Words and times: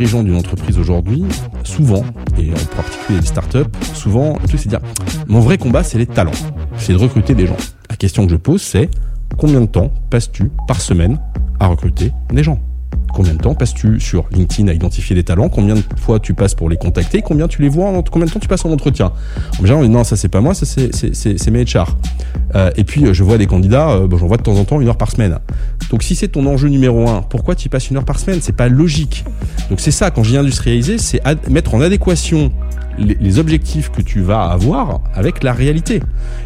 dirigeant 0.00 0.22
d'une 0.22 0.36
entreprise 0.36 0.78
aujourd'hui, 0.78 1.22
souvent, 1.62 2.02
et 2.38 2.50
en 2.52 2.74
particulier 2.74 3.20
les 3.20 3.26
startups, 3.26 3.68
souvent, 3.92 4.38
le 4.40 4.48
truc 4.48 4.58
c'est 4.58 4.70
dire, 4.70 4.80
mon 5.28 5.40
vrai 5.40 5.58
combat, 5.58 5.82
c'est 5.82 5.98
les 5.98 6.06
talents. 6.06 6.30
C'est 6.78 6.94
de 6.94 6.98
recruter 6.98 7.34
des 7.34 7.46
gens. 7.46 7.58
La 7.90 7.96
question 7.96 8.24
que 8.24 8.32
je 8.32 8.36
pose, 8.36 8.62
c'est 8.62 8.88
combien 9.36 9.60
de 9.60 9.66
temps 9.66 9.92
passes-tu 10.08 10.50
par 10.66 10.80
semaine 10.80 11.20
à 11.58 11.66
recruter 11.66 12.12
des 12.32 12.42
gens? 12.42 12.58
Combien 13.20 13.34
de 13.34 13.38
temps 13.42 13.54
passes-tu 13.54 14.00
sur 14.00 14.24
LinkedIn 14.32 14.68
à 14.68 14.72
identifier 14.72 15.14
des 15.14 15.24
talents? 15.24 15.50
Combien 15.50 15.74
de 15.74 15.82
fois 15.98 16.18
tu 16.20 16.32
passes 16.32 16.54
pour 16.54 16.70
les 16.70 16.78
contacter? 16.78 17.20
Combien 17.20 17.48
tu 17.48 17.60
les 17.60 17.68
vois 17.68 17.90
en, 17.90 18.02
Combien 18.02 18.24
de 18.24 18.32
temps 18.32 18.38
tu 18.38 18.48
passes 18.48 18.64
en 18.64 18.70
entretien? 18.70 19.12
En 19.60 19.66
général, 19.66 19.84
dit 19.84 19.90
non, 19.90 20.04
ça 20.04 20.16
c'est 20.16 20.30
pas 20.30 20.40
moi, 20.40 20.54
ça 20.54 20.64
c'est 20.64 21.50
mes 21.50 21.64
HR. 21.64 21.98
Euh, 22.54 22.70
et 22.76 22.84
puis 22.84 23.12
je 23.12 23.22
vois 23.22 23.36
des 23.36 23.46
candidats, 23.46 23.90
euh, 23.90 24.06
bon, 24.06 24.16
j'en 24.16 24.26
vois 24.26 24.38
de 24.38 24.42
temps 24.42 24.56
en 24.56 24.64
temps 24.64 24.80
une 24.80 24.88
heure 24.88 24.96
par 24.96 25.10
semaine. 25.10 25.38
Donc 25.90 26.02
si 26.02 26.14
c'est 26.14 26.28
ton 26.28 26.46
enjeu 26.46 26.70
numéro 26.70 27.10
un, 27.10 27.20
pourquoi 27.20 27.54
tu 27.54 27.68
passes 27.68 27.90
une 27.90 27.98
heure 27.98 28.06
par 28.06 28.18
semaine? 28.18 28.38
C'est 28.40 28.56
pas 28.56 28.70
logique. 28.70 29.26
Donc 29.68 29.80
c'est 29.80 29.90
ça, 29.90 30.10
quand 30.10 30.22
je 30.22 30.30
dis 30.30 30.38
industrialiser, 30.38 30.96
c'est 30.96 31.20
mettre 31.50 31.74
en 31.74 31.82
adéquation 31.82 32.50
les, 33.00 33.38
objectifs 33.38 33.90
que 33.90 34.02
tu 34.02 34.20
vas 34.20 34.44
avoir 34.44 35.00
avec 35.14 35.42
la 35.42 35.52
réalité. 35.52 36.00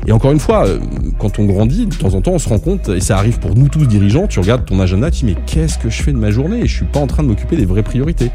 Et 0.07 0.13
encore 0.13 0.33
une 0.33 0.39
fois, 0.39 0.67
euh, 0.67 0.79
quand 1.19 1.39
on 1.39 1.45
grandit, 1.45 1.87
de 1.87 1.95
temps 1.95 2.15
en 2.15 2.21
temps, 2.21 2.33
on 2.33 2.39
se 2.39 2.49
rend 2.49 2.59
compte, 2.59 2.89
et 2.89 3.01
ça 3.01 3.17
arrive 3.19 3.39
pour 3.39 3.55
nous 3.55 3.69
tous 3.69 3.87
dirigeants, 3.87 4.27
tu 4.27 4.41
regardes 4.41 4.65
ton 4.65 4.81
agenda, 4.81 5.11
tu 5.11 5.25
dis 5.25 5.33
mais 5.33 5.41
qu'est-ce 5.47 5.79
que 5.79 5.91
je 5.91 6.03
fais 6.03 6.13
de 6.13 6.19
ma 6.19 6.31
journée? 6.31 6.61
Et 6.61 6.67
je 6.67 6.77
suis 6.77 6.85
pas 6.85 7.01
en 7.01 7.07
train 7.07 7.23
de 7.23 7.29
m'occuper 7.29 7.57
des 7.57 7.67
vraies 7.67 7.83
priorités. 7.83 8.31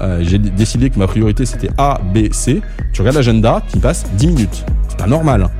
Euh, 0.00 0.22
j'ai 0.22 0.38
décidé 0.38 0.90
que 0.90 0.98
ma 0.98 1.06
priorité 1.06 1.44
c'était 1.44 1.70
A, 1.76 2.00
B, 2.14 2.32
C. 2.32 2.60
Tu 2.92 3.00
regardes 3.00 3.16
l'agenda, 3.16 3.62
tu 3.70 3.78
passes 3.78 4.06
10 4.14 4.26
minutes. 4.28 4.64
C'est 4.88 4.98
pas 4.98 5.06
normal. 5.06 5.42
Hein. 5.42 5.50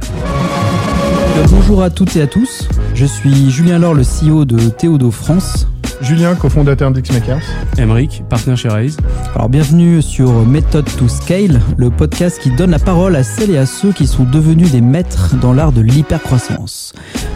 Bonjour 1.51 1.83
à 1.83 1.91
toutes 1.91 2.17
et 2.17 2.23
à 2.23 2.27
tous. 2.27 2.69
Je 2.99 3.07
suis 3.07 3.49
Julien 3.49 3.79
Laure, 3.79 3.95
le 3.95 4.03
CEO 4.03 4.45
de 4.45 4.59
Théodo 4.59 5.13
France. 5.13 5.69
Julien, 6.01 6.35
cofondateur 6.35 6.91
d'Xmakers. 6.91 7.45
Emeric, 7.79 8.25
partenaire 8.29 8.59
chez 8.59 8.69
Raise. 8.69 8.97
Alors 9.37 9.49
bienvenue 9.49 10.03
sur 10.03 10.45
Method 10.45 10.85
to 10.97 11.07
Scale, 11.07 11.61
le 11.77 11.91
podcast 11.91 12.41
qui 12.43 12.51
donne 12.51 12.73
la 12.73 12.81
parole 12.81 13.15
à 13.15 13.23
celles 13.23 13.53
et 13.53 13.57
à 13.57 13.67
ceux 13.67 13.93
qui 13.93 14.09
sont 14.09 14.25
devenus 14.25 14.73
des 14.73 14.81
maîtres 14.81 15.37
dans 15.37 15.53
l'art 15.53 15.71
de 15.71 15.81
l'hypercroissance. 15.81 16.93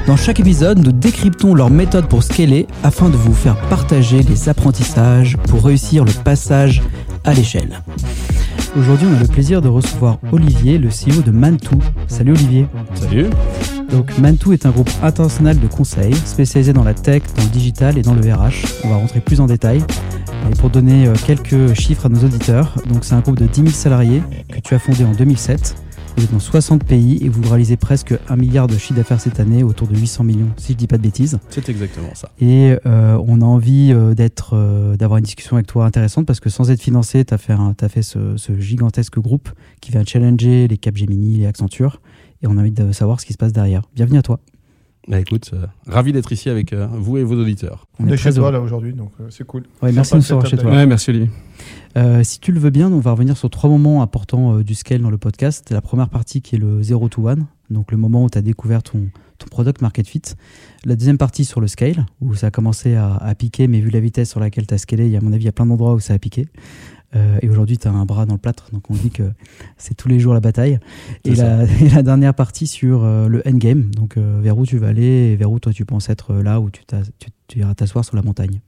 Dans 0.09 0.17
chaque 0.17 0.41
épisode, 0.41 0.85
nous 0.85 0.91
décryptons 0.91 1.55
leur 1.55 1.71
méthode 1.71 2.09
pour 2.09 2.25
scaler 2.25 2.67
afin 2.83 3.09
de 3.09 3.17
vous 3.17 3.33
faire 3.33 3.57
partager 3.69 4.25
les 4.25 4.49
apprentissages 4.49 5.37
pour 5.49 5.65
réussir 5.65 6.05
le 6.05 6.13
passage 6.25 6.83
à 7.23 7.35
l'échelle. 7.35 7.79
Aujourd'hui, 8.77 9.07
on 9.09 9.17
a 9.17 9.21
le 9.21 9.29
plaisir 9.29 9.63
de 9.63 9.69
recevoir 9.69 10.19
Olivier, 10.33 10.79
le 10.79 10.89
CEO 10.89 11.23
de 11.23 11.31
Mantou. 11.31 11.79
Salut 12.09 12.33
Olivier. 12.33 12.67
Salut. 12.97 13.27
Donc 13.93 14.17
Mantou 14.19 14.53
est 14.53 14.67
un 14.67 14.71
groupe 14.71 14.91
international 15.03 15.61
de 15.61 15.67
conseil 15.67 16.15
spécialisé 16.15 16.73
dans 16.73 16.83
la 16.83 16.95
tech, 16.95 17.23
dans 17.37 17.43
le 17.43 17.51
digital 17.51 17.99
et 17.99 18.03
dans 18.03 18.15
le 18.15 18.21
RH. 18.23 18.83
On 18.85 18.89
va 18.89 18.97
rentrer 18.97 19.21
plus 19.21 19.41
en 19.41 19.47
détail. 19.47 19.83
Et 20.51 20.55
pour 20.57 20.71
donner 20.71 21.07
euh, 21.07 21.15
quelques 21.27 21.75
chiffres 21.75 22.07
à 22.07 22.09
nos 22.09 22.25
auditeurs, 22.25 22.75
donc 22.89 23.05
c'est 23.05 23.15
un 23.15 23.21
groupe 23.21 23.39
de 23.39 23.47
10 23.47 23.61
000 23.61 23.69
salariés 23.71 24.23
que 24.51 24.61
tu 24.61 24.75
as 24.75 24.79
fondé 24.79 25.05
en 25.05 25.13
2007 25.13 25.77
vous 26.17 26.25
êtes 26.25 26.33
dans 26.33 26.41
60 26.41 26.85
pays 26.85 27.19
et 27.23 27.29
vous 27.29 27.43
réalisez 27.49 27.77
presque 27.77 28.15
un 28.29 28.37
milliard 28.37 28.67
de 28.67 28.77
chiffre 28.77 28.95
d'affaires 28.95 29.21
cette 29.21 29.41
année, 29.41 29.63
autour 29.63 29.89
de 29.89 29.97
800 29.97 30.25
millions, 30.25 30.51
si 30.57 30.73
je 30.73 30.77
dis 30.77 30.87
pas 30.87 30.99
de 30.99 31.03
bêtises. 31.03 31.39
C'est 31.49 31.69
exactement 31.69 32.15
ça. 32.15 32.31
Et 32.41 32.77
euh, 32.87 33.19
on 33.27 33.41
a 33.41 33.45
envie 33.45 33.93
euh, 33.93 34.15
d'être, 34.15 34.51
euh, 34.55 34.97
d'avoir 34.97 35.19
une 35.19 35.25
discussion 35.25 35.57
avec 35.57 35.67
toi 35.67 35.87
intéressante 35.87 36.27
parce 36.27 36.41
que 36.41 36.51
sans 36.51 36.71
être 36.71 36.83
financé, 36.83 37.25
tu 37.25 37.33
as 37.33 37.39
fait, 37.39 37.55
as 37.55 37.89
fait 37.89 38.03
ce, 38.03 38.37
ce, 38.37 38.59
gigantesque 38.59 39.19
groupe 39.19 39.49
qui 39.81 39.91
vient 39.91 40.05
challenger 40.05 40.69
les 40.69 40.77
Capgemini, 40.77 41.39
les 41.39 41.47
Accenture. 41.47 42.01
Et 42.43 42.47
on 42.47 42.57
a 42.57 42.61
envie 42.61 42.73
de 42.73 42.93
savoir 42.93 43.21
ce 43.21 43.27
qui 43.27 43.33
se 43.33 43.39
passe 43.39 43.53
derrière. 43.53 43.83
Bienvenue 43.95 44.19
à 44.19 44.23
toi. 44.23 44.41
Bah 45.09 45.19
écoute, 45.19 45.51
euh, 45.53 45.67
ravi 45.89 46.13
d'être 46.13 46.31
ici 46.31 46.49
avec 46.49 46.73
euh, 46.73 46.87
vous 46.93 47.17
et 47.17 47.25
vos 47.25 47.35
auditeurs. 47.35 47.89
On, 47.99 48.07
est, 48.07 48.17
chez 48.17 48.33
toi 48.33 48.53
là 48.53 48.61
aujourd'hui, 48.61 48.93
donc 48.93 49.11
euh, 49.21 49.27
c'est 49.31 49.45
cool. 49.45 49.65
merci 49.83 50.13
de 50.13 50.17
nous 50.19 50.23
recevoir 50.23 50.47
chez 50.47 50.57
toi. 50.57 50.71
Ouais, 50.71 50.87
merci 50.87 51.11
Olivier. 51.11 51.31
si 52.23 52.39
tu 52.39 52.53
le 52.53 52.61
veux 52.61 52.71
bien, 52.71 52.91
on 52.91 53.01
va 53.01 53.11
revenir 53.11 53.37
sur 53.37 53.51
trois 53.51 53.69
moments 53.69 54.03
importants 54.03 54.61
du 54.61 54.77
scale 54.77 55.01
dans 55.01 55.11
le 55.11 55.19
podcast. 55.19 55.71
La 55.71 55.81
première 55.81 56.09
partie 56.09 56.41
qui 56.41 56.55
est 56.55 56.59
le 56.59 56.83
0 56.85 57.09
to 57.09 57.27
1, 57.27 57.37
donc 57.71 57.91
le 57.91 57.97
moment 57.97 58.25
où 58.25 58.31
tu 58.31 58.39
as 58.39 58.43
découvert 58.43 58.85
ton, 58.85 59.09
ton 59.39 59.47
product 59.49 59.83
market 59.83 60.07
fit. 60.07 60.23
La 60.85 60.95
deuxième 60.95 61.19
partie 61.19 61.45
sur 61.45 61.61
le 61.61 61.67
scale, 61.67 62.07
où 62.21 62.35
ça 62.35 62.49
a 62.49 62.51
commencé 62.53 62.95
à, 62.95 63.17
à 63.17 63.35
piquer, 63.35 63.67
mais 63.67 63.81
vu 63.81 63.91
la 63.91 64.01
vitesse 64.01 64.31
sur 64.31 64.39
laquelle 64.39 64.69
tu 64.69 64.75
as 64.75 64.79
scalé, 64.79 65.17
à 65.17 65.21
mon 65.21 65.33
avis, 65.33 65.43
il 65.43 65.47
y 65.47 65.49
a 65.49 65.53
plein 65.53 65.67
d'endroits 65.67 65.95
où 65.95 66.01
ça 66.01 66.15
a 66.15 66.19
piqué. 66.19 66.47
Euh, 67.15 67.39
et 67.43 67.49
aujourd'hui, 67.49 67.79
tu 67.79 67.89
as 67.89 67.93
un 67.93 68.05
bras 68.05 68.27
dans 68.27 68.35
le 68.35 68.39
plâtre, 68.39 68.69
donc 68.73 68.91
on 68.91 68.95
dit 68.95 69.11
que 69.11 69.33
c'est 69.77 69.95
tous 69.95 70.09
les 70.09 70.19
jours 70.19 70.35
la 70.35 70.41
bataille. 70.41 70.79
Et 71.25 71.35
la, 71.35 71.65
la, 71.95 72.03
dernière 72.03 72.35
partie 72.35 72.67
sur 72.67 73.05
euh, 73.05 73.29
le 73.29 73.43
endgame, 73.47 73.91
donc 73.95 74.17
euh, 74.17 74.41
vers 74.43 74.57
où 74.57 74.65
tu 74.65 74.79
vas 74.79 74.89
aller 74.89 75.33
et 75.33 75.37
vers 75.37 75.51
où 75.51 75.59
toi 75.59 75.73
tu 75.73 75.85
penses 75.85 76.09
être 76.09 76.35
là 76.35 76.61
où 76.61 76.71
tu, 76.71 76.83
tu, 77.19 77.29
tu 77.49 77.59
iras 77.59 77.75
t'asseoir 77.75 78.05
sur 78.05 78.17
la 78.17 78.23
montagne. 78.23 78.61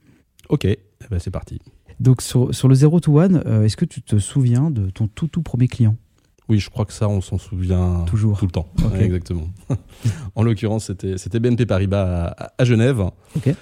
Ok, 0.49 0.65
eh 0.65 0.79
ben 1.09 1.19
c'est 1.19 1.31
parti. 1.31 1.59
Donc 1.99 2.21
sur, 2.21 2.53
sur 2.53 2.67
le 2.67 2.75
0 2.75 2.99
to 2.99 3.19
1, 3.19 3.63
est-ce 3.63 3.77
que 3.77 3.85
tu 3.85 4.01
te 4.01 4.19
souviens 4.19 4.69
de 4.69 4.89
ton 4.89 5.07
tout 5.07 5.27
tout 5.27 5.41
premier 5.41 5.67
client? 5.67 5.95
Oui, 6.47 6.59
je 6.59 6.69
crois 6.69 6.85
que 6.85 6.93
ça, 6.93 7.09
on 7.09 7.21
s'en 7.21 7.39
souvient 7.39 8.03
toujours 8.05 8.37
tout 8.37 8.45
le 8.45 8.51
temps. 8.51 8.67
exactement. 8.99 9.47
en 10.35 10.43
l'occurrence, 10.43 10.91
c'était 11.17 11.39
BNP 11.39 11.65
Paribas 11.65 12.35
à, 12.37 12.53
à 12.57 12.65
Genève. 12.65 13.03
Ok. 13.35 13.55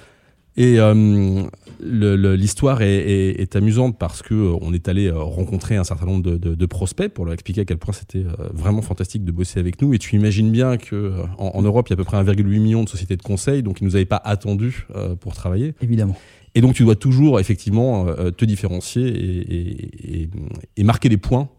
Et 0.56 0.80
euh, 0.80 1.44
l'histoire 1.82 2.82
est, 2.82 2.98
est, 2.98 3.56
amusante 3.56 3.98
parce 3.98 4.22
que 4.22 4.34
euh, 4.34 4.58
on 4.62 4.74
est 4.74 4.88
allé 4.88 5.08
euh, 5.08 5.20
rencontrer 5.22 5.76
un 5.76 5.84
certain 5.84 6.06
nombre 6.06 6.24
de, 6.24 6.38
de, 6.38 6.56
de 6.56 6.66
prospects 6.66 7.10
pour 7.10 7.26
leur 7.26 7.34
expliquer 7.34 7.62
à 7.62 7.66
quel 7.66 7.78
point 7.78 7.94
c'était 7.94 8.24
vraiment 8.54 8.82
fantastique 8.82 9.24
de 9.24 9.32
bosser 9.32 9.60
avec 9.60 9.82
nous. 9.82 9.94
Et 9.94 10.00
tu 10.00 10.16
imagines 10.16 10.52
bien 10.52 10.78
que 10.78 11.14
en, 11.38 11.52
en 11.56 11.62
Europe, 11.62 11.88
il 11.90 11.92
y 11.92 11.94
a 11.94 11.96
à 11.96 11.98
peu 11.98 12.04
près 12.04 12.18
1,8 12.18 12.44
million 12.44 12.84
de 12.84 12.90
sociétés 12.90 13.16
de 13.16 13.22
conseil, 13.22 13.64
donc 13.64 13.82
ils 13.82 13.86
nous 13.86 13.96
avaient 13.96 14.06
pas 14.06 14.22
attendu 14.24 14.88
pour 15.20 15.34
travailler. 15.34 15.74
Évidemment. 15.82 16.16
Et 16.56 16.62
donc 16.62 16.76
tu 16.76 16.84
dois 16.84 16.96
toujours 16.96 17.40
effectivement 17.40 18.06
te 18.38 18.46
différencier 18.46 19.08
et, 19.08 20.22
et, 20.22 20.30
et 20.78 20.84
marquer 20.84 21.10
des 21.10 21.18
points 21.18 21.50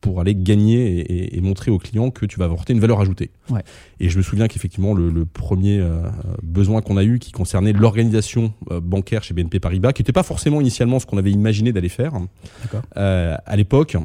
pour 0.00 0.20
aller 0.20 0.34
gagner 0.34 1.36
et, 1.36 1.40
montrer 1.40 1.70
aux 1.70 1.78
clients 1.78 2.10
que 2.10 2.26
tu 2.26 2.38
vas 2.38 2.44
apporter 2.44 2.72
une 2.72 2.80
valeur 2.80 3.00
ajoutée. 3.00 3.30
Ouais. 3.50 3.62
Et 4.00 4.08
je 4.08 4.16
me 4.18 4.22
souviens 4.22 4.46
qu'effectivement, 4.46 4.94
le, 4.94 5.24
premier 5.24 5.80
euh, 5.80 6.02
besoin 6.42 6.82
qu'on 6.82 6.96
a 6.96 7.04
eu 7.04 7.18
qui 7.18 7.32
concernait 7.32 7.72
l'organisation 7.72 8.52
euh, 8.70 8.80
bancaire 8.80 9.22
chez 9.22 9.34
BNP 9.34 9.60
Paribas, 9.60 9.92
qui 9.92 10.02
n'était 10.02 10.12
pas 10.12 10.22
forcément 10.22 10.60
initialement 10.60 11.00
ce 11.00 11.06
qu'on 11.06 11.18
avait 11.18 11.32
imaginé 11.32 11.72
d'aller 11.72 11.88
faire, 11.88 12.12
euh, 12.96 13.36
à 13.44 13.56
l'époque, 13.56 13.96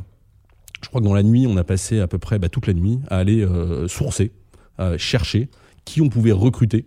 je 0.81 0.89
crois 0.89 0.99
que 0.99 1.05
dans 1.05 1.13
la 1.13 1.23
nuit, 1.23 1.45
on 1.47 1.57
a 1.57 1.63
passé 1.63 1.99
à 1.99 2.07
peu 2.07 2.17
près 2.17 2.39
bah, 2.39 2.49
toute 2.49 2.67
la 2.67 2.73
nuit 2.73 2.99
à 3.09 3.17
aller 3.17 3.47
sourcer, 3.87 4.31
chercher 4.97 5.49
qui 5.85 6.01
on 6.01 6.09
pouvait 6.09 6.31
recruter 6.31 6.85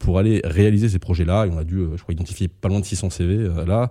pour 0.00 0.18
aller 0.18 0.42
réaliser 0.44 0.88
ces 0.88 0.98
projets-là. 0.98 1.46
Et 1.46 1.50
on 1.50 1.58
a 1.58 1.64
dû, 1.64 1.82
je 1.96 2.02
crois, 2.02 2.12
identifier 2.12 2.48
pas 2.48 2.68
loin 2.68 2.80
de 2.80 2.84
600 2.84 3.10
CV 3.10 3.48
là. 3.66 3.90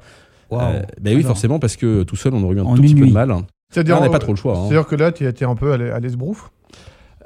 Wow. 0.52 0.60
ben 1.02 1.18
oui, 1.18 1.24
forcément, 1.24 1.58
parce 1.58 1.76
que 1.76 2.04
tout 2.04 2.16
seul, 2.16 2.36
on 2.36 2.44
aurait 2.44 2.56
eu 2.56 2.60
un 2.60 2.76
tout 2.76 2.82
petit 2.82 2.94
peu 2.94 3.08
de 3.08 3.14
mal. 3.14 3.36
C'est-à-dire, 3.76 3.98
on 3.98 4.02
n'a 4.02 4.10
pas 4.10 4.20
trop 4.20 4.32
le 4.32 4.38
choix. 4.38 4.54
Hein. 4.58 4.68
C'est-à-dire 4.70 4.88
que 4.88 4.96
là, 4.96 5.12
tu 5.12 5.28
étais 5.28 5.44
un 5.44 5.56
peu 5.56 5.74
à 5.74 6.00
l'esbrouf 6.00 6.50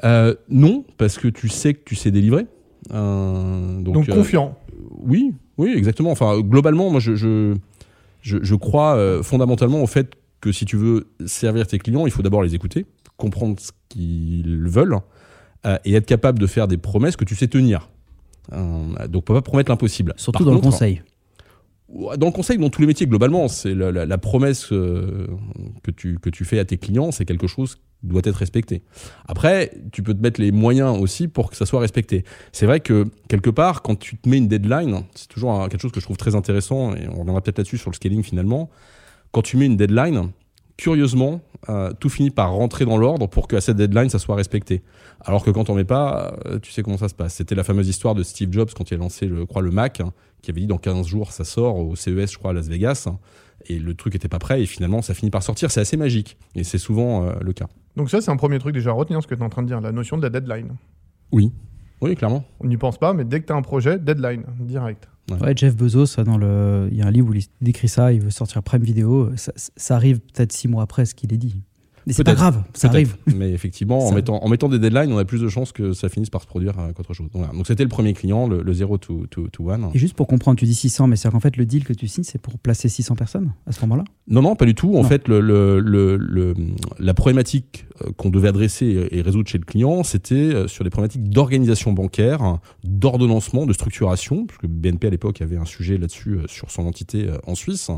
euh, 0.03 0.33
Non, 0.49 0.83
parce 0.97 1.19
que 1.19 1.27
tu 1.27 1.47
sais 1.47 1.75
que 1.75 1.81
tu 1.85 1.93
sais 1.93 2.09
délivrer. 2.09 2.47
Euh, 2.91 3.81
donc, 3.81 3.93
donc, 3.93 4.09
euh, 4.09 4.15
confiant. 4.15 4.57
oui, 4.97 5.31
oui, 5.59 5.75
exactement. 5.77 6.09
Enfin, 6.09 6.39
globalement, 6.39 6.89
moi, 6.89 6.99
je, 6.99 7.13
je, 7.13 7.53
je, 8.23 8.55
crois 8.55 8.95
euh, 8.95 9.21
fondamentalement 9.21 9.83
au 9.83 9.85
fait 9.85 10.15
que 10.41 10.51
si 10.51 10.65
tu 10.65 10.75
veux 10.75 11.05
servir 11.27 11.67
tes 11.67 11.77
clients, 11.77 12.07
il 12.07 12.11
faut 12.11 12.23
d'abord 12.23 12.41
les 12.41 12.55
écouter, 12.55 12.87
comprendre 13.15 13.59
ce 13.59 13.69
qu'ils 13.87 14.67
veulent 14.67 14.97
et 15.85 15.93
être 15.93 16.07
capable 16.07 16.39
de 16.39 16.47
faire 16.47 16.67
des 16.67 16.77
promesses 16.77 17.15
que 17.15 17.25
tu 17.25 17.35
sais 17.35 17.47
tenir. 17.47 17.91
donc, 18.51 19.23
peut 19.23 19.35
pas 19.35 19.43
promettre 19.43 19.69
l'impossible. 19.69 20.15
Surtout 20.17 20.45
dans 20.45 20.55
le 20.55 20.61
conseil 20.61 21.03
dans 22.17 22.27
le 22.27 22.31
conseil, 22.31 22.57
dans 22.57 22.69
tous 22.69 22.81
les 22.81 22.87
métiers, 22.87 23.07
globalement, 23.07 23.47
c'est 23.47 23.73
la, 23.73 24.17
promesse 24.17 24.71
euh, 24.71 25.27
que, 25.83 25.91
tu, 25.91 26.19
que 26.19 26.29
tu 26.29 26.45
fais 26.45 26.59
à 26.59 26.65
tes 26.65 26.77
clients, 26.77 27.11
c'est 27.11 27.25
quelque 27.25 27.47
chose 27.47 27.75
qui 27.75 28.07
doit 28.07 28.21
être 28.23 28.35
respecté. 28.35 28.83
Après, 29.27 29.71
tu 29.91 30.03
peux 30.03 30.13
te 30.13 30.21
mettre 30.21 30.39
les 30.39 30.51
moyens 30.51 30.99
aussi 30.99 31.27
pour 31.27 31.49
que 31.49 31.57
ça 31.57 31.65
soit 31.65 31.79
respecté. 31.79 32.23
C'est 32.51 32.65
vrai 32.65 32.79
que, 32.79 33.05
quelque 33.27 33.49
part, 33.49 33.81
quand 33.81 33.97
tu 33.97 34.17
te 34.17 34.29
mets 34.29 34.37
une 34.37 34.47
deadline, 34.47 35.03
c'est 35.15 35.27
toujours 35.27 35.67
quelque 35.67 35.81
chose 35.81 35.91
que 35.91 35.99
je 35.99 36.05
trouve 36.05 36.17
très 36.17 36.35
intéressant, 36.35 36.95
et 36.95 37.07
on 37.07 37.19
reviendra 37.19 37.41
peut-être 37.41 37.57
là-dessus 37.57 37.77
sur 37.77 37.89
le 37.89 37.95
scaling 37.95 38.23
finalement, 38.23 38.69
quand 39.31 39.41
tu 39.41 39.57
mets 39.57 39.65
une 39.65 39.77
deadline, 39.77 40.31
curieusement, 40.79 41.41
euh, 41.67 41.91
tout 41.99 42.09
finit 42.09 42.31
par 42.31 42.53
rentrer 42.53 42.85
dans 42.85 42.97
l'ordre 42.97 43.27
pour 43.27 43.47
que 43.47 43.57
à 43.57 43.61
cette 43.61 43.75
deadline, 43.75 44.09
ça 44.09 44.17
soit 44.17 44.35
respecté. 44.35 44.81
Alors 45.19 45.43
que 45.43 45.51
quand 45.51 45.69
on 45.69 45.75
met 45.75 45.83
pas, 45.83 46.37
euh, 46.45 46.57
tu 46.59 46.71
sais 46.71 46.83
comment 46.83 46.97
ça 46.97 47.09
se 47.09 47.13
passe. 47.13 47.33
C'était 47.33 47.53
la 47.53 47.65
fameuse 47.65 47.89
histoire 47.89 48.15
de 48.15 48.23
Steve 48.23 48.51
Jobs 48.53 48.69
quand 48.73 48.89
il 48.89 48.93
a 48.93 48.97
lancé, 48.97 49.27
je 49.27 49.43
crois, 49.43 49.61
le 49.61 49.71
Mac, 49.71 50.01
qui 50.41 50.51
avait 50.51 50.61
dit 50.61 50.67
dans 50.67 50.77
15 50.77 51.07
jours, 51.07 51.31
ça 51.31 51.43
sort 51.43 51.77
au 51.77 51.95
CES, 51.95 52.31
je 52.31 52.37
crois, 52.37 52.51
à 52.51 52.53
Las 52.53 52.67
Vegas. 52.67 53.05
Hein, 53.07 53.19
et 53.67 53.77
le 53.77 53.93
truc 53.93 54.15
était 54.15 54.29
pas 54.29 54.39
prêt 54.39 54.61
et 54.61 54.65
finalement, 54.65 55.01
ça 55.01 55.13
finit 55.13 55.31
par 55.31 55.43
sortir. 55.43 55.71
C'est 55.71 55.81
assez 55.81 55.97
magique. 55.97 56.37
Et 56.55 56.63
c'est 56.63 56.77
souvent 56.77 57.25
euh, 57.25 57.33
le 57.41 57.53
cas. 57.53 57.67
Donc 57.95 58.09
ça, 58.09 58.21
c'est 58.21 58.31
un 58.31 58.37
premier 58.37 58.59
truc 58.59 58.73
déjà 58.73 58.91
à 58.91 58.93
retenir, 58.93 59.21
ce 59.21 59.27
que 59.27 59.35
tu 59.35 59.41
es 59.41 59.43
en 59.43 59.49
train 59.49 59.63
de 59.63 59.67
dire, 59.67 59.81
la 59.81 59.91
notion 59.91 60.17
de 60.17 60.23
la 60.23 60.29
deadline. 60.29 60.75
Oui. 61.31 61.51
Oui, 62.01 62.15
clairement. 62.15 62.45
On 62.61 62.67
n'y 62.67 62.77
pense 62.77 62.97
pas, 62.97 63.13
mais 63.13 63.25
dès 63.25 63.41
que 63.41 63.47
tu 63.47 63.53
as 63.53 63.55
un 63.55 63.61
projet, 63.61 63.99
deadline, 63.99 64.45
direct. 64.59 65.09
Ouais. 65.29 65.53
Jeff 65.55 65.75
Bezos, 65.75 66.23
dans 66.23 66.37
le... 66.37 66.87
il 66.91 66.97
y 66.97 67.01
a 67.01 67.05
un 67.05 67.11
livre 67.11 67.29
où 67.29 67.33
il 67.33 67.43
décrit 67.61 67.87
ça, 67.87 68.13
il 68.13 68.21
veut 68.21 68.29
sortir 68.29 68.63
Prime 68.63 68.81
Video, 68.81 69.29
ça, 69.35 69.95
arrive 69.95 70.19
peut-être 70.19 70.51
six 70.51 70.67
mois 70.67 70.83
après 70.83 71.05
ce 71.05 71.13
qu'il 71.13 71.33
est 71.33 71.37
dit. 71.37 71.61
Mais 72.09 72.13
c'est 72.13 72.23
pas 72.23 72.33
grave, 72.33 72.63
ça 72.73 72.87
arrive. 72.89 73.15
Mais 73.35 73.51
effectivement, 73.51 73.99
en 74.07 74.11
mettant, 74.11 74.43
en 74.43 74.49
mettant 74.49 74.67
des 74.67 74.79
deadlines, 74.79 75.13
on 75.13 75.17
a 75.19 75.25
plus 75.25 75.41
de 75.41 75.47
chances 75.47 75.71
que 75.71 75.93
ça 75.93 76.09
finisse 76.09 76.29
par 76.31 76.41
se 76.41 76.47
produire 76.47 76.73
euh, 76.79 76.91
qu'autre 76.91 77.13
chose. 77.13 77.27
Donc, 77.31 77.45
voilà. 77.45 77.63
C'était 77.65 77.83
le 77.83 77.89
premier 77.89 78.13
client, 78.13 78.47
le, 78.47 78.63
le 78.63 78.73
0 78.73 78.97
to, 78.97 79.27
to, 79.29 79.47
to 79.49 79.69
1. 79.69 79.91
Et 79.93 79.99
juste 79.99 80.15
pour 80.15 80.25
comprendre, 80.27 80.57
tu 80.59 80.65
dis 80.65 80.73
600, 80.73 81.05
mais 81.07 81.15
c'est 81.15 81.29
qu'en 81.29 81.39
fait, 81.39 81.55
le 81.55 81.65
deal 81.67 81.83
que 81.85 81.93
tu 81.93 82.07
signes, 82.07 82.23
c'est 82.23 82.41
pour 82.41 82.57
placer 82.57 82.89
600 82.89 83.15
personnes 83.15 83.53
à 83.67 83.71
ce 83.71 83.79
moment-là? 83.81 84.03
Non, 84.27 84.41
non, 84.41 84.55
pas 84.55 84.65
du 84.65 84.73
tout. 84.75 84.95
En 84.95 85.03
Non. 85.03 85.07
fait, 85.07 85.27
le, 85.27 85.39
le, 85.39 85.79
le, 85.79 86.17
le- 86.17 86.55
la 86.97 87.13
problématique 87.13 87.85
euh, 88.03 88.11
qu'on 88.17 88.29
devait 88.31 88.47
adresser 88.49 89.07
et 89.11 89.21
résoudre 89.21 89.47
chez 89.47 89.59
le 89.59 89.65
client, 89.65 90.03
c'était 90.03 90.33
euh, 90.35 90.67
sur 90.67 90.83
des 90.83 90.89
problématiques 90.89 91.29
d'organisation 91.29 91.93
bancaire, 91.93 92.57
d'ordonnancement, 92.83 93.65
de 93.65 93.73
structuration, 93.73 94.45
puisque 94.47 94.65
BNP 94.67 95.07
à 95.07 95.09
l'époque 95.11 95.41
avait 95.41 95.57
un 95.57 95.65
sujet 95.65 95.97
là-dessus 95.97 96.39
sur 96.47 96.71
son 96.71 96.85
entité 96.87 97.27
en 97.45 97.55
Suisse. 97.55 97.91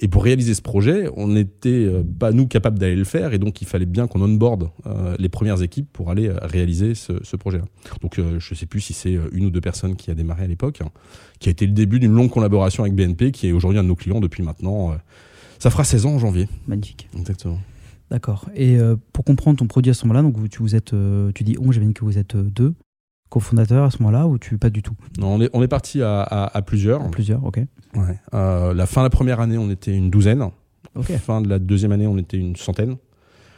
Et 0.00 0.08
pour 0.08 0.24
réaliser 0.24 0.54
ce 0.54 0.62
projet, 0.62 1.08
on 1.16 1.28
n'était 1.28 1.88
pas 2.18 2.32
nous 2.32 2.46
capables 2.46 2.78
d'aller 2.78 2.96
le 2.96 3.04
faire, 3.04 3.32
et 3.32 3.38
donc 3.44 3.60
il 3.62 3.66
fallait 3.66 3.86
bien 3.86 4.06
qu'on 4.06 4.20
onboard 4.22 4.70
euh, 4.86 5.14
les 5.18 5.28
premières 5.28 5.62
équipes 5.62 5.88
pour 5.92 6.10
aller 6.10 6.28
euh, 6.28 6.38
réaliser 6.42 6.94
ce, 6.94 7.12
ce 7.22 7.36
projet-là. 7.36 7.64
Donc 8.02 8.18
euh, 8.18 8.38
je 8.40 8.54
ne 8.54 8.56
sais 8.56 8.66
plus 8.66 8.80
si 8.80 8.92
c'est 8.92 9.18
une 9.32 9.44
ou 9.46 9.50
deux 9.50 9.60
personnes 9.60 9.96
qui 9.96 10.10
a 10.10 10.14
démarré 10.14 10.44
à 10.44 10.46
l'époque, 10.46 10.80
hein, 10.82 10.88
qui 11.38 11.48
a 11.48 11.52
été 11.52 11.66
le 11.66 11.72
début 11.72 12.00
d'une 12.00 12.12
longue 12.14 12.30
collaboration 12.30 12.82
avec 12.84 12.94
BNP, 12.94 13.30
qui 13.32 13.48
est 13.48 13.52
aujourd'hui 13.52 13.78
un 13.78 13.82
de 13.82 13.88
nos 13.88 13.96
clients 13.96 14.20
depuis 14.20 14.42
maintenant. 14.42 14.96
ça 15.58 15.70
fera 15.70 15.84
16 15.84 16.06
ans 16.06 16.14
en 16.14 16.18
janvier. 16.18 16.48
Magnifique. 16.66 17.08
Exactement. 17.18 17.58
D'accord. 18.10 18.48
Et 18.54 18.76
pour 19.12 19.24
comprendre 19.24 19.58
ton 19.58 19.66
produit 19.66 19.90
à 19.90 19.94
ce 19.94 20.04
moment-là, 20.06 20.22
donc 20.22 20.36
vous, 20.36 20.48
tu, 20.48 20.58
vous 20.60 20.74
êtes, 20.74 20.94
tu 21.34 21.44
dis 21.44 21.56
on, 21.60 21.72
j'imagine 21.72 21.94
que 21.94 22.04
vous 22.04 22.18
êtes 22.18 22.36
deux 22.36 22.74
cofondateurs 23.30 23.84
à 23.84 23.90
ce 23.90 23.98
moment-là, 24.02 24.26
ou 24.28 24.38
tu 24.38 24.58
pas 24.58 24.70
du 24.70 24.82
tout? 24.82 24.94
Non, 25.18 25.34
on 25.34 25.40
est, 25.40 25.50
on 25.52 25.62
est 25.62 25.68
parti 25.68 26.02
à, 26.02 26.20
à- 26.22 26.56
à 26.56 26.62
plusieurs. 26.62 27.10
Plusieurs, 27.10 27.44
ok. 27.44 27.58
Ouais. 27.96 28.18
Euh, 28.34 28.74
la 28.74 28.86
fin 28.86 29.00
de 29.00 29.06
la 29.06 29.10
première 29.10 29.40
année, 29.40 29.58
on 29.58 29.70
était 29.70 29.96
une 29.96 30.10
douzaine. 30.10 30.44
Ok. 30.94 31.10
Fin 31.16 31.40
de 31.40 31.48
la 31.48 31.58
deuxième 31.58 31.90
année, 31.90 32.06
on 32.06 32.18
était 32.18 32.36
une 32.36 32.54
centaine. 32.54 32.96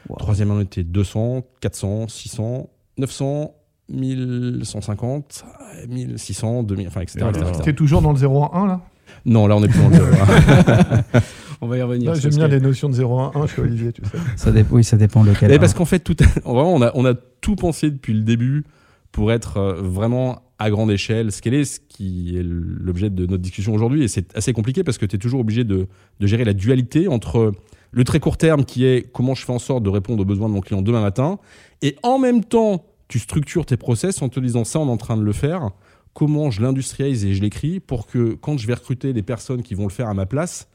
Wow. 0.09 0.17
Troisième 0.19 0.51
année, 0.51 0.61
on 0.61 0.63
était 0.63 0.85
200, 0.85 1.43
400, 1.61 2.09
600, 2.09 2.69
900, 2.99 3.55
1150, 3.89 5.45
1600, 5.89 6.63
2000, 6.63 6.89
enfin, 6.89 7.01
etc. 7.01 7.19
Voilà. 7.21 7.39
etc. 7.49 7.61
T'es 7.65 7.73
toujours 7.75 8.03
dans 8.03 8.13
le 8.13 8.19
0 8.19 8.45
à 8.45 8.57
1 8.59 8.67
là? 8.67 8.81
Non, 9.25 9.47
là, 9.47 9.57
on 9.57 9.63
est 9.65 9.69
plus 9.69 9.79
dans 9.81 9.89
le 9.89 9.95
zéro. 9.95 10.07
On 11.63 11.69
va 11.69 11.79
y 11.79 11.83
revenir. 11.83 12.15
J'aime 12.15 12.33
ce 12.33 12.37
bien 12.37 12.49
les 12.49 12.61
notions 12.61 12.89
de 12.89 12.95
0 12.95 13.19
à 13.19 13.33
1 13.35 13.47
chez 13.47 13.63
Olivier, 13.63 13.93
tu 13.93 14.03
sais. 14.05 14.19
Ça 14.37 14.51
dé- 14.53 14.65
oui, 14.71 14.85
ça 14.85 14.97
dépend 14.97 15.23
lequel. 15.23 15.51
Et 15.53 15.59
parce 15.59 15.73
qu'en 15.75 15.85
fait, 15.87 16.01
tout, 16.01 16.17
vraiment, 16.45 16.75
on 16.75 16.83
a, 16.83 16.91
on 16.95 17.05
a 17.07 17.15
tout 17.41 17.57
pensé 17.57 17.91
depuis 17.91 18.13
le 18.13 18.21
début 18.23 18.65
pour 19.13 19.33
être 19.33 19.57
euh, 19.57 19.75
vraiment 19.81 20.43
à 20.59 20.71
grande 20.71 20.91
échelle, 20.91 21.33
scaler, 21.33 21.65
ce 21.65 21.81
qui 21.81 22.37
est 22.37 22.43
l'objet 22.45 23.09
de 23.11 23.25
notre 23.27 23.43
discussion 23.43 23.73
aujourd'hui. 23.75 24.03
Et 24.05 24.09
c'est 24.09 24.37
assez 24.37 24.53
compliqué 24.53 24.85
parce 24.85 24.99
que 24.99 25.07
tu 25.07 25.17
es 25.17 25.19
toujours 25.19 25.41
obligé 25.41 25.65
de, 25.65 25.87
de 26.21 26.27
gérer 26.27 26.45
la 26.45 26.53
dualité 26.53 27.09
entre 27.09 27.53
le 27.91 28.05
très 28.05 28.21
court 28.21 28.37
terme 28.37 28.65
qui 28.65 28.85
est 28.85 29.11
comment 29.13 29.35
je 29.35 29.45
fais 29.45 29.53
en 29.53 29.59
sorte 29.59 29.83
de 29.83 29.91
répondre 29.91 30.23
aux 30.23 30.27
besoins 30.27 30.49
de 30.49 30.55
mon 30.55 30.61
client 30.61 30.83
demain 30.83 31.01
matin, 31.01 31.39
et 31.83 31.97
en 32.03 32.19
même 32.19 32.45
temps, 32.45 32.85
tu 33.09 33.19
structures 33.19 33.67
tes 33.67 33.77
process 33.77 34.23
en 34.23 34.29
te 34.29 34.41
disant 34.41 34.65
ça, 34.65 34.81
on 34.81 34.89
est 34.89 34.91
en 34.91 34.97
train 34.97 35.17
de 35.17 35.23
le 35.23 35.33
faire, 35.33 35.71
comment 36.15 36.51
je 36.51 36.63
l'industrialise 36.63 37.25
et 37.25 37.35
je 37.35 37.43
l'écris 37.43 37.79
pour 37.79 38.07
que 38.07 38.35
quand 38.35 38.57
je 38.59 38.67
vais 38.67 38.75
recruter 38.75 39.13
les 39.13 39.23
personnes 39.23 39.63
qui 39.63 39.75
vont 39.75 39.85
le 39.85 39.93
faire 39.93 40.09
à 40.09 40.15
ma 40.15 40.27
place, 40.27 40.69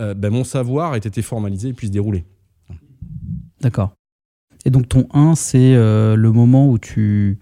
euh, 0.00 0.14
ben, 0.14 0.30
mon 0.30 0.44
savoir 0.44 0.94
ait 0.94 0.98
été 0.98 1.22
formalisé 1.22 1.68
et 1.68 1.72
puisse 1.72 1.90
dérouler. 1.90 2.24
D'accord. 3.60 3.92
Et 4.64 4.70
donc 4.70 4.88
ton 4.88 5.06
1, 5.12 5.34
c'est 5.34 5.74
euh, 5.74 6.16
le 6.16 6.32
moment 6.32 6.68
où 6.68 6.78
tu 6.78 7.38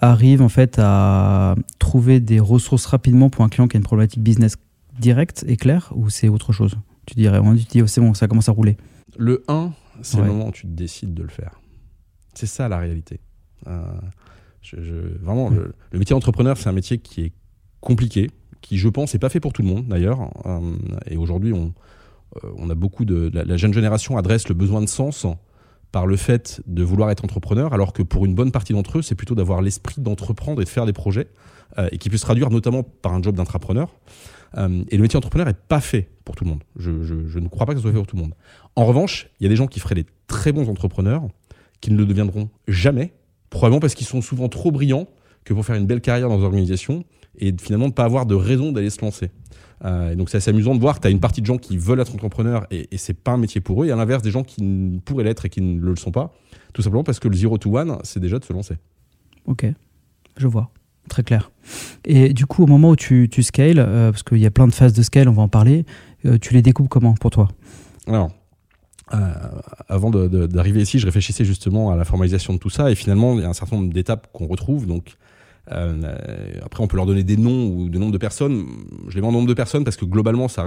arrives 0.00 0.42
en 0.42 0.48
fait 0.48 0.78
à 0.78 1.54
trouver 1.78 2.20
des 2.20 2.40
ressources 2.40 2.86
rapidement 2.86 3.30
pour 3.30 3.44
un 3.44 3.48
client 3.48 3.68
qui 3.68 3.76
a 3.76 3.78
une 3.78 3.84
problématique 3.84 4.22
business 4.22 4.56
directe 4.98 5.44
et 5.46 5.56
claire, 5.56 5.92
ou 5.94 6.08
c'est 6.10 6.28
autre 6.28 6.52
chose? 6.52 6.76
Tu 7.06 7.14
dirais, 7.14 7.38
on 7.38 7.52
dis, 7.52 7.66
oh, 7.82 7.86
c'est 7.86 8.00
bon, 8.00 8.14
ça 8.14 8.28
commence 8.28 8.48
à 8.48 8.52
rouler. 8.52 8.76
Le 9.16 9.44
1, 9.48 9.72
c'est 10.02 10.16
Ouais. 10.18 10.22
le 10.24 10.28
moment 10.32 10.48
où 10.48 10.52
tu 10.52 10.66
décides 10.66 11.14
de 11.14 11.22
le 11.22 11.28
faire. 11.28 11.60
C'est 12.34 12.46
ça 12.46 12.68
la 12.68 12.78
réalité. 12.78 13.20
Euh, 13.68 13.84
je- 14.60 14.82
je- 14.82 15.18
vraiment, 15.22 15.48
le, 15.50 15.72
le 15.90 15.98
métier 15.98 16.14
d'entrepreneur, 16.14 16.56
c'est 16.58 16.68
un 16.68 16.72
métier 16.72 16.98
qui 16.98 17.22
est 17.22 17.32
compliqué, 17.80 18.30
qui, 18.60 18.76
je 18.78 18.88
pense, 18.88 19.14
n'est 19.14 19.20
pas 19.20 19.28
fait 19.28 19.40
pour 19.40 19.52
tout 19.52 19.62
le 19.62 19.68
monde 19.68 19.86
d'ailleurs. 19.86 20.30
Euh, 20.46 20.60
et 21.06 21.16
aujourd'hui, 21.16 21.52
on, 21.52 21.72
euh, 22.44 22.50
on 22.58 22.68
a 22.70 22.74
beaucoup 22.74 23.04
de. 23.04 23.30
La, 23.32 23.44
la 23.44 23.56
jeune 23.56 23.72
génération 23.72 24.18
adresse 24.18 24.48
le 24.48 24.54
besoin 24.54 24.80
de 24.82 24.86
sens 24.88 25.26
par 25.92 26.06
le 26.06 26.16
fait 26.16 26.60
de 26.66 26.82
vouloir 26.82 27.10
être 27.10 27.24
entrepreneur, 27.24 27.72
alors 27.72 27.92
que 27.92 28.02
pour 28.02 28.26
une 28.26 28.34
bonne 28.34 28.50
partie 28.50 28.72
d'entre 28.72 28.98
eux, 28.98 29.02
c'est 29.02 29.14
plutôt 29.14 29.36
d'avoir 29.36 29.62
l'esprit 29.62 30.00
d'entreprendre 30.02 30.60
et 30.60 30.64
de 30.64 30.68
faire 30.68 30.84
des 30.84 30.92
projets, 30.92 31.28
et 31.92 31.98
qui 31.98 32.10
peut 32.10 32.16
se 32.16 32.22
traduire 32.24 32.50
notamment 32.50 32.82
par 32.82 33.14
un 33.14 33.22
job 33.22 33.36
d'entrepreneur. 33.36 33.94
Euh, 34.56 34.84
et 34.88 34.96
le 34.96 35.02
métier 35.02 35.16
d'entrepreneur 35.16 35.46
n'est 35.46 35.54
pas 35.54 35.80
fait 35.80 36.08
pour 36.24 36.34
tout 36.34 36.44
le 36.44 36.50
monde. 36.50 36.62
Je, 36.76 36.90
ne 37.38 37.48
crois 37.48 37.66
pas 37.66 37.72
que 37.72 37.78
ce 37.78 37.82
soit 37.82 37.92
fait 37.92 37.98
pour 37.98 38.06
tout 38.06 38.16
le 38.16 38.22
monde. 38.22 38.34
En 38.74 38.84
revanche, 38.84 39.28
il 39.40 39.44
y 39.44 39.46
a 39.46 39.48
des 39.48 39.56
gens 39.56 39.66
qui 39.66 39.80
feraient 39.80 39.94
des 39.94 40.06
très 40.26 40.52
bons 40.52 40.68
entrepreneurs, 40.68 41.26
qui 41.80 41.92
ne 41.92 41.96
le 41.96 42.06
deviendront 42.06 42.48
jamais, 42.68 43.12
probablement 43.50 43.80
parce 43.80 43.94
qu'ils 43.94 44.06
sont 44.06 44.22
souvent 44.22 44.48
trop 44.48 44.70
brillants 44.70 45.08
que 45.44 45.54
pour 45.54 45.64
faire 45.64 45.76
une 45.76 45.86
belle 45.86 46.00
carrière 46.00 46.28
dans 46.28 46.38
une 46.38 46.44
organisation 46.44 47.04
et 47.38 47.54
finalement 47.60 47.86
ne 47.86 47.92
pas 47.92 48.04
avoir 48.04 48.26
de 48.26 48.34
raison 48.34 48.72
d'aller 48.72 48.90
se 48.90 49.00
lancer. 49.00 49.30
Euh, 49.84 50.14
donc 50.14 50.30
c'est 50.30 50.38
assez 50.38 50.50
amusant 50.50 50.74
de 50.74 50.80
voir 50.80 50.96
que 50.96 51.00
tu 51.02 51.06
as 51.06 51.10
une 51.10 51.20
partie 51.20 51.42
de 51.42 51.46
gens 51.46 51.58
qui 51.58 51.76
veulent 51.76 52.00
être 52.00 52.14
entrepreneurs 52.14 52.66
et, 52.70 52.88
et 52.90 52.96
c'est 52.96 53.14
pas 53.14 53.32
un 53.32 53.36
métier 53.36 53.60
pour 53.60 53.82
eux, 53.82 53.86
et 53.86 53.92
à 53.92 53.96
l'inverse 53.96 54.22
des 54.22 54.30
gens 54.30 54.42
qui 54.42 55.00
pourraient 55.04 55.24
l'être 55.24 55.44
et 55.44 55.50
qui 55.50 55.60
ne 55.60 55.80
le 55.80 55.96
sont 55.96 56.10
pas, 56.10 56.34
tout 56.72 56.82
simplement 56.82 57.04
parce 57.04 57.20
que 57.20 57.28
le 57.28 57.36
zero 57.36 57.58
to 57.58 57.76
one, 57.76 57.98
c'est 58.02 58.20
déjà 58.20 58.38
de 58.38 58.44
se 58.44 58.52
lancer. 58.52 58.76
Ok, 59.44 59.66
je 60.36 60.46
vois. 60.46 60.70
Très 61.08 61.22
clair. 61.22 61.50
Et 62.04 62.32
du 62.32 62.46
coup, 62.46 62.64
au 62.64 62.66
moment 62.66 62.90
où 62.90 62.96
tu, 62.96 63.28
tu 63.30 63.42
scales, 63.42 63.78
euh, 63.78 64.10
parce 64.10 64.22
qu'il 64.22 64.38
y 64.38 64.46
a 64.46 64.50
plein 64.50 64.66
de 64.66 64.72
phases 64.74 64.92
de 64.92 65.02
scale, 65.02 65.28
on 65.28 65.32
va 65.32 65.42
en 65.42 65.48
parler, 65.48 65.84
euh, 66.24 66.38
tu 66.38 66.52
les 66.54 66.62
découpes 66.62 66.88
comment 66.88 67.14
pour 67.14 67.30
toi? 67.30 67.48
Alors, 68.06 68.30
euh, 69.14 69.18
avant 69.88 70.10
d'arriver 70.10 70.82
ici, 70.82 70.98
je 70.98 71.06
réfléchissais 71.06 71.44
justement 71.44 71.90
à 71.90 71.96
la 71.96 72.04
formalisation 72.04 72.54
de 72.54 72.58
tout 72.58 72.70
ça, 72.70 72.90
et 72.90 72.94
finalement, 72.94 73.34
il 73.34 73.42
y 73.42 73.44
a 73.44 73.48
un 73.48 73.52
certain 73.52 73.76
nombre 73.76 73.92
d'étapes 73.92 74.28
qu'on 74.32 74.46
retrouve. 74.46 74.86
Donc, 74.86 75.16
après, 75.68 76.82
on 76.82 76.86
peut 76.86 76.96
leur 76.96 77.06
donner 77.06 77.24
des 77.24 77.36
noms 77.36 77.68
ou 77.68 77.88
des 77.88 77.98
nombres 77.98 78.12
de 78.12 78.18
personnes. 78.18 78.64
Je 79.08 79.14
les 79.16 79.20
mets 79.20 79.26
en 79.26 79.32
nombre 79.32 79.48
de 79.48 79.54
personnes 79.54 79.84
parce 79.84 79.96
que 79.96 80.04
globalement, 80.04 80.48
ça 80.48 80.66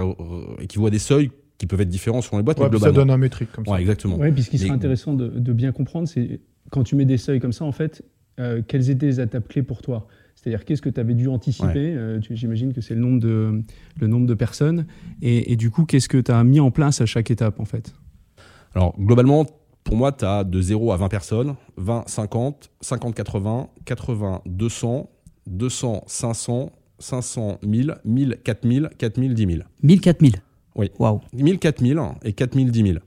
équivaut 0.60 0.86
à 0.86 0.90
des 0.90 0.98
seuils 0.98 1.30
qui 1.58 1.66
peuvent 1.66 1.80
être 1.80 1.88
différents 1.88 2.22
selon 2.22 2.38
les 2.38 2.42
boîtes, 2.42 2.58
Ouais, 2.58 2.64
mais 2.64 2.70
puis 2.70 2.78
ça 2.80 2.86
globalement. 2.86 3.06
donne 3.06 3.14
un 3.14 3.18
métrique 3.18 3.52
comme 3.52 3.66
ça. 3.66 3.72
Ouais, 3.72 3.80
exactement. 3.80 4.16
Ouais, 4.16 4.32
puis 4.32 4.42
ce 4.42 4.50
qui 4.50 4.58
serait 4.58 4.70
Mais- 4.70 4.76
intéressant 4.76 5.12
de, 5.14 5.28
de 5.28 5.52
bien 5.52 5.72
comprendre, 5.72 6.08
c'est 6.08 6.40
quand 6.70 6.82
tu 6.84 6.96
mets 6.96 7.04
des 7.04 7.18
seuils 7.18 7.40
comme 7.40 7.52
ça, 7.52 7.64
en 7.64 7.72
fait, 7.72 8.02
euh, 8.38 8.62
quelles 8.66 8.88
étaient 8.90 9.06
les 9.06 9.20
étapes 9.20 9.48
clés 9.48 9.62
pour 9.62 9.82
toi? 9.82 10.06
C'est-à-dire, 10.42 10.64
qu'est-ce 10.64 10.80
que 10.80 10.88
tu 10.88 10.98
avais 11.00 11.12
dû 11.14 11.28
anticiper 11.28 11.68
Euh, 11.94 12.18
tu- 12.20 12.34
J'imagine 12.34 12.72
que 12.72 12.80
c'est 12.80 12.94
le, 12.94 13.00
nombre 13.00 13.20
de- 13.20 13.62
le 14.00 14.06
nombre 14.06 14.26
de 14.26 14.32
personnes. 14.34 14.86
Et, 15.20 15.52
et 15.52 15.56
du 15.56 15.70
coup, 15.70 15.84
qu'est-ce 15.84 16.08
que 16.08 16.16
tu 16.18 16.30
as 16.32 16.42
mis 16.44 16.60
en 16.60 16.70
place 16.70 17.00
à 17.02 17.06
chaque 17.06 17.30
étape, 17.30 17.60
en 17.60 17.66
fait? 17.66 17.92
Alors, 18.74 18.98
globalement, 18.98 19.44
pour 19.84 19.96
moi, 19.96 20.12
tu 20.12 20.24
as 20.24 20.44
de 20.44 20.60
0 20.62 20.92
à 20.92 20.96
20 20.96 21.08
personnes, 21.08 21.56
20, 21.76 22.04
50, 22.08 22.70
50, 22.80 23.14
80, 23.14 23.68
80, 23.84 24.40
200, 24.46 25.10
200, 25.46 26.04
500, 26.06 26.72
500, 26.98 27.58
1000, 27.66 27.96
1000, 28.04 28.38
4000, 28.42 28.90
4000, 28.96 29.34
10 29.34 29.46
000. 29.46 29.58
1000, 29.82 30.00
4000 30.00 30.36
Oui. 30.76 30.90
Waouh. 30.98 31.20
1000, 31.34 31.58
4000 31.58 31.98
et 32.22 32.32
4000, 32.32 32.70
10 32.70 32.82
000. 32.82 32.98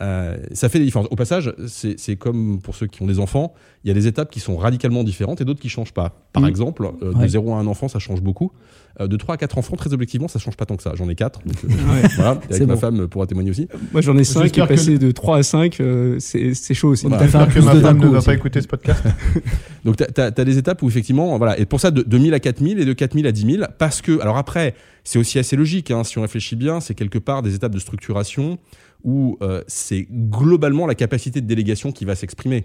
Euh, 0.00 0.38
ça 0.52 0.70
fait 0.70 0.78
des 0.78 0.86
différences. 0.86 1.08
Au 1.10 1.16
passage, 1.16 1.52
c'est 1.66 2.16
comme 2.16 2.60
pour 2.62 2.74
ceux 2.74 2.86
qui 2.86 3.02
ont 3.02 3.06
des 3.06 3.18
enfants, 3.18 3.52
il 3.84 3.88
y 3.88 3.90
a 3.90 3.94
des 3.94 4.06
étapes 4.06 4.30
qui 4.30 4.40
sont 4.40 4.56
radicalement 4.56 5.04
différentes 5.04 5.42
et 5.42 5.44
d'autres 5.44 5.60
qui 5.60 5.68
changent 5.68 5.92
pas. 5.92 6.16
Par 6.32 6.42
Mm. 6.44 6.46
exemple, 6.48 6.90
euh, 7.02 7.12
de 7.12 7.18
Ouais. 7.18 7.28
0 7.28 7.52
à 7.52 7.58
1 7.58 7.66
enfant, 7.66 7.88
ça 7.88 7.98
change 7.98 8.22
beaucoup. 8.22 8.52
Euh, 9.00 9.06
de 9.06 9.16
3 9.18 9.34
à 9.34 9.38
4 9.38 9.58
enfants, 9.58 9.76
très 9.76 9.92
objectivement, 9.92 10.28
ça 10.28 10.38
change 10.38 10.56
pas 10.56 10.64
tant 10.64 10.76
que 10.76 10.82
ça. 10.82 10.92
J'en 10.94 11.08
ai 11.10 11.14
4. 11.14 11.40
Donc, 11.44 11.56
euh, 11.64 11.68
voilà, 12.16 12.32
et 12.34 12.38
C'est 12.48 12.54
avec 12.56 12.68
ma 12.68 12.74
beau. 12.74 12.80
femme 12.80 13.06
pourra 13.08 13.26
témoigner 13.26 13.50
aussi. 13.50 13.68
Moi, 13.92 14.00
j'en 14.00 14.16
ai 14.16 14.24
5 14.24 14.40
et 14.40 14.42
J'espère 14.44 14.66
que- 14.68 14.72
passer 14.74 14.98
de 14.98 15.10
3 15.10 15.36
à 15.38 15.42
5, 15.42 15.78
euh, 15.80 16.16
c'est 16.20 16.54
chaud 16.74 16.88
aussi. 16.88 17.04
Ouais. 17.04 17.10
Voilà. 17.10 17.24
T'as 17.26 17.30
fait 17.30 17.36
un 17.38 17.44
J'espère 17.44 17.46
que 17.48 17.52
plus 17.52 17.66
ma 17.66 17.74
de 17.74 17.80
femme 17.80 17.98
ne 17.98 18.06
va 18.08 18.18
aussi. 18.18 18.26
pas 18.26 18.34
écouter 18.34 18.60
ce 18.62 18.68
podcast. 18.68 19.02
Donc, 19.84 19.96
tu 19.96 20.20
as, 20.20 20.30
des 20.30 20.56
étapes 20.58 20.80
où, 20.82 20.88
effectivement, 20.88 21.36
voilà. 21.36 21.58
Et 21.58 21.66
pour 21.66 21.80
ça, 21.80 21.90
de, 21.90 22.02
de 22.02 22.18
1000 22.18 22.32
à 22.34 22.40
4000 22.40 22.78
et 22.80 22.84
de 22.86 22.92
4000 22.94 23.26
à 23.26 23.32
10 23.32 23.56
000, 23.56 23.64
parce 23.78 24.00
que, 24.00 24.20
alors 24.20 24.36
après, 24.38 24.74
c'est 25.04 25.18
aussi 25.18 25.38
assez 25.38 25.56
logique, 25.56 25.90
hein, 25.90 26.04
si 26.04 26.18
on 26.18 26.22
réfléchit 26.22 26.56
bien, 26.56 26.80
c'est 26.80 26.94
quelque 26.94 27.18
part 27.18 27.42
des 27.42 27.54
étapes 27.54 27.72
de 27.74 27.78
structuration 27.80 28.58
où 29.04 29.38
euh, 29.42 29.62
c'est 29.66 30.06
globalement 30.10 30.86
la 30.86 30.94
capacité 30.94 31.40
de 31.40 31.46
délégation 31.46 31.92
qui 31.92 32.04
va 32.04 32.14
s'exprimer 32.14 32.64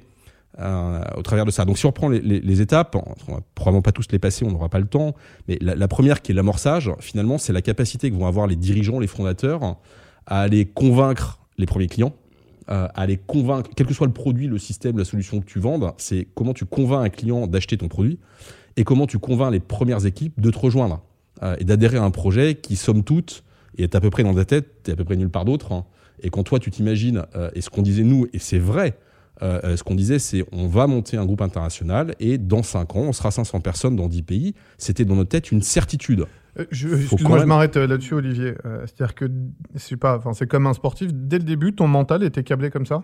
euh, 0.59 1.01
au 1.15 1.21
travers 1.21 1.45
de 1.45 1.51
ça. 1.51 1.65
Donc, 1.65 1.77
si 1.77 1.85
on 1.85 1.89
reprend 1.89 2.09
les, 2.09 2.61
étapes, 2.61 2.95
on 3.27 3.33
va 3.33 3.41
probablement 3.53 3.81
pas 3.81 3.91
tous 3.91 4.07
les 4.11 4.19
passer, 4.19 4.45
on 4.45 4.51
n'aura 4.51 4.69
pas 4.69 4.79
le 4.79 4.87
temps, 4.87 5.13
mais 5.47 5.57
la, 5.61 5.87
première 5.87 6.21
qui 6.21 6.31
est 6.31 6.35
l'amorçage, 6.35 6.91
finalement, 6.99 7.37
c'est 7.37 7.53
la 7.53 7.61
capacité 7.61 8.09
que 8.09 8.15
vont 8.15 8.27
avoir 8.27 8.47
les 8.47 8.55
dirigeants, 8.55 8.99
les 8.99 9.07
fondateurs, 9.07 9.77
à 10.25 10.41
aller 10.41 10.65
convaincre 10.65 11.39
les 11.57 11.65
premiers 11.65 11.87
clients 11.87 12.13
euh, 12.69 12.87
à 12.95 13.05
les 13.05 13.17
convaincre, 13.17 13.69
quel 13.75 13.87
que 13.87 13.93
soit 13.93 14.07
le 14.07 14.13
produit, 14.13 14.47
le 14.47 14.57
système, 14.57 14.97
la 14.97 15.05
solution 15.05 15.39
que 15.39 15.45
tu 15.45 15.59
vendes, 15.59 15.93
c'est 15.97 16.27
comment 16.35 16.53
tu 16.53 16.65
convaincs 16.65 17.05
un 17.05 17.09
client 17.09 17.47
d'acheter 17.47 17.77
ton 17.77 17.87
produit 17.87 18.19
et 18.75 18.83
comment 18.83 19.07
tu 19.07 19.19
convaincs 19.19 19.53
les 19.53 19.61
premières 19.61 20.05
équipes 20.05 20.39
de 20.39 20.51
te 20.51 20.59
rejoindre 20.59 21.01
et 21.59 21.63
d'adhérer 21.63 21.97
à 21.97 22.03
un 22.03 22.11
projet 22.11 22.55
qui, 22.55 22.75
somme 22.75 23.03
toute, 23.03 23.43
est 23.77 23.95
à 23.95 24.01
peu 24.01 24.09
près 24.09 24.23
dans 24.23 24.33
ta 24.33 24.43
tête, 24.43 24.83
t'es 24.83 24.91
à 24.91 24.95
peu 24.95 25.03
près 25.03 25.15
nulle 25.15 25.29
part 25.29 25.45
d'autre. 25.45 25.71
hein. 25.71 25.85
Et 26.21 26.29
quand 26.29 26.43
toi, 26.43 26.59
tu 26.59 26.71
t'imagines, 26.71 27.23
euh, 27.35 27.49
et 27.53 27.61
ce 27.61 27.69
qu'on 27.69 27.81
disait 27.81 28.03
nous, 28.03 28.27
et 28.33 28.39
c'est 28.39 28.59
vrai, 28.59 28.97
euh, 29.43 29.77
ce 29.77 29.83
qu'on 29.83 29.93
disait, 29.95 30.17
c'est 30.19 30.43
on 30.51 30.67
va 30.67 30.87
monter 30.87 31.15
un 31.17 31.25
groupe 31.25 31.41
international 31.41 32.15
et 32.19 32.37
dans 32.39 32.63
5 32.63 32.95
ans, 32.95 33.01
on 33.01 33.13
sera 33.13 33.29
500 33.31 33.59
personnes 33.61 33.95
dans 33.95 34.07
10 34.07 34.23
pays. 34.23 34.55
C'était 34.79 35.05
dans 35.05 35.15
notre 35.15 35.29
tête 35.29 35.51
une 35.51 35.61
certitude. 35.61 36.25
Euh, 36.59 36.65
Excuse-moi, 36.71 37.37
je 37.39 37.45
m'arrête 37.45 37.75
là-dessus, 37.77 38.15
Olivier. 38.15 38.53
Euh, 38.65 38.83
C'est-à-dire 38.87 39.13
que 39.13 39.25
c'est 39.75 39.97
pas, 39.97 40.17
enfin, 40.17 40.33
c'est 40.33 40.47
comme 40.47 40.65
un 40.65 40.73
sportif. 40.73 41.11
Dès 41.13 41.37
le 41.37 41.43
début, 41.43 41.73
ton 41.73 41.87
mental 41.87 42.23
était 42.23 42.43
câblé 42.43 42.71
comme 42.71 42.87
ça? 42.87 43.03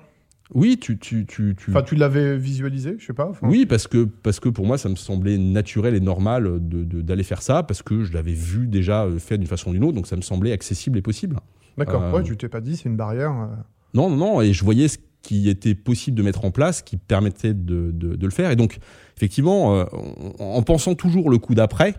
Oui, 0.55 0.77
tu, 0.79 0.97
tu, 0.97 1.25
tu, 1.25 1.55
tu- 1.55 1.69
Enfin, 1.71 1.83
tu 1.83 1.95
l'avais 1.95 2.35
visualisé, 2.37 2.95
je 2.99 3.05
sais 3.05 3.13
pas. 3.13 3.31
oui, 3.43 3.65
parce 3.65 3.87
que, 3.87 4.03
parce 4.03 4.39
que 4.39 4.49
pour 4.49 4.65
moi, 4.65 4.77
ça 4.77 4.89
me 4.89 4.95
semblait 4.95 5.37
naturel 5.37 5.95
et 5.95 5.99
normal 6.01 6.45
de- 6.67 6.83
de- 6.83 7.01
d'aller 7.01 7.23
faire 7.23 7.41
ça, 7.41 7.63
parce 7.63 7.81
que 7.81 8.03
je 8.03 8.11
l'avais 8.13 8.33
vu 8.33 8.67
déjà 8.67 9.07
fait 9.19 9.37
d'une 9.37 9.47
façon 9.47 9.69
ou 9.69 9.73
d'une 9.73 9.83
autre, 9.83 9.95
donc 9.95 10.05
ça 10.07 10.15
me 10.17 10.21
semblait 10.21 10.51
accessible 10.51 10.97
et 10.97 11.01
possible. 11.01 11.37
D'accord. 11.77 12.03
Euh, 12.03 12.11
Ouais, 12.11 12.23
tu 12.23 12.35
t'es 12.37 12.49
pas 12.49 12.61
dit, 12.61 12.75
c'est 12.77 12.89
une 12.89 12.97
barrière. 12.97 13.31
euh. 13.31 13.55
Non, 13.93 14.09
non, 14.09 14.15
non, 14.17 14.41
et 14.41 14.53
je 14.53 14.63
voyais 14.63 14.87
ce 14.87 14.97
qui 15.21 15.47
était 15.49 15.75
possible 15.75 16.17
de 16.17 16.23
mettre 16.23 16.43
en 16.45 16.51
place, 16.51 16.81
qui 16.81 16.97
permettait 16.97 17.53
de, 17.53 17.91
de- 17.91 18.15
de 18.15 18.25
le 18.25 18.31
faire. 18.31 18.51
Et 18.51 18.55
donc, 18.55 18.79
effectivement, 19.15 19.75
euh, 19.75 19.85
en, 20.39 20.43
en 20.57 20.61
pensant 20.63 20.95
toujours 20.95 21.29
le 21.29 21.37
coup 21.37 21.55
d'après, 21.55 21.95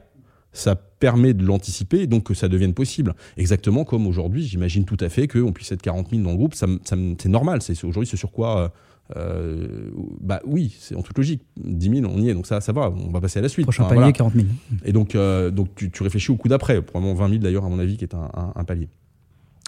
ça 0.52 0.76
permet 0.76 1.34
de 1.34 1.44
l'anticiper 1.44 2.00
et 2.02 2.06
donc 2.06 2.24
que 2.24 2.34
ça 2.34 2.48
devienne 2.48 2.74
possible. 2.74 3.14
Exactement 3.36 3.84
comme 3.84 4.06
aujourd'hui, 4.06 4.44
j'imagine 4.44 4.84
tout 4.84 4.96
à 5.00 5.08
fait 5.08 5.26
qu'on 5.26 5.52
puisse 5.52 5.72
être 5.72 5.82
40 5.82 6.10
000 6.10 6.22
dans 6.22 6.30
le 6.30 6.36
groupe, 6.36 6.54
ça, 6.54 6.66
c'est 6.84 7.28
normal. 7.28 7.62
C'est, 7.62 7.74
c'est 7.74 7.86
aujourd'hui 7.86 8.08
ce 8.08 8.16
sur 8.16 8.30
quoi... 8.30 8.58
euh, 8.60 8.68
euh, 9.16 9.90
bah 10.20 10.40
oui, 10.46 10.74
c'est 10.78 10.94
en 10.96 11.02
toute 11.02 11.16
logique. 11.18 11.42
10 11.62 12.00
000, 12.00 12.10
on 12.10 12.18
y 12.20 12.30
est, 12.30 12.34
donc 12.34 12.46
ça, 12.46 12.60
ça 12.60 12.72
va, 12.72 12.90
on 12.90 13.10
va 13.10 13.20
passer 13.20 13.38
à 13.38 13.42
la 13.42 13.48
suite. 13.50 13.66
Prochain 13.66 13.82
Enfin, 13.84 13.90
palier, 13.96 14.00
voilà. 14.00 14.12
40 14.12 14.32
000. 14.34 14.46
Et 14.84 14.92
donc, 14.92 15.14
euh, 15.14 15.50
donc 15.50 15.74
tu, 15.74 15.90
tu 15.90 16.02
réfléchis 16.02 16.30
au 16.30 16.36
coup 16.36 16.48
d'après, 16.48 16.80
probablement 16.82 17.14
20 17.14 17.28
000 17.28 17.42
d'ailleurs, 17.42 17.64
à 17.64 17.68
mon 17.68 17.78
avis, 17.78 17.96
qui 17.98 18.04
est 18.04 18.14
un, 18.14 18.30
un- 18.34 18.52
un 18.54 18.64
palier. 18.64 18.88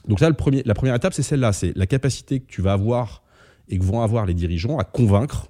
Donc 0.08 0.20
là, 0.20 0.28
la 0.28 0.75
première 0.75 0.94
étape, 0.94 1.14
c'est 1.14 1.22
celle-là, 1.22 1.52
c'est 1.52 1.76
la 1.76 1.86
capacité 1.86 2.40
que 2.40 2.46
tu 2.46 2.62
vas 2.62 2.72
avoir 2.75 3.22
et 3.68 3.78
que 3.78 3.84
vont 3.84 4.00
avoir 4.02 4.26
les 4.26 4.34
dirigeants 4.34 4.78
à 4.78 4.84
convaincre. 4.84 5.48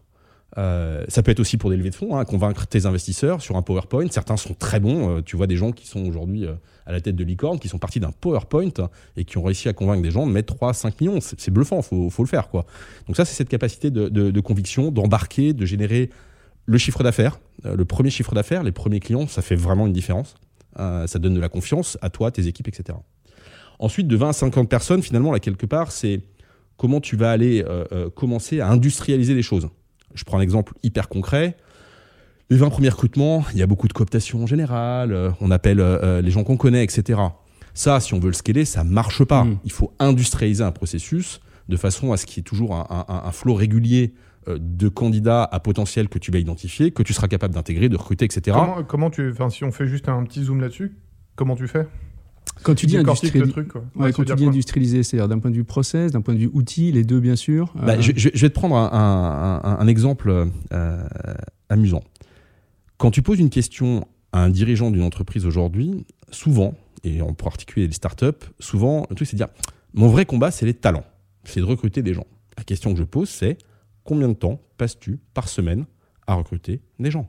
euh, 0.58 1.04
ça 1.08 1.22
peut 1.22 1.30
être 1.32 1.40
aussi 1.40 1.58
pour 1.58 1.68
des 1.68 1.76
levées 1.76 1.90
de 1.90 1.94
fonds, 1.94 2.16
hein, 2.16 2.24
convaincre 2.24 2.66
tes 2.66 2.86
investisseurs 2.86 3.42
sur 3.42 3.56
un 3.56 3.62
PowerPoint. 3.62 4.06
Certains 4.10 4.38
sont 4.38 4.54
très 4.54 4.80
bons. 4.80 5.18
euh, 5.18 5.20
tu 5.22 5.36
vois 5.36 5.46
des 5.46 5.56
gens 5.56 5.70
qui 5.72 5.86
sont 5.86 6.00
aujourd'hui 6.06 6.46
euh, 6.46 6.54
à 6.86 6.92
la 6.92 7.00
tête 7.02 7.16
de 7.16 7.24
licorne, 7.24 7.58
qui 7.58 7.68
sont 7.68 7.76
partis 7.78 8.00
d'un 8.00 8.12
PowerPoint 8.12 8.70
et 9.18 9.24
qui 9.24 9.36
ont 9.36 9.42
réussi 9.42 9.68
à 9.68 9.74
convaincre 9.74 10.00
des 10.02 10.10
gens 10.10 10.26
de 10.26 10.32
mettre 10.32 10.54
3, 10.54 10.72
5 10.72 10.98
millions. 11.02 11.18
C'est 11.20 11.50
bluffant, 11.50 11.82
faut, 11.82 12.08
faut 12.08 12.22
le 12.22 12.28
faire. 12.28 12.48
quoi. 12.48 12.64
Donc 13.06 13.16
ça, 13.16 13.26
c'est 13.26 13.34
cette 13.34 13.50
capacité 13.50 13.90
de, 13.90 14.08
de- 14.08 14.40
conviction, 14.40 14.90
d'embarquer, 14.90 15.52
de 15.52 15.66
générer 15.66 16.08
le 16.64 16.78
chiffre 16.78 17.02
d'affaires. 17.02 17.38
Le 17.64 17.84
premier 17.84 18.08
chiffre 18.10 18.34
d'affaires, 18.34 18.62
les 18.62 18.72
premiers 18.72 19.00
clients, 19.00 19.26
ça 19.26 19.42
fait 19.42 19.56
vraiment 19.56 19.86
une 19.86 19.92
différence. 19.92 20.36
Ça 20.76 21.18
donne 21.18 21.34
de 21.34 21.40
la 21.40 21.48
confiance 21.50 21.98
à 22.00 22.08
toi, 22.10 22.30
tes 22.30 22.46
équipes, 22.46 22.68
etc. 22.68 22.96
Ensuite, 23.78 24.08
de 24.08 24.16
20 24.16 24.28
à 24.30 24.32
50 24.32 24.68
personnes, 24.68 25.02
finalement, 25.02 25.32
là, 25.32 25.38
quelque 25.40 25.66
part, 25.66 25.92
c'est 25.92 26.22
comment 26.76 27.00
tu 27.00 27.16
vas 27.16 27.30
aller 27.30 27.62
euh, 27.66 27.84
euh, 27.92 28.10
commencer 28.10 28.60
à 28.60 28.68
industrialiser 28.68 29.34
les 29.34 29.42
choses. 29.42 29.68
Je 30.14 30.24
prends 30.24 30.38
un 30.38 30.42
exemple 30.42 30.72
hyper 30.82 31.08
concret. 31.08 31.56
Les 32.48 32.56
20 32.56 32.70
premiers 32.70 32.88
recrutements, 32.90 33.44
il 33.52 33.58
y 33.58 33.62
a 33.62 33.66
beaucoup 33.66 33.88
de 33.88 33.92
cooptation 33.92 34.42
en 34.42 34.46
général, 34.46 35.12
euh, 35.12 35.30
on 35.40 35.50
appelle 35.50 35.80
euh, 35.80 36.20
les 36.22 36.30
gens 36.30 36.44
qu'on 36.44 36.56
connaît, 36.56 36.84
etc. 36.84 37.20
Ça, 37.74 37.98
si 38.00 38.14
on 38.14 38.20
veut 38.20 38.28
le 38.28 38.32
scaler, 38.34 38.64
ça 38.64 38.84
marche 38.84 39.24
pas. 39.24 39.44
Mm. 39.44 39.58
Il 39.64 39.72
faut 39.72 39.92
industrialiser 39.98 40.62
un 40.62 40.70
processus 40.72 41.40
de 41.68 41.76
façon 41.76 42.12
à 42.12 42.16
ce 42.16 42.24
qu'il 42.24 42.38
y 42.38 42.40
ait 42.40 42.44
toujours 42.44 42.74
un, 42.74 42.86
un- 43.08 43.22
un 43.26 43.32
flot 43.32 43.54
régulier 43.54 44.14
de 44.48 44.88
candidats 44.88 45.42
à 45.42 45.58
potentiel 45.58 46.08
que 46.08 46.20
tu 46.20 46.30
vas 46.30 46.38
identifier, 46.38 46.92
que 46.92 47.02
tu 47.02 47.12
seras 47.12 47.26
capable 47.26 47.52
d'intégrer, 47.54 47.88
de 47.88 47.96
recruter, 47.96 48.24
etc. 48.26 48.56
Comment, 48.56 48.84
comment 48.84 49.10
tu. 49.10 49.34
Si 49.50 49.64
on 49.64 49.72
fait 49.72 49.88
juste 49.88 50.08
un 50.08 50.22
petit 50.22 50.44
zoom 50.44 50.60
là-dessus, 50.60 50.96
comment 51.34 51.56
tu 51.56 51.66
fais? 51.66 51.88
Quand 52.62 52.74
tu 52.74 52.86
dis 52.86 52.96
truc, 53.52 53.68
quoi. 53.68 53.80
Ouais, 53.94 54.06
Ouais, 54.06 54.12
quand 54.12 54.24
tu 54.24 54.32
industrialiser, 54.48 55.02
c'est-à-dire 55.02 55.28
d'un 55.28 55.38
point 55.38 55.50
de 55.50 55.56
vue 55.56 55.64
process, 55.64 56.12
d'un 56.12 56.20
point 56.20 56.34
de 56.34 56.38
vue 56.40 56.50
outil, 56.52 56.90
les 56.92 57.04
deux 57.04 57.20
bien 57.20 57.36
sûr. 57.36 57.72
Bah, 57.76 57.94
Euh, 57.94 58.00
je, 58.00 58.12
je- 58.16 58.28
je 58.32 58.40
vais 58.40 58.48
te 58.48 58.54
prendre 58.54 58.76
un, 58.76 58.90
un- 58.92 59.60
un- 59.70 59.78
un 59.80 59.86
exemple 59.86 60.48
euh, 60.72 61.08
amusant. 61.68 62.02
Quand 62.98 63.10
tu 63.10 63.22
poses 63.22 63.38
une 63.38 63.50
question 63.50 64.06
à 64.32 64.42
un 64.42 64.50
dirigeant 64.50 64.90
d'une 64.90 65.02
entreprise 65.02 65.46
aujourd'hui, 65.46 66.06
souvent, 66.30 66.74
et 67.04 67.20
en 67.22 67.34
particulier 67.34 67.86
les 67.86 67.92
startups, 67.92 68.46
souvent, 68.58 69.06
le 69.10 69.14
truc 69.16 69.28
c'est 69.28 69.36
de 69.36 69.38
dire 69.44 69.48
mon 69.94 70.08
vrai 70.08 70.24
combat, 70.26 70.50
c'est 70.50 70.66
les 70.66 70.74
talents. 70.74 71.04
C'est 71.44 71.60
de 71.60 71.64
recruter 71.64 72.02
des 72.02 72.14
gens. 72.14 72.26
La 72.58 72.64
question 72.64 72.92
que 72.92 72.98
je 72.98 73.04
pose, 73.04 73.28
c'est 73.28 73.58
combien 74.02 74.28
de 74.28 74.34
temps 74.34 74.60
passes-tu 74.78 75.18
par 75.34 75.48
semaine 75.48 75.84
à 76.26 76.34
recruter 76.34 76.80
des 76.98 77.10
gens? 77.10 77.28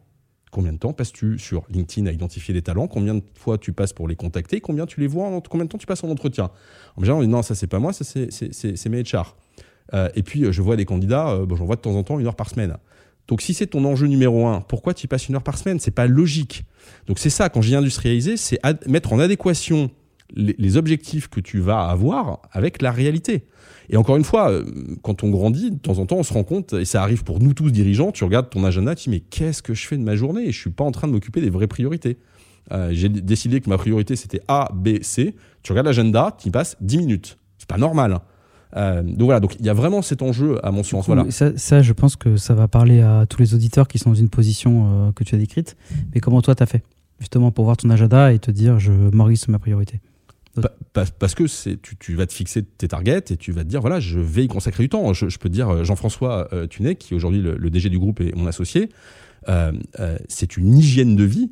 Combien 0.57 0.73
de 0.73 0.79
temps 0.79 0.91
passes-tu 0.91 1.37
sur 1.37 1.65
LinkedIn 1.69 2.07
à 2.07 2.11
identifier 2.11 2.51
des 2.51 2.63
talents? 2.63 2.87
Combien 2.87 3.13
de 3.13 3.21
fois 3.35 3.59
tu 3.59 3.73
passes 3.73 3.93
pour 3.93 4.07
les 4.07 4.15
contacter? 4.15 4.59
Combien 4.59 4.87
tu 4.87 4.99
les 4.99 5.05
vois 5.05 5.27
en- 5.27 5.39
Combien 5.39 5.65
de 5.65 5.69
temps 5.69 5.77
tu 5.77 5.85
passes 5.85 6.03
en 6.03 6.09
entretien? 6.09 6.49
En 6.95 7.01
général, 7.01 7.19
on 7.21 7.23
dit 7.23 7.29
non, 7.31 7.43
ça 7.43 7.53
c'est 7.53 7.67
pas 7.67 7.77
moi, 7.77 7.93
ça 7.93 8.03
c'est- 8.03 8.89
mes 8.89 9.03
HR. 9.03 9.35
Euh, 9.93 10.09
et 10.15 10.23
puis, 10.23 10.45
euh, 10.45 10.51
je 10.51 10.63
vois 10.63 10.75
des 10.75 10.85
candidats, 10.85 11.29
euh, 11.29 11.45
bon, 11.45 11.55
j'en 11.55 11.65
vois 11.65 11.75
de 11.75 11.81
temps 11.81 11.93
en 11.93 12.01
temps 12.01 12.17
une 12.17 12.25
heure 12.25 12.35
par 12.35 12.49
semaine. 12.49 12.75
Donc, 13.27 13.41
si 13.43 13.53
c'est 13.53 13.67
ton 13.67 13.85
enjeu 13.85 14.07
numéro 14.07 14.47
un, 14.47 14.61
pourquoi 14.61 14.95
tu 14.95 15.05
y 15.05 15.07
passes 15.07 15.29
une 15.29 15.35
heure 15.35 15.43
par 15.43 15.59
semaine? 15.59 15.79
C'est 15.79 15.91
pas 15.91 16.07
logique. 16.07 16.63
Donc, 17.05 17.19
c'est 17.19 17.29
ça, 17.29 17.49
quand 17.49 17.61
j'ai 17.61 17.75
industrialisé, 17.75 18.35
c'est 18.35 18.59
mettre 18.87 19.13
en 19.13 19.19
adéquation 19.19 19.91
les, 20.35 20.55
les 20.57 20.77
objectifs 20.77 21.27
que 21.29 21.39
tu 21.39 21.59
vas 21.59 21.87
avoir 21.87 22.41
avec 22.51 22.81
la 22.81 22.91
réalité. 22.91 23.45
Et 23.89 23.95
encore 23.97 24.17
une 24.17 24.23
fois, 24.25 24.51
euh, 24.51 24.65
quand 25.01 25.23
on 25.23 25.29
grandit, 25.29 25.71
de 25.71 25.77
temps 25.77 25.99
en 25.99 26.05
temps, 26.05 26.17
on 26.17 26.23
se 26.23 26.33
rend 26.33 26.43
compte, 26.43 26.73
et 26.73 26.83
ça 26.85 27.01
arrive 27.01 27.23
pour 27.23 27.39
nous 27.39 27.53
tous 27.53 27.71
dirigeants, 27.71 28.11
tu 28.11 28.23
regardes 28.25 28.49
ton 28.49 28.63
agenda, 28.65 28.95
tu 28.95 29.05
dis, 29.09 29.15
mais 29.15 29.19
qu'est-ce 29.21 29.61
que 29.63 29.73
je 29.73 29.87
fais 29.87 29.97
de 29.97 30.03
ma 30.03 30.15
journée? 30.15 30.43
Et 30.47 30.51
je 30.51 30.59
suis 30.59 30.69
pas 30.69 30.83
en 30.83 30.91
train 30.91 31.07
de 31.07 31.13
m'occuper 31.13 31.39
des 31.41 31.49
vraies 31.49 31.67
priorités. 31.67 32.17
Euh, 32.73 32.89
j'ai 32.91 33.07
décidé 33.07 33.61
que 33.61 33.69
ma 33.69 33.77
priorité, 33.77 34.17
c'était 34.17 34.41
A, 34.49 34.69
B, 34.73 35.01
C. 35.01 35.35
Tu 35.63 35.71
regardes 35.71 35.87
l'agenda, 35.87 36.35
tu 36.37 36.49
y 36.49 36.51
passes 36.51 36.75
10 36.81 36.97
minutes. 36.97 37.37
C'est 37.57 37.69
pas 37.69 37.77
normal. 37.77 38.11
hein. 38.13 38.21
Euh, 38.75 39.01
donc 39.01 39.21
voilà, 39.21 39.39
donc 39.39 39.55
il 39.57 39.65
y 39.65 39.69
a 39.69 39.73
vraiment 39.73 40.01
cet 40.01 40.21
enjeu 40.21 40.59
à 40.65 40.71
mon 40.71 40.83
sens. 40.83 41.05
Coup, 41.05 41.13
Voilà. 41.13 41.31
ça, 41.31 41.57
ça, 41.57 41.81
je 41.81 41.93
pense 41.93 42.17
que 42.17 42.35
ça 42.35 42.53
va 42.53 42.67
parler 42.67 42.99
à 42.99 43.25
tous 43.25 43.39
les 43.39 43.53
auditeurs 43.53 43.87
qui 43.87 43.97
sont 43.99 44.09
dans 44.09 44.15
une 44.15 44.27
position 44.27 45.07
euh, 45.07 45.11
que 45.13 45.23
tu 45.23 45.33
as 45.35 45.37
décrite. 45.37 45.77
Mais 46.13 46.19
comment 46.19 46.41
toi, 46.41 46.53
tu 46.53 46.63
as 46.63 46.65
fait 46.65 46.83
Justement, 47.21 47.51
pour 47.51 47.63
voir 47.63 47.77
ton 47.77 47.89
agenda 47.89 48.33
et 48.33 48.39
te 48.39 48.51
dire, 48.51 48.77
je 48.79 48.91
m'organise 48.91 49.47
ma 49.47 49.57
priorité? 49.59 50.01
Pa- 50.61 50.71
pa- 50.93 51.05
parce 51.19 51.35
que 51.35 51.43
tu, 51.75 51.95
tu 51.97 52.15
vas 52.15 52.25
te 52.25 52.33
fixer 52.33 52.63
tes 52.63 52.87
targets 52.87 53.23
et 53.31 53.37
tu 53.37 53.51
vas 53.51 53.63
te 53.63 53.69
dire, 53.69 53.81
voilà, 53.81 53.99
je 53.99 54.19
vais 54.19 54.45
y 54.45 54.47
consacrer 54.47 54.83
du 54.83 54.89
temps. 54.89 55.13
Je, 55.13 55.29
je 55.29 55.37
peux 55.37 55.49
te 55.49 55.53
dire, 55.53 55.83
Jean-François 55.83 56.47
euh, 56.53 56.67
Tunet, 56.67 56.95
qui 56.95 57.13
est 57.13 57.17
aujourd'hui 57.17 57.41
le, 57.41 57.55
le 57.57 57.69
DG 57.69 57.89
du 57.89 57.99
groupe 57.99 58.19
et 58.21 58.31
mon 58.35 58.47
associé, 58.47 58.89
euh, 59.49 59.71
euh, 59.99 60.17
c'est 60.27 60.57
une 60.57 60.77
hygiène 60.77 61.15
de 61.15 61.23
vie. 61.23 61.51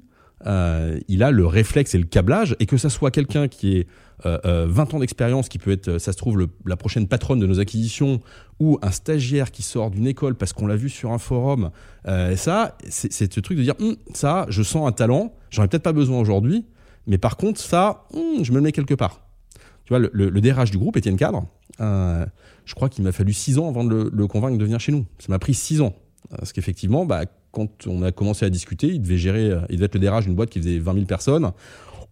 Il 1.07 1.23
a 1.23 1.31
le 1.31 1.45
réflexe 1.47 1.95
et 1.95 1.97
le 1.97 2.03
câblage, 2.05 2.55
et 2.59 2.65
que 2.67 2.77
ça 2.77 2.89
soit 2.89 3.09
quelqu'un 3.09 3.47
qui 3.47 3.85
euh, 4.25 4.65
20 4.69 4.93
ans 4.93 4.99
d'expérience, 4.99 5.49
qui 5.49 5.57
peut 5.57 5.71
être, 5.71 5.97
ça 5.97 6.11
se 6.11 6.17
trouve, 6.17 6.47
la 6.65 6.75
prochaine 6.77 7.07
patronne 7.07 7.39
de 7.39 7.47
nos 7.47 7.59
acquisitions, 7.59 8.21
ou 8.59 8.77
un 8.83 8.91
stagiaire 8.91 9.49
qui 9.51 9.63
sort 9.63 9.89
d'une 9.91 10.05
école 10.07 10.35
parce 10.35 10.53
qu'on 10.53 10.67
l'a 10.67 10.75
vu 10.75 10.89
sur 10.89 11.11
un 11.11 11.17
forum, 11.17 11.71
ça, 12.05 12.77
c'est, 12.89 13.11
c'est 13.11 13.33
ce 13.33 13.39
truc 13.39 13.57
de 13.57 13.63
dire, 13.63 13.73
Hum, 13.79 13.95
ça, 14.13 14.45
je 14.49 14.61
sens 14.61 14.87
un 14.87 14.91
talent, 14.91 15.33
j'en 15.49 15.63
ai 15.63 15.67
peut-être 15.67 15.83
pas 15.83 15.93
besoin 15.93 16.19
aujourd'hui, 16.19 16.65
mais 17.07 17.17
par 17.17 17.37
contre, 17.37 17.59
ça, 17.59 18.05
hum, 18.13 18.43
je 18.43 18.51
me 18.51 18.57
le 18.57 18.63
mets 18.63 18.71
quelque 18.71 18.93
part. 18.93 19.21
Tu 19.85 19.89
vois, 19.89 19.99
le, 19.99 20.09
le, 20.13 20.29
le 20.29 20.41
DRH 20.41 20.71
du 20.71 20.77
groupe, 20.77 20.97
Étienne 20.97 21.17
Cadre, 21.17 21.45
euh, 21.79 22.25
je 22.65 22.73
crois 22.73 22.89
qu'il 22.89 23.03
m'a 23.03 23.11
fallu 23.11 23.33
six 23.33 23.59
ans 23.59 23.69
avant 23.69 23.83
de 23.83 23.89
le, 23.89 24.09
le 24.11 24.27
convaincre 24.27 24.57
de 24.57 24.63
venir 24.63 24.79
chez 24.79 24.91
nous. 24.91 25.05
Ça 25.19 25.27
m'a 25.29 25.37
pris 25.39 25.53
six 25.53 25.81
ans. 25.81 25.93
Euh, 26.31 26.37
Parce 26.37 26.53
qu'effectivement, 26.53 27.05
bah, 27.05 27.25
quand 27.51 27.85
on 27.87 28.01
a 28.01 28.11
commencé 28.11 28.45
à 28.45 28.49
discuter, 28.49 28.87
il 28.87 29.01
devait 29.01 29.17
gérer, 29.17 29.51
euh, 29.51 29.59
il 29.69 29.75
devait 29.75 29.85
être 29.85 29.95
le 29.95 30.01
DRH 30.01 30.25
d'une 30.25 30.35
boîte 30.35 30.49
qui 30.49 30.59
faisait 30.59 30.79
20 30.79 30.93
000 30.93 31.05
personnes. 31.05 31.51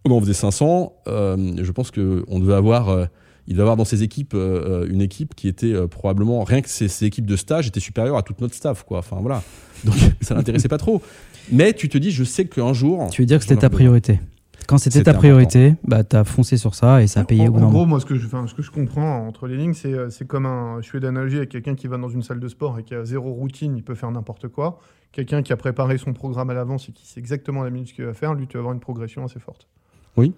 On 0.04 0.10
en 0.12 0.20
faisait 0.20 0.34
500. 0.34 0.92
Euh, 1.08 1.56
je 1.60 1.72
pense 1.72 1.90
qu'on 1.90 2.38
devait 2.38 2.54
avoir, 2.54 2.90
euh, 2.90 3.06
il 3.48 3.54
devait 3.54 3.62
avoir 3.62 3.76
dans 3.76 3.84
ses 3.84 4.02
équipes 4.04 4.34
euh, 4.34 4.86
une 4.88 5.00
équipe 5.00 5.34
qui 5.34 5.48
était 5.48 5.74
probablement, 5.88 6.44
rien 6.44 6.60
que 6.60 6.68
ses, 6.68 6.88
ses 6.88 7.06
équipes 7.06 7.26
de 7.26 7.36
stage 7.36 7.66
étaient 7.66 7.80
supérieures 7.80 8.16
à 8.16 8.22
toute 8.22 8.40
notre 8.40 8.54
staff, 8.54 8.84
quoi. 8.84 8.98
Enfin, 8.98 9.16
voilà. 9.20 9.42
Donc, 9.82 9.96
ça 10.20 10.34
l'intéressait 10.34 10.68
pas 10.68 10.78
trop. 10.78 11.02
Mais 11.50 11.72
tu 11.72 11.88
te 11.88 11.98
dis, 11.98 12.10
je 12.10 12.22
sais 12.22 12.44
qu'un 12.44 12.72
jour. 12.72 13.08
Tu 13.10 13.22
veux 13.22 13.26
dire 13.26 13.38
que 13.38 13.44
c'était 13.44 13.60
ta 13.60 13.70
priorité 13.70 14.20
Quand 14.66 14.78
c'était 14.78 15.02
ta 15.02 15.14
priorité, 15.14 15.74
bah, 15.84 16.04
tu 16.04 16.16
as 16.16 16.24
foncé 16.24 16.56
sur 16.56 16.74
ça 16.74 17.02
et 17.02 17.06
ça 17.06 17.20
a 17.20 17.24
payé 17.24 17.42
En, 17.42 17.48
au 17.48 17.52
bout 17.52 17.64
en 17.64 17.70
gros, 17.70 17.86
moi, 17.86 18.00
ce 18.00 18.06
que, 18.06 18.14
je, 18.16 18.26
enfin, 18.26 18.46
ce 18.46 18.54
que 18.54 18.62
je 18.62 18.70
comprends 18.70 19.26
entre 19.26 19.46
les 19.46 19.56
lignes, 19.56 19.74
c'est 19.74 19.92
euh, 19.92 20.08
c'est 20.10 20.26
comme 20.26 20.46
un. 20.46 20.80
Je 20.80 20.88
fais 20.88 21.00
d'analogie 21.00 21.36
avec 21.36 21.50
quelqu'un 21.50 21.74
qui 21.74 21.86
va 21.86 21.98
dans 21.98 22.08
une 22.08 22.22
salle 22.22 22.40
de 22.40 22.48
sport 22.48 22.78
et 22.78 22.82
qui 22.84 22.94
a 22.94 23.04
zéro 23.04 23.32
routine, 23.32 23.76
il 23.76 23.82
peut 23.82 23.94
faire 23.94 24.10
n'importe 24.10 24.48
quoi. 24.48 24.78
Quelqu'un 25.12 25.42
qui 25.42 25.52
a 25.52 25.56
préparé 25.56 25.98
son 25.98 26.12
programme 26.12 26.50
à 26.50 26.54
l'avance 26.54 26.88
et 26.88 26.92
qui 26.92 27.06
sait 27.06 27.20
exactement 27.20 27.62
la 27.62 27.70
minute 27.70 27.92
qu'il 27.92 28.04
va 28.04 28.14
faire, 28.14 28.34
lui, 28.34 28.46
tu 28.46 28.54
vas 28.54 28.60
avoir 28.60 28.74
une 28.74 28.80
progression 28.80 29.24
assez 29.24 29.38
forte. 29.38 29.68
Oui. 30.16 30.32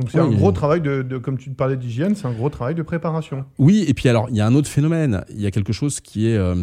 Donc, 0.00 0.10
c'est 0.10 0.20
Oui, 0.20 0.34
un 0.34 0.36
gros 0.38 0.52
travail 0.52 0.80
de, 0.80 1.02
de- 1.02 1.16
Comme 1.18 1.38
tu 1.38 1.48
te 1.50 1.54
parlais 1.54 1.76
d'hygiène, 1.76 2.14
c'est 2.16 2.26
un 2.26 2.32
gros 2.32 2.50
travail 2.50 2.74
de 2.74 2.82
préparation. 2.82 3.44
Oui, 3.58 3.84
et 3.88 3.94
puis 3.94 4.08
alors, 4.08 4.28
il 4.30 4.36
y 4.36 4.40
a 4.40 4.46
un 4.46 4.54
autre 4.54 4.68
phénomène. 4.68 5.24
Il 5.30 5.40
y 5.40 5.46
a 5.46 5.50
quelque 5.50 5.72
chose 5.72 6.00
qui 6.00 6.28
est 6.28 6.36
euh, 6.36 6.54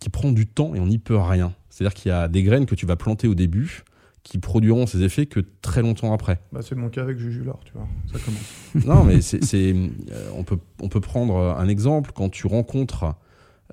qui 0.00 0.08
prend 0.10 0.32
du 0.32 0.46
temps 0.46 0.74
et 0.74 0.80
on 0.80 0.86
n'y 0.86 0.98
peut 0.98 1.16
rien. 1.16 1.52
C'est-à-dire 1.70 1.94
qu'il 1.94 2.08
y 2.10 2.12
a 2.12 2.26
des 2.28 2.42
graines 2.42 2.66
que 2.66 2.74
tu 2.74 2.84
vas 2.86 2.96
planter 2.96 3.28
au 3.28 3.34
début 3.34 3.82
qui 4.24 4.38
produiront 4.38 4.86
ces 4.86 5.02
effets 5.02 5.26
que 5.26 5.40
très 5.62 5.82
longtemps 5.82 6.12
après. 6.12 6.40
Bah, 6.50 6.60
c'est 6.62 6.74
mon 6.74 6.88
cas 6.88 7.02
avec 7.02 7.18
Juju 7.18 7.44
Lor, 7.44 7.60
tu 7.64 7.72
vois. 7.74 7.86
Ça 8.12 8.18
commence. 8.18 8.84
non, 8.86 9.04
mais 9.04 9.20
c'est, 9.20 9.44
c'est, 9.44 9.72
euh, 9.74 10.30
on 10.36 10.42
peut 10.42 10.58
on 10.80 10.88
peut 10.88 11.00
prendre 11.00 11.36
un 11.36 11.68
exemple 11.68 12.10
quand 12.14 12.30
tu 12.30 12.46
rencontres. 12.46 13.14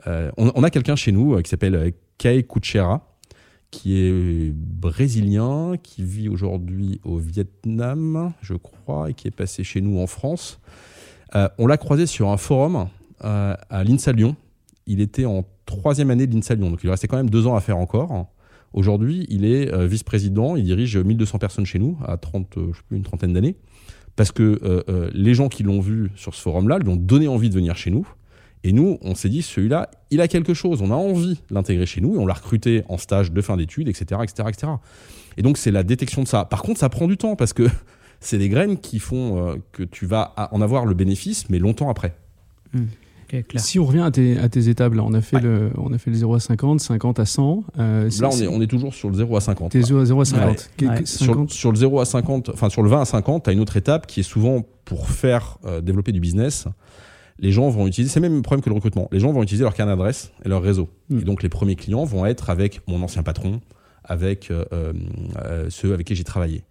euh, 0.08 0.30
on, 0.38 0.52
on 0.54 0.64
a 0.64 0.70
quelqu'un 0.70 0.96
chez 0.98 1.12
nous 1.12 1.34
euh, 1.36 1.42
qui 1.42 1.50
s'appelle 1.50 1.76
euh, 1.76 1.90
Kei 2.18 2.44
Kuchera, 2.46 3.16
qui 3.72 3.98
est 3.98 4.52
brésilien, 4.54 5.76
qui 5.82 6.04
vit 6.04 6.28
aujourd'hui 6.28 7.00
au 7.06 7.18
Vietnam, 7.18 8.34
je 8.42 8.54
crois, 8.56 9.10
et 9.10 9.14
qui 9.14 9.28
est 9.30 9.36
passé 9.36 9.64
chez 9.64 9.80
nous 9.82 10.00
en 10.00 10.08
France. 10.08 10.60
Euh, 11.36 11.48
on 11.58 11.66
l'a 11.66 11.78
croisé 11.78 12.06
sur 12.06 12.30
un 12.30 12.38
forum 12.38 12.90
à 13.22 13.84
l'INSA 13.86 14.12
Lyon. 14.12 14.36
Il 14.88 15.00
était 15.00 15.26
en 15.26 15.46
troisième 15.66 16.10
année 16.12 16.28
de 16.28 16.34
l'INSA 16.36 16.56
Lyon, 16.56 16.72
donc 16.72 16.84
il 16.84 16.90
restait 16.90 17.08
quand 17.08 17.16
même 17.18 17.30
deux 17.30 17.48
ans 17.48 17.56
à 17.56 17.62
faire 17.62 17.78
encore. 17.78 18.28
Aujourd'hui, 18.74 19.26
il 19.30 19.44
est 19.44 19.74
euh, 19.74 19.86
vice-président, 19.86 20.56
il 20.56 20.64
dirige 20.64 20.98
1200 20.98 21.40
personnes 21.40 21.66
chez 21.66 21.80
nous, 21.80 21.98
à 22.06 22.18
30, 22.18 22.58
euh, 22.58 22.72
une 22.90 23.04
trentaine 23.04 23.34
d'années, 23.34 23.56
parce 24.16 24.32
que 24.32 24.60
euh, 24.64 25.10
les 25.14 25.34
gens 25.34 25.50
qui 25.50 25.64
l'ont 25.64 25.82
vu 25.82 26.10
sur 26.16 26.34
ce 26.34 26.42
forum-là 26.42 26.80
lui 26.80 26.90
ont 26.90 26.96
donné 26.96 27.28
envie 27.28 27.50
de 27.50 27.56
venir 27.56 27.76
chez 27.76 27.92
nous. 27.92 28.08
Et 28.64 28.74
nous, 28.74 29.00
on 29.02 29.16
s'est 29.16 29.30
dit, 29.30 29.42
celui-là, 29.42 29.90
il 30.12 30.22
a 30.22 30.28
quelque 30.28 30.54
chose, 30.54 30.82
on 30.82 30.92
a 30.92 30.96
envie 30.96 31.34
de 31.50 31.56
l'intégrer 31.56 31.86
chez 31.86 32.00
nous, 32.00 32.16
et 32.16 32.18
on 32.18 32.26
l'a 32.26 32.36
recruté 32.36 32.84
en 32.88 32.98
stage 32.98 33.32
de 33.32 33.42
fin 33.42 33.58
d'études, 33.58 33.90
etc., 33.90 34.22
etc., 34.24 34.50
etc. 34.50 34.74
Et 35.38 35.42
donc, 35.42 35.58
c'est 35.58 35.72
la 35.72 35.84
détection 35.84 36.22
de 36.24 36.28
ça. 36.28 36.46
Par 36.46 36.62
contre, 36.62 36.80
ça 36.80 36.90
prend 36.90 37.08
du 37.08 37.18
temps, 37.18 37.36
parce 37.36 37.54
que 37.54 37.68
c'est 38.20 38.38
des 38.38 38.50
graines 38.50 38.78
qui 38.78 39.00
font 39.00 39.60
que 39.72 39.84
tu 39.84 40.06
vas 40.06 40.34
en 40.52 40.62
avoir 40.62 40.86
le 40.86 40.94
bénéfice, 40.94 41.50
mais 41.50 41.60
longtemps 41.60 41.90
après. 41.90 42.16
Mmh. 42.74 42.84
Okay, 43.32 43.44
clair. 43.44 43.64
Si 43.64 43.80
on 43.80 43.86
revient 43.86 44.02
à 44.02 44.12
tes, 44.12 44.38
à 44.38 44.50
tes 44.50 44.68
étapes, 44.68 44.94
là, 44.94 45.04
on 45.06 45.14
a 45.14 45.22
fait, 45.22 45.38
ouais. 45.38 45.42
le, 45.42 45.72
on 45.78 45.94
a 45.94 45.98
fait 45.98 46.10
le 46.10 46.18
0 46.18 46.36
à 46.36 46.40
50, 46.42 46.82
50 46.82 47.20
à 47.20 47.26
100. 47.26 47.64
Euh, 47.80 48.10
là, 48.20 48.30
on 48.30 48.38
est, 48.38 48.48
on 48.48 48.62
est 48.62 48.68
toujours 48.68 48.94
sur 48.94 49.10
le 49.10 49.16
0 49.16 49.38
à 49.38 49.40
50. 49.40 49.72
T'es 49.72 49.82
0 49.82 50.20
à 50.20 50.26
50. 50.26 50.70
Ouais. 50.82 50.88
Ouais. 50.88 51.06
Sur, 51.06 51.50
sur, 51.50 51.72
le 51.72 51.78
0 51.78 52.02
à 52.02 52.06
50, 52.06 52.50
enfin 52.50 52.70
sur 52.70 52.84
le 52.84 52.90
20 52.90 53.02
à 53.02 53.06
50, 53.06 53.44
tu 53.46 53.50
as 53.50 53.54
une 53.54 53.62
autre 53.62 53.78
étape 53.78 54.06
qui 54.06 54.20
est 54.20 54.24
souvent 54.24 54.66
pour 54.84 55.10
faire 55.10 55.60
euh, 55.66 55.80
développer 55.80 56.12
du 56.12 56.20
business. 56.20 56.68
Les 57.40 57.54
gens 57.54 57.70
vont 57.70 57.88
utiliser, 57.88 58.12
c'est 58.14 58.20
même 58.20 58.36
le 58.36 58.42
problème 58.42 58.62
que 58.62 58.70
le 58.70 58.76
recrutement. 58.76 59.08
Les 59.14 59.22
gens 59.22 59.32
vont 59.32 59.44
utiliser 59.44 59.64
leur 59.64 59.74
carnet 59.74 59.94
d'adresse 59.94 60.34
et 60.44 60.50
leur 60.50 60.62
réseau. 60.62 60.90
Mm. 61.10 61.20
Et 61.20 61.24
donc 61.24 61.42
les 61.42 61.50
premiers 61.50 61.76
clients 61.76 62.04
vont 62.04 62.26
être 62.26 62.50
avec 62.50 62.82
mon 62.88 63.02
ancien 63.02 63.24
patron, 63.24 63.62
avec 64.04 64.52
euh, 64.52 64.66
euh, 64.74 65.68
ceux 65.70 65.94
avec 65.94 66.06
qui 66.06 66.16
j'ai 66.16 66.26
travaillé. 66.26 66.64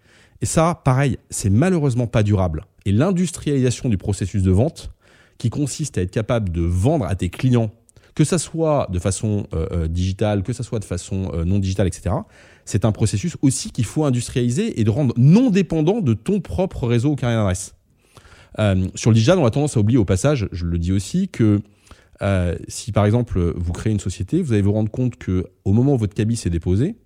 Et 0.42 0.46
ça, 0.46 0.80
pareil, 0.84 1.16
c'est 1.30 1.50
malheureusement 1.50 2.06
pas 2.06 2.22
durable. 2.22 2.64
Et 2.84 2.92
l'industrialisation 2.92 3.88
du 3.88 3.96
processus 3.96 4.42
de 4.42 4.50
vente, 4.50 4.90
qui 5.40 5.50
consiste 5.50 5.96
à 5.98 6.02
être 6.02 6.10
capable 6.10 6.50
de 6.50 6.60
vendre 6.60 7.06
à 7.06 7.14
tes 7.16 7.30
clients, 7.30 7.70
que 8.14 8.24
ça 8.24 8.38
soit 8.38 8.88
de 8.92 8.98
façon 8.98 9.46
euh, 9.54 9.88
digitale, 9.88 10.42
que 10.42 10.52
ça 10.52 10.62
soit 10.62 10.78
de 10.78 10.84
façon 10.84 11.30
euh, 11.32 11.44
non 11.44 11.58
digitale, 11.58 11.86
etc., 11.86 12.14
c'est 12.66 12.84
un 12.84 12.92
processus 12.92 13.36
aussi 13.40 13.72
qu'il 13.72 13.86
faut 13.86 14.04
industrialiser 14.04 14.78
et 14.78 14.84
de 14.84 14.90
rendre 14.90 15.14
non 15.16 15.50
dépendant 15.50 16.00
de 16.00 16.14
ton 16.14 16.40
propre 16.40 16.86
réseau 16.86 17.12
au 17.12 17.16
carnet 17.16 17.36
d'adresse. 17.36 17.74
Euh, 18.58 18.86
sur 18.94 19.10
le 19.10 19.14
digital, 19.14 19.38
on 19.38 19.46
a 19.46 19.50
tendance 19.50 19.76
à 19.76 19.80
oublier 19.80 19.98
au 19.98 20.04
passage, 20.04 20.46
je 20.52 20.66
le 20.66 20.78
dis 20.78 20.92
aussi, 20.92 21.28
que 21.28 21.62
euh, 22.22 22.54
si 22.68 22.92
par 22.92 23.06
exemple 23.06 23.54
vous 23.56 23.72
créez 23.72 23.92
une 23.92 24.00
société, 24.00 24.42
vous 24.42 24.52
allez 24.52 24.62
vous 24.62 24.72
rendre 24.72 24.90
compte 24.90 25.16
que 25.16 25.46
au 25.64 25.72
moment 25.72 25.94
où 25.94 25.98
votre 25.98 26.14
cabis 26.14 26.42
est 26.44 26.50
déposé, 26.50 26.96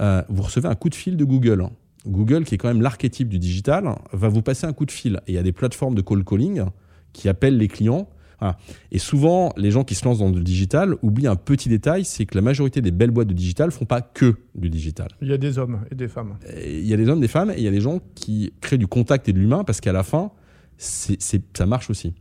euh, 0.00 0.22
vous 0.30 0.42
recevez 0.42 0.68
un 0.68 0.74
coup 0.74 0.88
de 0.88 0.94
fil 0.94 1.16
de 1.16 1.24
Google. 1.24 1.68
Google, 2.06 2.44
qui 2.44 2.54
est 2.54 2.58
quand 2.58 2.68
même 2.68 2.80
l'archétype 2.80 3.28
du 3.28 3.38
digital, 3.38 3.94
va 4.12 4.28
vous 4.28 4.42
passer 4.42 4.66
un 4.66 4.72
coup 4.72 4.86
de 4.86 4.90
fil. 4.90 5.20
Et 5.26 5.32
il 5.32 5.34
y 5.34 5.38
a 5.38 5.42
des 5.42 5.52
plateformes 5.52 5.94
de 5.94 6.00
call 6.00 6.24
calling 6.24 6.64
qui 7.12 7.28
appellent 7.28 7.56
les 7.56 7.68
clients. 7.68 8.08
Voilà. 8.40 8.56
Et 8.90 8.98
souvent, 8.98 9.52
les 9.56 9.70
gens 9.70 9.84
qui 9.84 9.94
se 9.94 10.04
lancent 10.04 10.18
dans 10.18 10.30
le 10.30 10.40
digital 10.40 10.96
oublient 11.02 11.28
un 11.28 11.36
petit 11.36 11.68
détail, 11.68 12.04
c'est 12.04 12.26
que 12.26 12.34
la 12.34 12.42
majorité 12.42 12.80
des 12.80 12.90
belles 12.90 13.10
boîtes 13.10 13.28
de 13.28 13.34
digital 13.34 13.70
font 13.70 13.84
pas 13.84 14.00
que 14.00 14.34
du 14.54 14.68
digital. 14.68 15.08
Il 15.20 15.28
y 15.28 15.32
a 15.32 15.38
des 15.38 15.58
hommes 15.58 15.80
et 15.90 15.94
des 15.94 16.08
femmes. 16.08 16.36
Et 16.52 16.80
il 16.80 16.86
y 16.86 16.92
a 16.92 16.96
des 16.96 17.08
hommes, 17.08 17.20
des 17.20 17.28
femmes, 17.28 17.50
et 17.50 17.58
il 17.58 17.62
y 17.62 17.68
a 17.68 17.70
des 17.70 17.80
gens 17.80 18.00
qui 18.14 18.52
créent 18.60 18.78
du 18.78 18.88
contact 18.88 19.28
et 19.28 19.32
de 19.32 19.38
l'humain 19.38 19.62
parce 19.64 19.80
qu'à 19.80 19.92
la 19.92 20.02
fin, 20.02 20.32
c'est, 20.76 21.20
c'est, 21.22 21.42
ça 21.56 21.66
marche 21.66 21.88
aussi. 21.88 22.14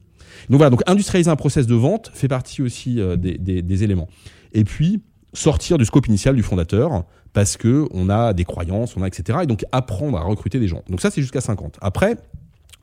Donc 0.49 0.57
voilà, 0.57 0.69
donc 0.69 0.83
industrialiser 0.85 1.31
un 1.31 1.35
process 1.35 1.65
de 1.65 1.75
vente 1.75 2.11
fait 2.13 2.27
partie 2.27 2.61
aussi 2.61 2.99
euh, 2.99 3.15
des, 3.15 3.37
des, 3.37 3.61
des 3.61 3.83
éléments. 3.83 4.07
Et 4.53 4.63
puis, 4.63 5.01
sortir 5.33 5.77
du 5.77 5.85
scope 5.85 6.07
initial 6.07 6.35
du 6.35 6.43
fondateur 6.43 7.05
parce 7.33 7.57
que 7.57 7.87
on 7.91 8.09
a 8.09 8.33
des 8.33 8.45
croyances, 8.45 8.95
on 8.97 9.03
a 9.03 9.07
etc. 9.07 9.39
Et 9.43 9.45
donc 9.45 9.65
apprendre 9.71 10.17
à 10.17 10.21
recruter 10.21 10.59
des 10.59 10.67
gens. 10.67 10.83
Donc 10.89 11.01
ça 11.01 11.09
c'est 11.09 11.21
jusqu'à 11.21 11.41
50. 11.41 11.77
Après, 11.81 12.17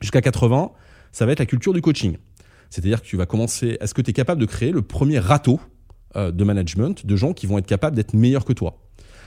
jusqu'à 0.01 0.21
80, 0.21 0.71
ça 1.11 1.25
va 1.25 1.31
être 1.31 1.39
la 1.39 1.45
culture 1.45 1.73
du 1.73 1.81
coaching. 1.81 2.17
C'est-à-dire 2.69 3.01
que 3.01 3.07
tu 3.07 3.17
vas 3.17 3.25
commencer. 3.25 3.77
Est-ce 3.79 3.93
que 3.93 4.01
tu 4.01 4.11
es 4.11 4.13
capable 4.13 4.39
de 4.41 4.45
créer 4.45 4.71
le 4.71 4.81
premier 4.81 5.19
râteau 5.19 5.59
euh, 6.15 6.31
de 6.31 6.43
management 6.43 7.05
de 7.05 7.15
gens 7.15 7.33
qui 7.33 7.47
vont 7.47 7.57
être 7.57 7.67
capables 7.67 7.95
d'être 7.95 8.13
meilleurs 8.13 8.45
que 8.45 8.53
toi? 8.53 8.77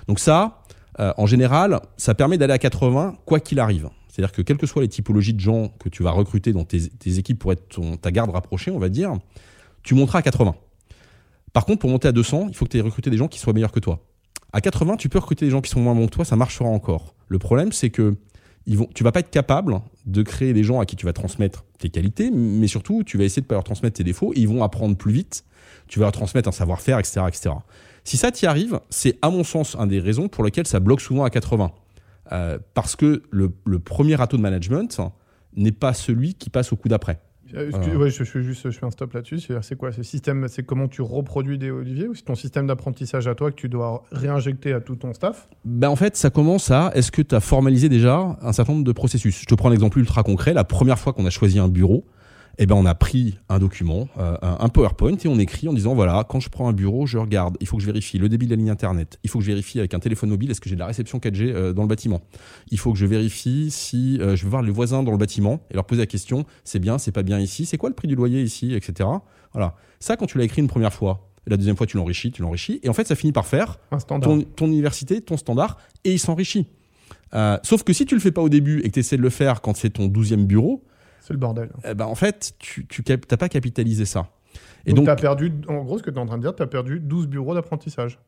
Donc 0.08 0.18
ça, 0.18 0.62
euh, 1.00 1.12
en 1.16 1.26
général, 1.26 1.80
ça 1.96 2.14
permet 2.14 2.38
d'aller 2.38 2.52
à 2.52 2.58
80 2.58 3.16
quoi 3.24 3.40
qu'il 3.40 3.58
arrive. 3.58 3.88
C'est-à-dire 4.08 4.32
que 4.32 4.42
quelles 4.42 4.58
que 4.58 4.66
soient 4.66 4.82
les 4.82 4.88
typologies 4.88 5.32
de 5.32 5.40
gens 5.40 5.68
que 5.68 5.88
tu 5.88 6.02
vas 6.02 6.10
recruter 6.10 6.52
dans 6.52 6.64
tes, 6.64 6.90
équipes 7.06 7.38
pour 7.38 7.52
être 7.52 7.68
ton, 7.68 7.96
ta 7.96 8.10
garde 8.10 8.30
rapprochée, 8.30 8.70
on 8.70 8.78
va 8.78 8.90
dire, 8.90 9.14
tu 9.82 9.94
monteras 9.94 10.18
à 10.18 10.22
80. 10.22 10.54
Par 11.52 11.64
contre, 11.64 11.80
pour 11.80 11.90
monter 11.90 12.08
à 12.08 12.12
200, 12.12 12.46
il 12.48 12.54
faut 12.54 12.66
que 12.66 12.70
tu 12.70 12.78
aies 12.78 12.82
recruté 12.82 13.10
des 13.10 13.16
gens 13.16 13.28
qui 13.28 13.38
soient 13.38 13.52
meilleurs 13.52 13.72
que 13.72 13.80
toi. 13.80 14.04
À 14.52 14.60
80, 14.60 14.96
tu 14.96 15.08
peux 15.08 15.18
recruter 15.18 15.46
des 15.46 15.50
gens 15.50 15.62
qui 15.62 15.70
sont 15.70 15.80
moins 15.80 15.94
bons 15.94 16.06
que 16.06 16.12
toi, 16.12 16.24
ça 16.24 16.36
marchera 16.36 16.68
encore. 16.68 17.14
Le 17.28 17.38
problème, 17.38 17.72
c'est 17.72 17.88
que 17.88 18.16
ils 18.66 18.78
vont, 18.78 18.88
tu 18.94 19.04
vas 19.04 19.12
pas 19.12 19.20
être 19.20 19.30
capable 19.30 19.80
de 20.06 20.22
créer 20.22 20.52
des 20.52 20.64
gens 20.64 20.80
à 20.80 20.86
qui 20.86 20.96
tu 20.96 21.06
vas 21.06 21.12
transmettre 21.12 21.64
tes 21.78 21.88
qualités, 21.88 22.30
mais 22.30 22.66
surtout, 22.66 23.02
tu 23.04 23.18
vas 23.18 23.24
essayer 23.24 23.42
de 23.42 23.46
pas 23.46 23.54
leur 23.54 23.64
transmettre 23.64 23.96
tes 23.96 24.04
défauts. 24.04 24.32
Ils 24.36 24.48
vont 24.48 24.62
apprendre 24.62 24.96
plus 24.96 25.12
vite. 25.12 25.44
Tu 25.88 25.98
vas 25.98 26.06
leur 26.06 26.12
transmettre 26.12 26.48
un 26.48 26.52
savoir-faire, 26.52 26.98
etc., 26.98 27.22
etc. 27.28 27.50
Si 28.04 28.16
ça 28.16 28.30
t'y 28.30 28.46
arrive, 28.46 28.80
c'est 28.90 29.18
à 29.22 29.30
mon 29.30 29.44
sens 29.44 29.76
un 29.78 29.86
des 29.86 30.00
raisons 30.00 30.28
pour 30.28 30.44
lesquelles 30.44 30.66
ça 30.66 30.80
bloque 30.80 31.00
souvent 31.00 31.24
à 31.24 31.30
80. 31.30 31.72
Euh, 32.30 32.58
parce 32.74 32.96
que 32.96 33.22
le, 33.30 33.52
le 33.66 33.78
premier 33.78 34.14
râteau 34.14 34.36
de 34.36 34.42
management 34.42 35.00
n'est 35.56 35.72
pas 35.72 35.92
celui 35.92 36.34
qui 36.34 36.50
passe 36.50 36.72
au 36.72 36.76
coup 36.76 36.88
d'après. 36.88 37.20
Euh, 37.54 37.96
ouais, 37.96 38.10
je, 38.10 38.24
je, 38.24 38.30
fais 38.30 38.42
juste 38.42 38.70
je 38.70 38.78
fais 38.78 38.86
un 38.86 38.90
stop 38.90 39.12
là-dessus. 39.12 39.40
C'est 39.62 39.76
quoi 39.76 39.92
ce 39.92 40.02
système? 40.02 40.46
C'est 40.48 40.62
comment 40.62 40.88
tu 40.88 41.02
reproduis 41.02 41.58
des 41.58 41.70
Olivier 41.70 42.08
ou 42.08 42.14
c'est 42.14 42.24
ton 42.24 42.34
système 42.34 42.66
d'apprentissage 42.66 43.28
à 43.28 43.34
toi 43.34 43.50
que 43.50 43.56
tu 43.56 43.68
dois 43.68 44.04
réinjecter 44.12 44.72
à 44.72 44.80
tout 44.80 44.96
ton 44.96 45.12
staff? 45.12 45.48
Ben 45.64 45.88
En 45.88 45.96
fait, 45.96 46.16
ça 46.16 46.30
commence 46.30 46.70
à 46.70 46.90
est-ce 46.94 47.10
que 47.10 47.22
tu 47.22 47.34
as 47.34 47.40
formalisé 47.40 47.88
déjà 47.88 48.36
un 48.40 48.52
certain 48.52 48.72
nombre 48.72 48.84
de 48.84 48.92
processus? 48.92 49.40
Je 49.40 49.46
te 49.46 49.54
prends 49.54 49.70
un 49.70 49.72
exemple 49.72 49.98
ultra 49.98 50.22
concret. 50.22 50.54
La 50.54 50.64
première 50.64 50.98
fois 50.98 51.12
qu'on 51.12 51.26
a 51.26 51.30
choisi 51.30 51.58
un 51.58 51.68
bureau, 51.68 52.04
eh 52.58 52.66
ben, 52.66 52.74
on 52.74 52.84
a 52.84 52.94
pris 52.94 53.38
un 53.48 53.58
document, 53.58 54.08
euh, 54.18 54.36
un 54.42 54.68
PowerPoint, 54.68 55.16
et 55.16 55.28
on 55.28 55.38
écrit 55.38 55.68
en 55.68 55.72
disant 55.72 55.94
voilà, 55.94 56.24
quand 56.28 56.40
je 56.40 56.48
prends 56.48 56.68
un 56.68 56.72
bureau, 56.72 57.06
je 57.06 57.18
regarde, 57.18 57.56
il 57.60 57.66
faut 57.66 57.76
que 57.76 57.82
je 57.82 57.86
vérifie 57.86 58.18
le 58.18 58.28
débit 58.28 58.46
de 58.46 58.50
la 58.50 58.56
ligne 58.56 58.70
Internet, 58.70 59.18
il 59.22 59.30
faut 59.30 59.38
que 59.38 59.44
je 59.44 59.50
vérifie 59.50 59.78
avec 59.78 59.94
un 59.94 59.98
téléphone 59.98 60.30
mobile, 60.30 60.50
est-ce 60.50 60.60
que 60.60 60.68
j'ai 60.68 60.74
de 60.74 60.80
la 60.80 60.86
réception 60.86 61.18
4G 61.18 61.52
euh, 61.52 61.72
dans 61.72 61.82
le 61.82 61.88
bâtiment? 61.88 62.20
Il 62.70 62.78
faut 62.78 62.92
que 62.92 62.98
je 62.98 63.06
vérifie 63.06 63.70
si 63.70 64.18
euh, 64.20 64.36
je 64.36 64.44
veux 64.44 64.50
voir 64.50 64.62
les 64.62 64.70
voisins 64.70 65.02
dans 65.02 65.12
le 65.12 65.18
bâtiment 65.18 65.60
et 65.70 65.74
leur 65.74 65.84
poser 65.84 66.02
la 66.02 66.06
question 66.06 66.44
c'est 66.64 66.78
bien, 66.78 66.98
c'est 66.98 67.12
pas 67.12 67.22
bien 67.22 67.38
ici, 67.38 67.66
c'est 67.66 67.78
quoi 67.78 67.88
le 67.88 67.94
prix 67.94 68.08
du 68.08 68.14
loyer 68.14 68.42
ici, 68.42 68.74
etc. 68.74 69.08
Voilà. 69.52 69.74
Ça, 70.00 70.16
quand 70.16 70.26
tu 70.26 70.38
l'as 70.38 70.44
écrit 70.44 70.60
une 70.60 70.68
première 70.68 70.92
fois, 70.92 71.28
la 71.46 71.56
deuxième 71.56 71.76
fois, 71.76 71.86
tu 71.86 71.96
l'enrichis, 71.96 72.30
tu 72.30 72.42
l'enrichis, 72.42 72.80
et 72.82 72.88
en 72.88 72.92
fait, 72.92 73.06
ça 73.06 73.16
finit 73.16 73.32
par 73.32 73.46
faire 73.46 73.78
ton, 74.06 74.42
ton, 74.42 74.66
université, 74.66 75.20
ton 75.20 75.36
standard, 75.36 75.78
et 76.04 76.12
il 76.12 76.18
s'enrichit. 76.18 76.66
Euh, 77.34 77.58
sauf 77.62 77.82
que 77.82 77.92
si 77.92 78.04
tu 78.06 78.14
le 78.14 78.20
fais 78.20 78.30
pas 78.30 78.42
au 78.42 78.48
début 78.48 78.80
et 78.80 78.88
que 78.88 78.94
tu 78.94 79.00
essaies 79.00 79.16
de 79.16 79.22
le 79.22 79.30
faire 79.30 79.60
quand 79.60 79.76
c'est 79.76 79.90
ton 79.90 80.06
douzième 80.06 80.46
bureau, 80.46 80.84
c'est 81.22 81.32
le 81.32 81.38
bordel. 81.38 81.70
Eh 81.88 81.94
ben, 81.94 82.06
en 82.06 82.14
fait, 82.14 82.54
tu 82.58 82.86
n'as 83.08 83.36
pas 83.36 83.48
capitalisé 83.48 84.04
ça. 84.04 84.28
Et 84.84 84.90
donc, 84.90 85.06
donc 85.06 85.06
tu 85.06 85.10
as 85.10 85.16
perdu, 85.16 85.52
en 85.68 85.84
gros, 85.84 85.98
ce 85.98 86.02
que 86.02 86.10
tu 86.10 86.16
es 86.16 86.20
en 86.20 86.26
train 86.26 86.36
de 86.36 86.42
dire, 86.42 86.54
tu 86.54 86.62
as 86.62 86.66
perdu 86.66 87.00
12 87.00 87.28
bureaux 87.28 87.54
d'apprentissage. 87.54 88.18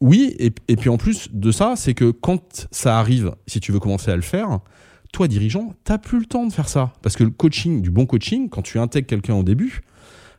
Oui, 0.00 0.34
et, 0.38 0.52
et, 0.68 0.76
puis 0.76 0.88
en 0.88 0.96
plus 0.96 1.28
de 1.32 1.50
ça, 1.50 1.74
c'est 1.76 1.94
que 1.94 2.10
quand 2.10 2.68
ça 2.70 2.98
arrive, 2.98 3.34
si 3.46 3.60
tu 3.60 3.72
veux 3.72 3.80
commencer 3.80 4.10
à 4.10 4.16
le 4.16 4.22
faire, 4.22 4.60
toi, 5.12 5.28
dirigeant, 5.28 5.74
tu 5.84 5.98
plus 5.98 6.20
le 6.20 6.26
temps 6.26 6.46
de 6.46 6.52
faire 6.52 6.68
ça. 6.68 6.92
Parce 7.02 7.16
que 7.16 7.24
le 7.24 7.30
coaching, 7.30 7.82
du 7.82 7.90
bon 7.90 8.06
coaching, 8.06 8.48
quand 8.48 8.62
tu 8.62 8.78
intègres 8.78 9.06
quelqu'un 9.06 9.34
au 9.34 9.42
début, 9.42 9.82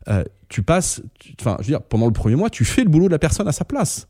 euh, 0.07 0.23
tu 0.49 0.63
passes, 0.63 1.01
enfin, 1.39 1.57
je 1.59 1.63
veux 1.65 1.71
dire, 1.71 1.81
pendant 1.81 2.05
le 2.05 2.13
premier 2.13 2.35
mois, 2.35 2.49
tu 2.49 2.65
fais 2.65 2.83
le 2.83 2.89
boulot 2.89 3.07
de 3.07 3.11
la 3.11 3.19
personne 3.19 3.47
à 3.47 3.51
sa 3.51 3.65
place. 3.65 4.07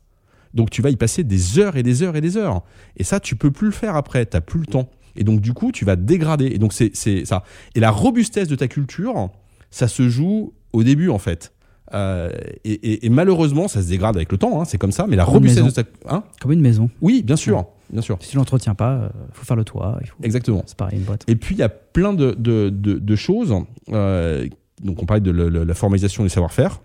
Donc 0.54 0.70
tu 0.70 0.82
vas 0.82 0.90
y 0.90 0.96
passer 0.96 1.24
des 1.24 1.58
heures 1.58 1.76
et 1.76 1.82
des 1.82 2.02
heures 2.02 2.16
et 2.16 2.20
des 2.20 2.36
heures. 2.36 2.62
Et 2.96 3.04
ça, 3.04 3.20
tu 3.20 3.36
peux 3.36 3.50
plus 3.50 3.66
le 3.66 3.72
faire 3.72 3.96
après, 3.96 4.26
tu 4.26 4.40
plus 4.40 4.60
le 4.60 4.66
temps. 4.66 4.88
Et 5.16 5.24
donc, 5.24 5.40
du 5.40 5.52
coup, 5.52 5.72
tu 5.72 5.84
vas 5.84 5.96
dégrader. 5.96 6.46
Et 6.46 6.58
donc, 6.58 6.72
c'est 6.72 6.94
ça. 7.24 7.42
Et 7.74 7.80
la 7.80 7.90
robustesse 7.90 8.48
de 8.48 8.56
ta 8.56 8.68
culture, 8.68 9.30
ça 9.70 9.88
se 9.88 10.08
joue 10.08 10.52
au 10.72 10.82
début, 10.82 11.08
en 11.08 11.18
fait. 11.18 11.52
Euh, 11.94 12.30
et, 12.64 12.72
et, 12.72 13.06
et, 13.06 13.08
malheureusement, 13.08 13.68
ça 13.68 13.80
se 13.82 13.88
dégrade 13.88 14.16
avec 14.16 14.32
le 14.32 14.38
temps, 14.38 14.60
hein, 14.60 14.64
c'est 14.64 14.78
comme 14.78 14.92
ça. 14.92 15.06
Mais 15.06 15.16
la 15.16 15.24
Comme 15.24 15.34
robustesse 15.34 15.64
de 15.64 15.70
ta. 15.70 15.82
Hein 16.08 16.24
Comme 16.40 16.52
une 16.52 16.60
maison. 16.60 16.90
oui, 17.00 17.22
bien 17.22 17.36
sûr. 17.36 17.66
Bien 17.90 18.02
sûr. 18.02 18.18
Si 18.20 18.30
tu 18.30 18.36
l'entretiens 18.36 18.74
pas, 18.74 19.10
il 19.28 19.34
faut 19.34 19.44
faire 19.44 19.56
le 19.56 19.64
toit. 19.64 19.98
Il 20.00 20.08
faut... 20.08 20.16
Exactement. 20.22 20.64
C'est 20.66 20.76
pareil, 20.76 20.98
une 20.98 21.04
boîte. 21.04 21.22
Et 21.28 21.36
puis, 21.36 21.54
il 21.54 21.58
y 21.58 21.62
a 21.62 21.68
plein 21.68 22.12
de, 22.12 22.34
de, 22.36 22.70
de, 22.70 22.94
de 22.98 23.16
choses. 23.16 23.54
Euh, 23.90 24.48
donc, 24.82 25.00
on 25.02 25.06
parlait 25.06 25.20
de 25.20 25.30
le, 25.30 25.48
le, 25.48 25.62
la 25.62 25.74
formalisation 25.74 26.24
du 26.24 26.28
savoir-faire. 26.28 26.80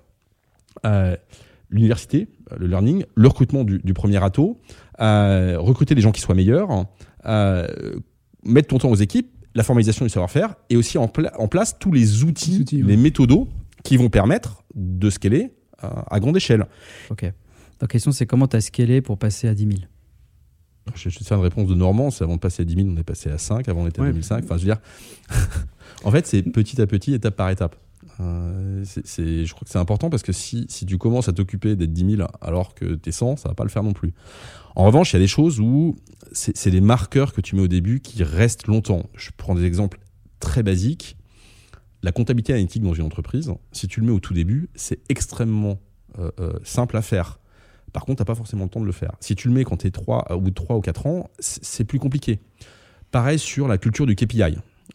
Euh, 0.86 1.16
L'université, 1.72 2.28
le 2.58 2.68
learning, 2.68 3.06
le 3.16 3.28
recrutement 3.30 3.64
du, 3.64 3.80
du 3.80 3.94
premier 3.94 4.20
euh, 5.00 5.56
recruter 5.58 5.96
des 5.96 6.02
gens 6.02 6.12
qui 6.12 6.20
soient 6.20 6.36
meilleurs, 6.36 6.86
euh, 7.26 7.66
mettre 8.44 8.70
ton 8.70 8.78
temps 8.78 8.90
aux 8.90 8.96
équipes, 8.96 9.30
la 9.56 9.64
formalisation 9.64 10.06
du 10.06 10.10
savoir-faire 10.10 10.56
et 10.70 10.78
aussi 10.78 10.98
en, 10.98 11.08
pla 11.08 11.32
en, 11.38 11.48
place 11.48 11.78
tous 11.78 11.92
les 11.92 12.24
outils, 12.24 12.60
outils 12.62 12.78
les 12.78 12.84
ouais. 12.84 12.98
méthodos 12.98 13.48
qui 13.84 13.98
vont 13.98 14.10
permettre 14.10 14.64
de 14.76 15.10
scaler 15.10 15.54
euh, 15.84 15.90
à 16.10 16.20
grande 16.20 16.38
échelle. 16.38 16.66
Ok. 17.10 17.32
La 17.82 17.88
question, 17.88 18.12
c'est 18.12 18.26
comment 18.26 18.48
tu 18.48 18.56
as 18.56 18.62
scalé 18.62 19.02
pour 19.02 19.18
passer 19.18 19.48
à 19.48 19.54
10 19.54 19.64
000 19.64 19.80
je 20.96 21.10
vais 21.10 21.16
te 21.16 21.24
faire 21.24 21.38
une 21.38 21.44
réponse 21.44 21.68
de 21.68 21.76
Normand. 21.76 22.12
C'est 22.12 22.24
avant 22.24 22.36
de 22.36 22.40
passer 22.40 22.64
à 22.64 22.66
10 22.66 22.76
000, 22.76 22.88
on 22.90 22.98
est 22.98 23.04
passé 23.04 23.30
à 23.30 23.38
5. 23.38 23.68
Avant, 23.70 23.82
on 23.84 23.88
était 23.88 24.02
à 24.02 24.04
Ouais. 24.04 24.10
2005. 24.10 24.44
Enfin, 24.44 24.58
je 24.58 24.62
veux 24.66 24.74
dire, 24.74 24.82
en 26.04 26.12
fait, 26.12 26.26
c'est 26.28 26.42
petit 26.44 26.82
à 26.82 26.88
petit, 26.88 27.14
étape 27.14 27.36
par 27.36 27.50
étape. 27.50 27.76
Euh, 28.20 28.84
je 28.84 29.52
crois 29.52 29.64
que 29.64 29.70
c'est 29.70 29.80
important 29.80 30.10
parce 30.10 30.24
que 30.24 30.32
si, 30.32 30.66
si 30.70 30.86
tu 30.86 30.98
commences 30.98 31.30
à 31.30 31.34
t'occuper 31.34 31.76
d'être 31.76 31.94
10 31.94 32.18
000 32.18 32.28
alors 32.42 32.74
que 32.74 32.96
tu 32.96 33.10
es 33.10 33.12
100, 33.12 33.38
ça 33.38 33.50
va 33.50 33.56
pas 33.56 33.64
le 33.64 33.70
faire 33.70 33.84
non 33.84 33.94
plus. 33.94 34.14
En 34.76 34.86
revanche, 34.86 35.14
il 35.14 35.16
y 35.16 35.18
a 35.18 35.20
des 35.20 35.28
choses 35.28 35.60
où 35.60 35.96
c'est 36.32 36.72
des 36.72 36.82
marqueurs 36.82 37.34
que 37.34 37.42
tu 37.42 37.56
mets 37.56 37.62
au 37.62 37.68
début 37.68 38.00
qui 38.00 38.24
restent 38.24 38.68
longtemps. 38.68 39.10
Je 39.16 39.30
prends 39.36 39.56
des 39.56 39.66
exemples 39.66 40.00
très 40.40 40.64
basiques. 40.64 41.18
La 42.04 42.12
comptabilité 42.12 42.54
analytique 42.54 42.82
dans 42.84 42.94
une 42.94 43.06
entreprise, 43.06 43.54
si 43.72 43.88
tu 43.88 44.00
le 44.00 44.06
mets 44.08 44.12
au 44.12 44.20
tout 44.20 44.34
début, 44.34 44.70
c'est 44.76 45.00
extrêmement 45.10 45.80
euh, 46.20 46.32
euh, 46.40 46.54
simple 46.64 46.98
à 46.98 47.02
faire. 47.02 47.40
Par 47.94 48.06
contre, 48.06 48.18
tu 48.18 48.22
n'as 48.22 48.26
pas 48.26 48.36
forcément 48.36 48.64
le 48.64 48.70
temps 48.70 48.80
de 48.82 48.86
le 48.86 48.92
faire. 48.92 49.12
Si 49.20 49.36
tu 49.36 49.50
le 49.50 49.54
mets 49.54 49.64
quand 49.66 49.78
tu 49.78 49.88
es 49.88 49.92
3, 49.92 50.32
au 50.32 50.40
bout 50.42 50.50
de 50.50 50.56
3 50.56 50.78
ou 50.78 50.82
4 50.82 51.06
ans, 51.08 51.30
c'est 51.40 51.84
plus 51.84 52.00
compliqué. 52.00 52.40
Pareil 53.12 53.38
sur 53.38 53.68
la 53.68 53.78
culture 53.78 54.06
du 54.06 54.16
KPI. 54.16 54.42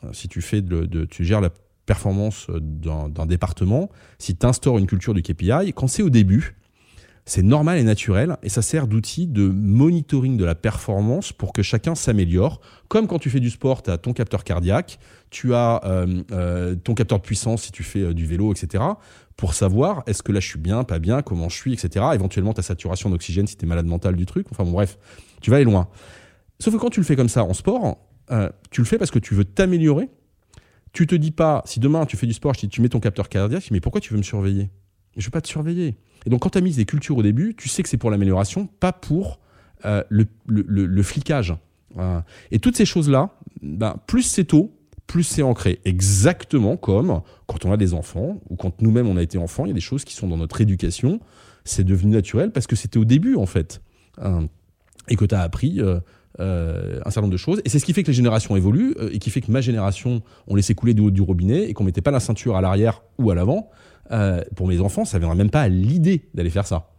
Euh, 0.05 0.13
Si 0.13 0.29
tu, 0.29 0.41
fais 0.41 0.63
de- 0.63 1.05
tu 1.05 1.25
gères 1.25 1.41
la 1.43 1.51
performance 1.85 2.49
d'un 2.51 3.27
département, 3.27 3.91
si 4.19 4.35
tu 4.37 4.45
instaures 4.47 4.79
une 4.79 4.87
culture 4.87 5.15
du 5.15 5.23
KPI, 5.23 5.73
quand 5.75 5.87
c'est 5.87 6.03
au 6.03 6.11
début, 6.11 6.57
c'est 7.29 7.43
normal 7.43 7.77
et 7.79 7.83
naturel 7.83 8.37
et 8.45 8.49
ça 8.49 8.63
sert 8.63 8.87
d'outil 8.87 9.27
de 9.27 9.49
monitoring 9.49 10.37
de 10.37 10.45
la 10.45 10.55
performance 10.55 11.33
pour 11.33 11.53
que 11.53 11.61
chacun 11.61 11.97
s'améliore. 11.97 12.61
Comme 12.87 13.09
quand 13.09 13.19
tu 13.19 13.31
fais 13.31 13.41
du 13.41 13.51
sport, 13.51 13.83
tu 13.83 13.91
as 13.91 13.99
ton 13.99 14.13
capteur 14.13 14.45
cardiaque, 14.45 15.01
tu 15.31 15.53
as 15.53 15.81
euh, 15.85 16.23
euh, 16.31 16.77
ton 16.77 16.95
capteur 16.95 17.19
de 17.19 17.25
puissance 17.25 17.65
si 17.65 17.73
tu 17.73 17.83
fais 17.83 18.01
euh, 18.01 18.15
du 18.15 18.27
vélo, 18.27 18.53
etc. 18.53 18.85
Pour 19.37 19.55
savoir 19.55 20.05
est-ce 20.07 20.23
que 20.23 20.31
là 20.31 20.39
je 20.39 20.47
suis 20.47 20.61
bien, 20.61 20.85
pas 20.85 21.01
bien, 21.01 21.21
comment 21.21 21.49
je 21.49 21.57
suis, 21.57 21.73
etc. 21.73 22.07
Éventuellement 22.15 22.53
ta 22.53 22.63
saturation 22.63 23.11
d'oxygène 23.11 23.49
si 23.49 23.57
tu 23.57 23.65
es 23.65 23.69
malade 23.69 23.87
mental 23.87 24.15
du 24.15 24.25
truc. 24.25 24.47
Enfin 24.53 24.63
bon, 24.63 24.71
bref, 24.71 24.97
tu 25.41 25.51
vas 25.51 25.57
aller 25.57 25.65
loin. 25.65 25.89
Sauf 26.61 26.75
que 26.75 26.79
quand 26.79 26.91
tu 26.91 27.01
le 27.01 27.07
fais 27.07 27.17
comme 27.17 27.29
ça 27.29 27.43
en 27.43 27.55
sport, 27.55 27.99
tu 28.71 28.81
le 28.81 28.87
fais 28.87 28.99
parce 28.99 29.11
que 29.11 29.19
tu 29.19 29.35
veux 29.35 29.45
t'améliorer. 29.45 30.09
Tu 30.93 31.07
te 31.07 31.15
dis 31.15 31.33
pas, 31.33 31.63
si 31.67 31.81
demain 31.81 32.07
tu 32.07 32.17
fais 32.17 32.27
du 32.27 32.33
sport, 32.33 32.57
tu 32.57 32.81
mets 32.81 32.89
ton 32.89 33.01
capteur 33.01 33.29
cardiaque, 33.29 33.69
mais 33.73 33.81
pourquoi 33.81 34.01
tu 34.01 34.13
veux 34.13 34.19
me 34.19 34.23
surveiller? 34.23 34.71
Je 35.17 35.25
veux 35.25 35.31
pas 35.31 35.41
te 35.41 35.49
surveiller. 35.49 35.97
Et 36.27 36.31
donc, 36.31 36.41
quand 36.41 36.51
tu 36.51 36.59
as 36.59 36.61
mis 36.61 36.75
des 36.75 36.85
cultures 36.85 37.17
au 37.17 37.23
début, 37.23 37.55
tu 37.57 37.69
sais 37.69 37.83
que 37.83 37.89
c'est 37.89 37.97
pour 37.97 38.11
l'amélioration, 38.11 38.67
pas 38.81 38.93
pour 38.93 39.39
euh, 39.85 40.03
le, 40.09 41.03
flicage. 41.03 41.55
Et 42.51 42.59
toutes 42.59 42.77
ces 42.77 42.85
choses-là, 42.85 43.31
ben, 43.63 43.97
plus 44.07 44.23
c'est 44.23 44.45
tôt, 44.45 44.75
plus 45.07 45.23
c'est 45.23 45.43
ancré. 45.43 45.81
Exactement 45.85 46.77
comme 46.77 47.23
quand 47.47 47.65
on 47.65 47.73
a 47.73 47.79
des 47.79 47.95
enfants, 47.95 48.41
ou 48.51 48.57
quand 48.57 48.83
nous-mêmes 48.83 49.09
on 49.09 49.17
a 49.17 49.23
été 49.23 49.39
enfants, 49.39 49.65
il 49.65 49.69
y 49.69 49.71
a 49.71 49.75
des 49.75 49.81
choses 49.81 50.05
qui 50.05 50.15
sont 50.15 50.29
dans 50.29 50.37
notre 50.37 50.61
éducation, 50.61 51.21
c'est 51.65 51.85
devenu 51.85 52.13
naturel 52.13 52.51
parce 52.51 52.67
que 52.67 52.77
c'était 52.77 52.99
au 52.99 53.07
début, 53.07 53.37
en 53.37 53.47
fait. 53.47 53.81
Hein, 54.21 54.47
et 55.09 55.17
que 55.17 55.25
tu 55.25 55.35
as 55.35 55.41
appris. 55.41 55.81
Euh, 55.81 56.01
euh, 56.39 56.99
un 57.01 57.05
certain 57.05 57.23
nombre 57.23 57.33
de 57.33 57.39
choses. 57.39 57.63
Et 57.65 57.71
c'est 57.71 57.79
ce 57.79 57.87
qui 57.87 57.95
fait 57.95 58.03
que 58.03 58.09
les 58.09 58.15
générations 58.15 58.57
évoluent 58.57 58.95
et 59.11 59.19
qui 59.19 59.31
fait 59.31 59.41
que 59.41 59.51
ma 59.51 59.63
génération, 59.63 60.21
on 60.47 60.55
laissait 60.55 60.75
couler 60.75 60.93
du 60.93 61.01
haut 61.01 61.11
du 61.11 61.23
robinet 61.23 61.63
et 61.63 61.73
qu'on 61.73 61.85
mettait 61.85 62.03
pas 62.03 62.11
la 62.11 62.21
ceinture 62.21 62.57
à 62.57 62.61
l'arrière 62.61 63.03
ou 63.19 63.31
à 63.31 63.35
l'avant. 63.35 63.71
Euh, 64.13 64.43
pour 64.55 64.69
mes 64.69 64.81
enfants, 64.81 65.05
ça 65.05 65.19
ne 65.19 65.21
viendra 65.21 65.35
même 65.35 65.51
pas 65.51 65.63
à 65.63 65.69
l'idée 65.69 66.29
d'aller 66.35 66.51
faire 66.51 66.67
ça. 66.67 66.91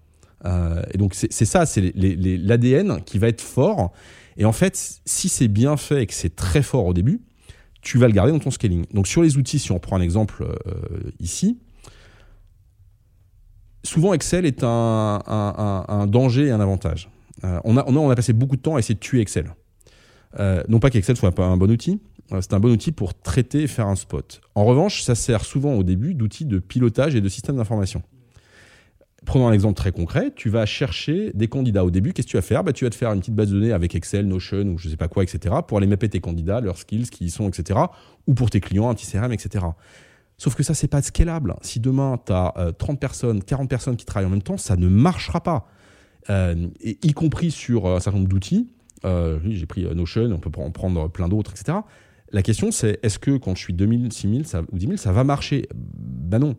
Euh, 0.45 0.83
et 0.93 0.97
donc 0.97 1.13
c'est 1.15 1.45
ça, 1.45 1.65
c'est 1.65 1.91
l'ADN 1.95 3.01
qui 3.03 3.17
va 3.17 3.27
être 3.27 3.41
fort. 3.41 3.91
Et 4.37 4.45
en 4.45 4.51
fait, 4.51 4.99
si 5.05 5.29
c'est 5.29 5.47
bien 5.47 5.77
fait 5.77 6.03
et 6.03 6.05
que 6.05 6.13
c'est 6.13 6.35
très 6.35 6.61
fort 6.61 6.85
au 6.85 6.93
début, 6.93 7.21
tu 7.81 7.97
vas 7.97 8.07
le 8.07 8.13
garder 8.13 8.31
dans 8.31 8.39
ton 8.39 8.51
scaling. 8.51 8.85
Donc 8.93 9.07
sur 9.07 9.23
les 9.23 9.37
outils, 9.37 9.59
si 9.59 9.71
on 9.71 9.79
prend 9.79 9.95
un 9.95 10.01
exemple 10.01 10.43
euh, 10.43 11.11
ici, 11.19 11.59
souvent 13.83 14.13
Excel 14.13 14.45
est 14.45 14.63
un, 14.63 16.05
danger 16.07 16.47
et 16.47 16.51
un 16.51 16.59
avantage. 16.59 17.09
on, 17.43 17.77
a, 17.77 17.85
on, 17.87 18.09
a, 18.09 18.15
passé 18.15 18.33
beaucoup 18.33 18.57
de 18.57 18.61
temps 18.61 18.75
à 18.75 18.79
essayer 18.79 18.95
de 18.95 18.99
tuer 18.99 19.21
Excel. 19.21 19.53
Non 20.67 20.79
pas 20.79 20.89
qu'Excel 20.89 21.17
soit 21.17 21.31
pas 21.31 21.45
un 21.45 21.57
bon 21.57 21.69
outil, 21.71 21.99
euh, 22.33 22.41
c'est 22.41 22.53
un 22.53 22.59
bon 22.59 22.71
outil 22.71 22.91
pour 22.91 23.13
traiter 23.13 23.63
et 23.63 23.67
faire 23.67 23.87
un 23.87 23.95
spot. 23.95 24.41
En 24.55 24.65
revanche, 24.65 25.01
ça 25.01 25.15
sert 25.15 25.45
souvent 25.45 25.73
au 25.73 25.83
début 25.83 26.13
d'outils 26.13 26.45
de 26.45 26.59
pilotage 26.59 27.15
et 27.15 27.21
de 27.21 27.29
système 27.29 27.57
d'information. 27.57 28.03
Prenons 29.25 29.47
un 29.47 29.53
exemple 29.53 29.75
très 29.75 29.91
concret, 29.91 30.31
tu 30.35 30.49
vas 30.49 30.65
chercher 30.65 31.31
des 31.33 31.47
candidats 31.47 31.83
au 31.83 31.91
début, 31.91 32.13
qu'est-ce 32.13 32.27
que 32.27 32.31
tu 32.31 32.37
vas 32.37 32.41
faire? 32.41 32.63
Bah, 32.63 32.71
Tu 32.71 32.85
vas 32.85 32.89
te 32.89 32.95
faire 32.95 33.11
une 33.11 33.19
petite 33.19 33.35
base 33.35 33.49
de 33.49 33.59
données 33.59 33.73
avec 33.73 33.93
Excel, 33.93 34.25
Notion 34.25 34.63
ou 34.67 34.77
je 34.77 34.87
ne 34.87 34.91
sais 34.91 34.97
pas 34.97 35.09
quoi, 35.09 35.23
etc. 35.23 35.55
pour 35.67 35.77
aller 35.77 35.87
mapper 35.87 36.07
tes 36.07 36.21
candidats, 36.21 36.61
leurs 36.61 36.77
skills, 36.77 37.09
qui 37.09 37.25
y 37.25 37.29
sont, 37.29 37.49
etc. 37.49 37.79
Ou 38.27 38.33
pour 38.33 38.49
tes 38.49 38.61
clients, 38.61 38.89
un 38.89 38.93
petit 38.93 39.07
CRM, 39.11 39.33
etc. 39.33 39.65
Sauf 40.37 40.55
que 40.55 40.63
ça, 40.63 40.73
c'est 40.73 40.87
pas 40.87 41.01
scalable. 41.01 41.55
Si 41.61 41.79
demain, 41.79 42.19
tu 42.25 42.31
as 42.31 42.53
30 42.77 42.99
personnes, 42.99 43.43
40 43.43 43.69
personnes 43.69 43.97
qui 43.97 44.05
travaillent 44.05 44.27
en 44.27 44.31
même 44.31 44.43
temps, 44.43 44.57
ça 44.57 44.77
ne 44.77 44.87
marchera 44.87 45.41
pas. 45.41 45.67
Euh, 46.29 46.67
y 46.81 47.13
compris 47.13 47.51
sur 47.51 47.87
un 47.87 47.99
certain 47.99 48.19
nombre 48.19 48.29
d'outils. 48.29 48.67
Euh, 49.05 49.39
j'ai 49.45 49.65
pris 49.65 49.83
Notion, 49.95 50.31
on 50.31 50.39
peut 50.39 50.51
en 50.59 50.71
prendre 50.71 51.07
plein 51.09 51.27
d'autres, 51.27 51.51
etc. 51.51 51.79
La 52.31 52.41
question, 52.41 52.71
c'est 52.71 52.99
est-ce 53.03 53.19
que 53.19 53.37
quand 53.37 53.55
je 53.55 53.61
suis 53.61 53.73
2000, 53.73 54.11
6000 54.11 54.47
ça, 54.47 54.61
ou 54.71 54.77
10 54.77 54.85
000, 54.85 54.97
ça 54.97 55.11
va 55.11 55.23
marcher? 55.23 55.67
Ben 55.73 56.39
non. 56.39 56.55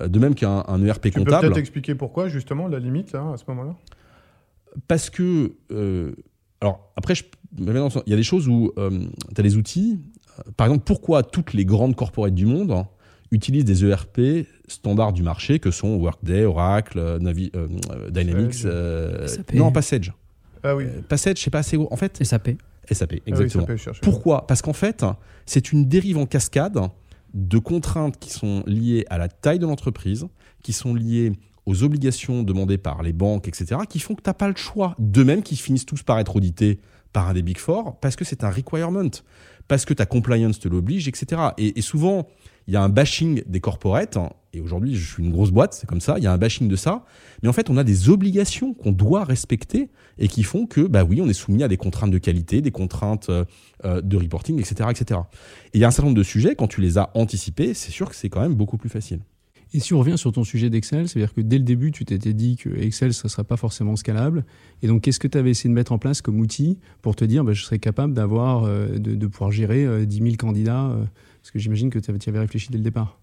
Euh, 0.00 0.08
de 0.08 0.18
même 0.18 0.34
qu'un 0.34 0.62
ERP 0.84 1.02
tu 1.02 1.10
comptable. 1.10 1.24
Tu 1.24 1.24
peux 1.24 1.40
peut-être 1.40 1.58
expliquer 1.58 1.94
pourquoi, 1.94 2.28
justement, 2.28 2.68
la 2.68 2.78
limite, 2.78 3.14
à 3.14 3.36
ce 3.36 3.44
moment-là? 3.48 3.76
Parce 4.86 5.10
que. 5.10 5.54
Euh, 5.72 6.12
alors, 6.60 6.92
après, 6.96 7.14
il 7.56 8.02
y 8.06 8.12
a 8.12 8.16
des 8.16 8.22
choses 8.22 8.48
où 8.48 8.72
euh, 8.78 8.90
tu 9.34 9.40
as 9.40 9.42
des 9.42 9.56
outils. 9.56 10.00
Par 10.56 10.66
exemple, 10.66 10.84
pourquoi 10.84 11.22
toutes 11.22 11.52
les 11.52 11.64
grandes 11.64 11.96
corporates 11.96 12.34
du 12.34 12.46
monde 12.46 12.84
utilisent 13.30 13.64
des 13.64 13.84
ERP 13.84 14.46
standards 14.66 15.12
du 15.12 15.22
marché 15.22 15.58
que 15.58 15.70
sont 15.70 15.96
Workday, 15.96 16.44
Oracle, 16.44 17.18
Navi, 17.20 17.50
Dynamics. 18.10 18.64
non, 19.54 19.72
Passage. 19.72 20.12
Ah 20.62 20.76
oui. 20.76 20.86
Passage, 21.08 21.38
c'est 21.38 21.50
pas 21.50 21.58
assez 21.58 21.76
gros. 21.76 21.88
En 21.92 21.96
fait. 21.96 22.22
SAP. 22.24 22.50
SAP, 22.90 23.14
ah 23.14 23.22
exactement. 23.26 23.66
Pourquoi? 24.02 24.46
Parce 24.46 24.62
qu'en 24.62 24.72
fait, 24.72 25.04
c'est 25.46 25.72
une 25.72 25.86
dérive 25.86 26.18
en 26.18 26.26
cascade 26.26 26.78
de 27.34 27.58
contraintes 27.58 28.18
qui 28.18 28.30
sont 28.30 28.62
liées 28.66 29.04
à 29.10 29.18
la 29.18 29.28
taille 29.28 29.58
de 29.58 29.66
l'entreprise, 29.66 30.26
qui 30.62 30.72
sont 30.72 30.94
liées 30.94 31.32
aux 31.66 31.82
obligations 31.82 32.42
demandées 32.42 32.78
par 32.78 33.02
les 33.02 33.12
banques, 33.12 33.46
etc., 33.46 33.82
qui 33.88 33.98
font 33.98 34.14
que 34.14 34.22
tu 34.22 34.30
n'as 34.30 34.34
pas 34.34 34.48
le 34.48 34.56
choix. 34.56 34.94
De 34.98 35.22
même 35.22 35.42
qu'ils 35.42 35.58
finissent 35.58 35.84
tous 35.84 36.02
par 36.02 36.18
être 36.18 36.34
audités 36.36 36.80
par 37.12 37.28
un 37.28 37.34
des 37.34 37.42
Big 37.42 37.58
Four, 37.58 37.98
parce 38.00 38.16
que 38.16 38.24
c'est 38.24 38.42
un 38.42 38.50
requirement, 38.50 39.10
parce 39.66 39.84
que 39.84 39.92
ta 39.92 40.06
compliance 40.06 40.58
te 40.58 40.68
l'oblige, 40.68 41.08
etc. 41.08 41.42
Et, 41.58 41.78
et 41.78 41.82
souvent, 41.82 42.26
il 42.66 42.74
y 42.74 42.76
a 42.76 42.82
un 42.82 42.88
bashing 42.88 43.42
des 43.46 43.60
corporates, 43.60 44.16
hein, 44.16 44.30
et 44.52 44.60
aujourd'hui 44.60 44.94
je 44.94 45.12
suis 45.14 45.22
une 45.22 45.30
grosse 45.30 45.50
boîte, 45.50 45.74
c'est 45.74 45.86
comme 45.86 46.00
ça, 46.00 46.18
il 46.18 46.24
y 46.24 46.26
a 46.26 46.32
un 46.32 46.38
bashing 46.38 46.68
de 46.68 46.76
ça, 46.76 47.04
mais 47.42 47.48
en 47.48 47.52
fait 47.52 47.70
on 47.70 47.76
a 47.76 47.84
des 47.84 48.08
obligations 48.08 48.74
qu'on 48.74 48.92
doit 48.92 49.24
respecter 49.24 49.90
et 50.18 50.28
qui 50.28 50.42
font 50.42 50.66
que, 50.66 50.80
bah 50.82 51.04
oui, 51.04 51.20
on 51.20 51.28
est 51.28 51.34
soumis 51.34 51.62
à 51.62 51.68
des 51.68 51.76
contraintes 51.76 52.10
de 52.10 52.18
qualité, 52.18 52.60
des 52.60 52.70
contraintes 52.70 53.30
euh, 53.30 53.44
euh, 53.84 54.00
de 54.00 54.16
reporting, 54.16 54.58
etc., 54.58 54.90
etc. 54.90 55.20
Et 55.72 55.78
il 55.78 55.80
y 55.80 55.84
a 55.84 55.88
un 55.88 55.90
certain 55.90 56.08
nombre 56.08 56.18
de 56.18 56.22
sujets, 56.22 56.54
quand 56.54 56.68
tu 56.68 56.80
les 56.80 56.98
as 56.98 57.10
anticipés, 57.14 57.74
c'est 57.74 57.92
sûr 57.92 58.08
que 58.08 58.16
c'est 58.16 58.28
quand 58.28 58.40
même 58.40 58.54
beaucoup 58.54 58.76
plus 58.76 58.88
facile. 58.88 59.20
Et 59.74 59.80
si 59.80 59.92
on 59.92 59.98
revient 59.98 60.16
sur 60.16 60.32
ton 60.32 60.44
sujet 60.44 60.70
d'Excel, 60.70 61.08
c'est-à-dire 61.08 61.34
que 61.34 61.42
dès 61.42 61.58
le 61.58 61.64
début, 61.64 61.92
tu 61.92 62.06
t'étais 62.06 62.32
dit 62.32 62.56
que 62.56 62.70
Excel, 62.80 63.12
ce 63.12 63.26
ne 63.26 63.28
serait 63.28 63.44
pas 63.44 63.58
forcément 63.58 63.96
scalable. 63.96 64.46
Et 64.82 64.86
donc, 64.86 65.02
qu'est-ce 65.02 65.20
que 65.20 65.28
tu 65.28 65.36
avais 65.36 65.50
essayé 65.50 65.68
de 65.68 65.74
mettre 65.74 65.92
en 65.92 65.98
place 65.98 66.22
comme 66.22 66.40
outil 66.40 66.78
pour 67.02 67.14
te 67.16 67.24
dire, 67.24 67.44
bah, 67.44 67.52
je 67.52 67.62
serais 67.62 67.78
capable 67.78 68.14
d'avoir, 68.14 68.64
euh, 68.64 68.88
de, 68.98 69.14
de, 69.14 69.26
pouvoir 69.26 69.50
gérer 69.50 70.06
10 70.06 70.16
000 70.16 70.36
candidats 70.36 70.96
Parce 71.42 71.50
que 71.50 71.58
j'imagine 71.58 71.90
que 71.90 71.98
tu 71.98 72.10
avais 72.10 72.38
réfléchi 72.38 72.70
dès 72.70 72.78
le 72.78 72.84
départ. 72.84 73.20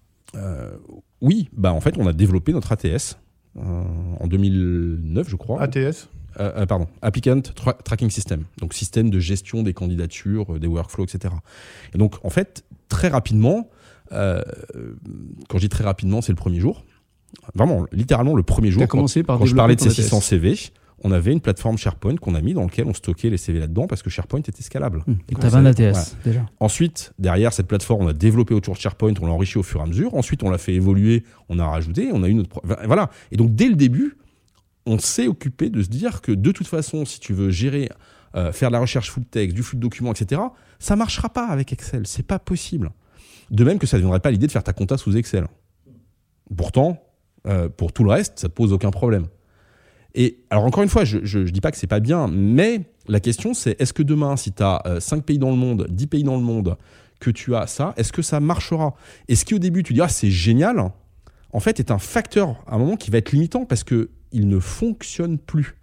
Oui, 1.20 1.48
bah, 1.52 1.72
en 1.72 1.80
fait, 1.80 1.96
on 1.98 2.06
a 2.06 2.12
développé 2.12 2.52
notre 2.52 2.72
ATS 2.72 3.18
en 3.56 4.26
2009, 4.26 5.28
je 5.28 5.36
crois. 5.36 5.62
ATS 5.62 6.08
euh, 6.38 6.52
euh, 6.56 6.66
pardon, 6.66 6.86
Applicant 7.02 7.40
Tracking 7.84 8.10
System, 8.10 8.44
donc 8.58 8.74
système 8.74 9.10
de 9.10 9.18
gestion 9.18 9.62
des 9.62 9.72
candidatures, 9.72 10.54
euh, 10.54 10.58
des 10.58 10.66
workflows, 10.66 11.04
etc. 11.04 11.34
Et 11.94 11.98
donc, 11.98 12.16
en 12.24 12.30
fait, 12.30 12.64
très 12.88 13.08
rapidement, 13.08 13.68
quand 14.10 15.54
je 15.54 15.58
dis 15.58 15.68
très 15.68 15.82
rapidement, 15.82 16.20
c'est 16.20 16.32
le 16.32 16.36
premier 16.36 16.60
jour. 16.60 16.84
Vraiment, 17.54 17.86
littéralement 17.90 18.36
le 18.36 18.42
premier 18.42 18.70
jour. 18.70 18.86
commencé 18.86 19.22
quand, 19.22 19.38
par 19.38 19.46
je 19.46 19.54
parlais 19.54 19.76
de 19.76 19.80
ces 19.80 19.90
600 19.90 20.20
CV, 20.20 20.56
on 21.04 21.12
avait 21.12 21.32
une 21.32 21.40
plateforme 21.40 21.76
SharePoint 21.76 22.16
qu'on 22.16 22.34
a 22.34 22.40
mis 22.40 22.54
dans 22.54 22.62
laquelle 22.62 22.86
on 22.86 22.94
stockait 22.94 23.28
les 23.28 23.36
CV 23.36 23.58
là-dedans 23.58 23.86
parce 23.86 24.02
que 24.02 24.10
SharePoint 24.10 24.40
était 24.40 24.62
scalable. 24.62 25.02
Mmh. 25.06 25.12
Donc, 25.12 25.40
tu 25.40 25.46
avais 25.46 25.56
un 25.56 25.66
ATS 25.66 26.16
déjà. 26.24 26.46
Ensuite, 26.58 27.12
derrière 27.18 27.52
cette 27.52 27.66
plateforme, 27.66 28.04
on 28.04 28.08
a 28.08 28.12
développé 28.12 28.54
autour 28.54 28.74
de 28.74 28.80
SharePoint, 28.80 29.12
on 29.20 29.26
l'a 29.26 29.32
enrichi 29.32 29.58
au 29.58 29.62
fur 29.62 29.80
et 29.80 29.82
à 29.82 29.86
mesure. 29.86 30.14
Ensuite, 30.14 30.42
on 30.42 30.50
l'a 30.50 30.58
fait 30.58 30.74
évoluer, 30.74 31.24
on 31.48 31.58
a 31.58 31.66
rajouté, 31.66 32.10
on 32.12 32.22
a 32.22 32.28
eu 32.28 32.34
notre. 32.34 32.60
Voilà. 32.86 33.10
Et 33.30 33.36
donc, 33.36 33.54
dès 33.54 33.68
le 33.68 33.74
début, 33.74 34.16
on 34.86 34.98
s'est 34.98 35.26
occupé 35.26 35.68
de 35.68 35.82
se 35.82 35.88
dire 35.88 36.22
que 36.22 36.32
de 36.32 36.52
toute 36.52 36.66
façon, 36.66 37.04
si 37.04 37.20
tu 37.20 37.34
veux 37.34 37.50
gérer, 37.50 37.90
euh, 38.34 38.52
faire 38.52 38.70
de 38.70 38.74
la 38.74 38.80
recherche 38.80 39.10
full 39.10 39.24
text, 39.24 39.54
du 39.54 39.62
flux 39.62 39.76
de 39.76 39.82
documents, 39.82 40.12
etc., 40.12 40.40
ça 40.78 40.96
marchera 40.96 41.28
pas 41.28 41.46
avec 41.46 41.72
Excel. 41.72 42.06
C'est 42.06 42.26
pas 42.26 42.38
possible. 42.38 42.90
De 43.50 43.64
même 43.64 43.78
que 43.78 43.86
ça 43.86 43.96
ne 43.96 44.02
viendrait 44.02 44.20
pas 44.20 44.30
l'idée 44.30 44.46
de 44.46 44.52
faire 44.52 44.64
ta 44.64 44.72
compta 44.72 44.96
sous 44.96 45.16
Excel. 45.16 45.46
Pourtant, 46.56 47.02
euh, 47.46 47.68
pour 47.68 47.92
tout 47.92 48.04
le 48.04 48.10
reste, 48.10 48.38
ça 48.38 48.48
ne 48.48 48.52
pose 48.52 48.72
aucun 48.72 48.90
problème. 48.90 49.26
Et 50.16 50.38
alors 50.50 50.64
encore 50.64 50.82
une 50.82 50.88
fois, 50.88 51.04
je 51.04 51.38
ne 51.38 51.44
dis 51.44 51.60
pas 51.60 51.70
que 51.70 51.76
c'est 51.76 51.86
pas 51.86 52.00
bien, 52.00 52.26
mais 52.26 52.80
la 53.06 53.20
question 53.20 53.54
c'est 53.54 53.80
est-ce 53.80 53.92
que 53.92 54.02
demain, 54.02 54.36
si 54.36 54.52
tu 54.52 54.62
as 54.62 54.82
5 54.98 55.22
pays 55.22 55.38
dans 55.38 55.50
le 55.50 55.56
monde, 55.56 55.86
10 55.88 56.06
pays 56.08 56.24
dans 56.24 56.36
le 56.36 56.42
monde, 56.42 56.76
que 57.20 57.30
tu 57.30 57.54
as 57.54 57.66
ça, 57.66 57.94
est-ce 57.96 58.12
que 58.12 58.22
ça 58.22 58.40
marchera? 58.40 58.94
Et 59.28 59.36
ce 59.36 59.44
qui 59.44 59.54
au 59.54 59.58
début 59.58 59.82
tu 59.82 59.92
diras 59.92 60.08
c'est 60.08 60.30
génial, 60.30 60.90
en 61.52 61.60
fait 61.60 61.78
est 61.78 61.90
un 61.90 61.98
facteur 61.98 62.64
à 62.66 62.74
un 62.74 62.78
moment 62.78 62.96
qui 62.96 63.10
va 63.10 63.18
être 63.18 63.32
limitant 63.32 63.66
parce 63.66 63.84
que 63.84 64.10
il 64.32 64.48
ne 64.48 64.58
fonctionne 64.58 65.38
plus. 65.38 65.76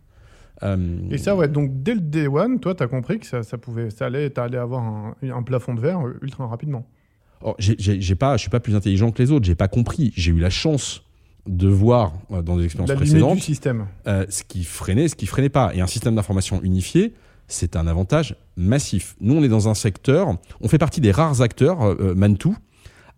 Euh, 0.61 0.99
et 1.11 1.17
ça, 1.17 1.35
ouais, 1.35 1.47
donc 1.47 1.83
dès 1.83 1.95
le 1.95 2.01
day 2.01 2.27
one, 2.27 2.59
toi, 2.59 2.75
tu 2.75 2.83
as 2.83 2.87
compris 2.87 3.19
que 3.19 3.25
ça, 3.25 3.43
ça, 3.43 3.57
pouvait, 3.57 3.89
ça 3.89 4.05
allait, 4.05 4.37
allais 4.39 4.57
avoir 4.57 4.83
un, 5.21 5.43
plafond 5.43 5.73
de 5.73 5.81
verre 5.81 6.01
ultra 6.21 6.47
rapidement. 6.47 6.87
Oh, 7.41 7.55
j'ai 7.59 8.15
pas, 8.15 8.37
je 8.37 8.41
suis 8.41 8.49
pas 8.49 8.61
plus 8.61 8.75
intelligent 8.75 9.11
que 9.11 9.21
les 9.21 9.31
autres, 9.31 9.45
j'ai 9.45 9.55
pas 9.55 9.67
compris. 9.67 10.13
J'ai 10.15 10.31
eu 10.31 10.39
la 10.39 10.49
chance 10.49 11.03
de 11.47 11.67
voir 11.67 12.13
euh, 12.31 12.41
dans 12.41 12.57
des 12.57 12.65
expériences 12.65 12.95
précédentes 12.95 13.35
du 13.35 13.41
système. 13.41 13.87
Euh, 14.07 14.25
ce 14.29 14.43
qui 14.43 14.63
freinait, 14.63 15.07
ce 15.07 15.15
qui 15.15 15.25
freinait 15.25 15.49
pas. 15.49 15.73
Et 15.75 15.81
un 15.81 15.87
système 15.87 16.15
d'information 16.15 16.61
unifié, 16.61 17.13
c'est 17.47 17.75
un 17.75 17.87
avantage 17.87 18.35
massif. 18.55 19.15
Nous, 19.19 19.35
on 19.35 19.43
est 19.43 19.49
dans 19.49 19.67
un 19.67 19.73
secteur, 19.73 20.37
on 20.61 20.67
fait 20.67 20.77
partie 20.77 21.01
des 21.01 21.11
rares 21.11 21.41
acteurs, 21.41 21.83
euh, 21.83 22.15
Mantou, 22.15 22.55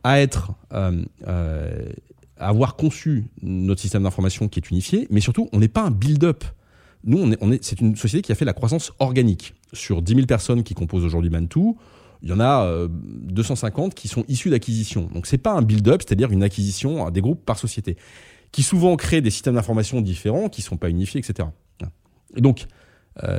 à 0.03 0.19
être 0.21 0.51
avoir 2.37 2.75
conçu 2.75 3.25
notre 3.41 3.81
système 3.81 4.03
d'information 4.03 4.47
qui 4.47 4.59
est 4.59 4.69
unifié, 4.69 5.07
mais 5.09 5.21
surtout, 5.21 5.49
on 5.53 5.59
n'est 5.59 5.67
pas 5.67 5.83
un 5.83 5.91
build-up. 5.91 6.43
Nous, 7.05 7.17
on 7.17 7.31
est, 7.31 7.37
on 7.41 7.51
est, 7.51 7.63
c'est 7.63 7.79
une 7.79 7.95
société 7.95 8.21
qui 8.21 8.31
a 8.31 8.35
fait 8.35 8.45
la 8.45 8.53
croissance 8.53 8.91
organique. 8.99 9.53
Sur 9.73 10.01
10 10.01 10.15
000 10.15 10.27
personnes 10.27 10.63
qui 10.63 10.73
composent 10.73 11.05
aujourd'hui 11.05 11.29
Mantou, 11.29 11.77
il 12.21 12.29
y 12.29 12.33
en 12.33 12.39
a 12.39 12.87
250 12.89 13.93
qui 13.93 14.07
sont 14.07 14.23
issus 14.27 14.49
d'acquisition. 14.49 15.09
Donc 15.13 15.27
c'est 15.27 15.37
pas 15.37 15.53
un 15.53 15.61
build-up, 15.61 16.01
c'est-à-dire 16.05 16.31
une 16.31 16.43
acquisition 16.43 17.09
des 17.11 17.21
groupes 17.21 17.45
par 17.45 17.57
société, 17.57 17.97
qui 18.51 18.63
souvent 18.63 18.95
créent 18.95 19.21
des 19.21 19.29
systèmes 19.29 19.55
d'information 19.55 20.01
différents, 20.01 20.49
qui 20.49 20.61
sont 20.61 20.77
pas 20.77 20.89
unifiés, 20.89 21.19
etc. 21.19 21.49
Et 22.35 22.41
donc 22.41 22.65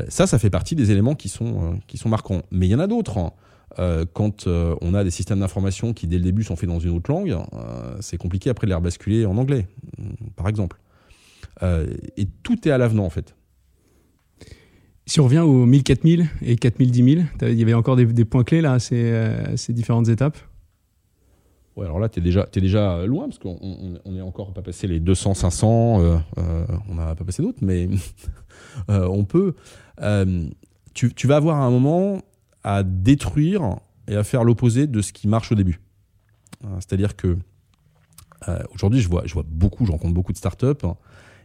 ça, 0.09 0.27
ça 0.27 0.39
fait 0.39 0.51
partie 0.51 0.75
des 0.75 0.91
éléments 0.91 1.15
qui 1.15 1.29
sont, 1.29 1.81
qui 1.87 1.99
sont 1.99 2.09
marquants. 2.09 2.43
Mais 2.51 2.67
il 2.67 2.71
y 2.71 2.75
en 2.75 2.81
a 2.81 2.87
d'autres. 2.87 3.19
Hein. 3.19 3.33
Euh, 3.79 4.05
quand 4.11 4.47
euh, 4.47 4.75
on 4.81 4.95
a 4.95 5.05
des 5.05 5.11
systèmes 5.11 5.41
d'information 5.41 5.93
qui 5.93 6.07
dès 6.07 6.17
le 6.17 6.25
début 6.25 6.45
sont 6.45 6.57
faits 6.57 6.69
dans 6.69 6.79
une 6.79 6.91
autre 6.91 7.11
langue, 7.11 7.31
euh, 7.31 7.97
c'est 8.01 8.17
compliqué 8.17 8.49
après 8.49 8.67
de 8.67 8.71
les 8.71 8.75
rebasculer 8.75 9.27
en 9.27 9.37
anglais, 9.37 9.67
par 10.37 10.49
exemple. 10.49 10.79
et 11.63 12.27
tout 12.43 12.69
est 12.69 12.71
à 12.71 12.79
l'avenant 12.79 13.05
en 13.05 13.11
fait. 13.11 13.36
Si 15.07 15.21
on 15.21 15.25
revient 15.25 15.41
aux 15.41 15.67
1000, 15.67 15.85
4000 15.85 16.29
et 16.43 16.57
4000, 16.57 16.91
10 16.91 17.15
000, 17.15 17.27
il 17.43 17.55
y 17.55 17.63
avait 17.63 17.75
encore 17.75 17.97
des, 17.97 18.25
points 18.25 18.45
clés 18.45 18.61
là, 18.61 18.79
ces, 18.79 19.33
ces 19.55 19.73
différentes 19.73 20.09
étapes? 20.09 20.37
Ouais, 21.77 21.85
alors 21.85 22.01
là, 22.01 22.09
tu 22.09 22.19
es 22.19 22.23
déjà, 22.23 22.49
déjà 22.53 23.07
loin 23.07 23.29
parce 23.29 23.39
qu'on 23.39 24.01
n'est 24.07 24.21
encore 24.21 24.53
pas 24.53 24.63
passé 24.63 24.89
les 24.89 24.99
200, 24.99 25.35
500, 25.35 26.23
on 26.89 26.95
n'a 26.95 27.15
pas 27.15 27.25
passé 27.25 27.43
d'autres, 27.43 27.61
mais 27.63 27.89
on 28.89 29.25
peut. 29.25 29.55
Tu, 30.97 31.27
vas 31.27 31.37
avoir 31.37 31.61
un 31.61 31.71
moment 31.71 32.23
à 32.65 32.83
détruire 32.83 33.77
et 34.09 34.17
à 34.17 34.25
faire 34.25 34.45
l'opposé 34.45 34.87
de 34.87 35.03
ce 35.03 35.13
qui 35.13 35.29
marche 35.29 35.53
au 35.53 35.55
début. 35.55 35.81
Euh, 36.65 36.69
c'est-à-dire 36.77 37.17
que 37.17 37.37
euh, 38.49 38.63
aujourd'hui, 38.75 39.01
je 39.01 39.09
vois, 39.09 39.23
je 39.27 39.35
vois 39.35 39.45
beaucoup, 39.47 39.85
je 39.85 39.93
rencontre 39.93 40.15
beaucoup 40.15 40.33
de 40.33 40.39
startups 40.39 40.85
hein, 40.85 40.97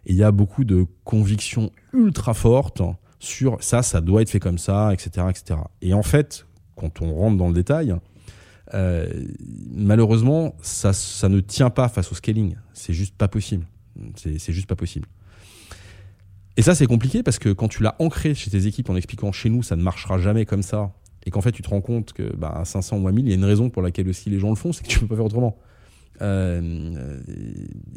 et 0.05 0.13
il 0.13 0.15
y 0.15 0.23
a 0.23 0.31
beaucoup 0.31 0.63
de 0.63 0.85
convictions 1.03 1.71
ultra 1.93 2.33
fortes 2.33 2.81
sur 3.21 3.57
ça, 3.63 3.83
ça 3.83 4.01
doit 4.01 4.23
être 4.23 4.29
fait 4.29 4.39
comme 4.39 4.57
ça, 4.57 4.91
etc., 4.93 5.27
etc. 5.29 5.59
Et 5.81 5.93
en 5.93 6.03
fait, 6.03 6.47
quand 6.75 7.01
on 7.01 7.13
rentre 7.13 7.37
dans 7.37 7.47
le 7.47 7.53
détail, 7.53 7.95
euh, 8.73 9.07
malheureusement, 9.71 10.55
ça, 10.61 10.91
ça 10.91 11.29
ne 11.29 11.39
tient 11.39 11.69
pas 11.69 11.87
face 11.87 12.11
au 12.11 12.15
scaling. 12.15 12.55
C'est 12.73 12.93
juste 12.93 13.15
pas 13.15 13.27
possible. 13.27 13.65
C'est 14.15 14.53
juste 14.53 14.67
pas 14.67 14.75
possible. 14.75 15.07
Et 16.57 16.63
ça, 16.63 16.73
c'est 16.73 16.87
compliqué 16.87 17.21
parce 17.21 17.37
que 17.37 17.49
quand 17.49 17.67
tu 17.67 17.83
l'as 17.83 17.95
ancré 17.99 18.33
chez 18.33 18.49
tes 18.49 18.65
équipes 18.65 18.89
en 18.89 18.95
expliquant 18.95 19.31
chez 19.31 19.49
nous, 19.49 19.61
ça 19.61 19.75
ne 19.75 19.83
marchera 19.83 20.17
jamais 20.17 20.45
comme 20.45 20.63
ça, 20.63 20.91
et 21.25 21.29
qu'en 21.29 21.41
fait 21.41 21.51
tu 21.51 21.61
te 21.61 21.69
rends 21.69 21.81
compte 21.81 22.13
que 22.13 22.35
bah, 22.35 22.53
à 22.55 22.65
500 22.65 22.97
ou 22.97 23.07
à 23.07 23.11
1000, 23.11 23.25
il 23.25 23.29
y 23.29 23.31
a 23.33 23.35
une 23.35 23.45
raison 23.45 23.69
pour 23.69 23.81
laquelle 23.81 24.09
aussi 24.09 24.29
les 24.29 24.39
gens 24.39 24.49
le 24.49 24.55
font, 24.55 24.73
c'est 24.73 24.83
que 24.83 24.89
tu 24.89 24.99
peux 24.99 25.07
pas 25.07 25.15
faire 25.15 25.25
autrement. 25.25 25.57
Il 26.15 26.23
euh, 26.23 27.19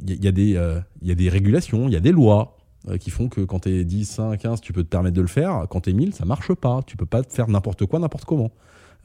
y, 0.06 0.28
a 0.28 0.32
des, 0.32 0.56
euh, 0.56 0.80
y 1.02 1.10
a 1.10 1.14
des 1.14 1.28
régulations, 1.28 1.88
il 1.88 1.92
y 1.92 1.96
a 1.96 2.00
des 2.00 2.12
lois 2.12 2.56
qui 3.00 3.10
font 3.10 3.28
que 3.28 3.40
quand 3.40 3.60
tu 3.60 3.70
es 3.70 3.84
10, 3.84 4.04
5, 4.04 4.38
15, 4.38 4.60
tu 4.60 4.72
peux 4.72 4.82
te 4.82 4.88
permettre 4.88 5.16
de 5.16 5.22
le 5.22 5.26
faire. 5.26 5.66
Quand 5.70 5.82
tu 5.82 5.90
es 5.90 5.92
1000, 5.92 6.14
ça 6.14 6.24
marche 6.24 6.52
pas. 6.54 6.82
Tu 6.86 6.96
peux 6.96 7.06
pas 7.06 7.22
faire 7.22 7.48
n'importe 7.48 7.86
quoi, 7.86 7.98
n'importe 7.98 8.24
comment. 8.24 8.50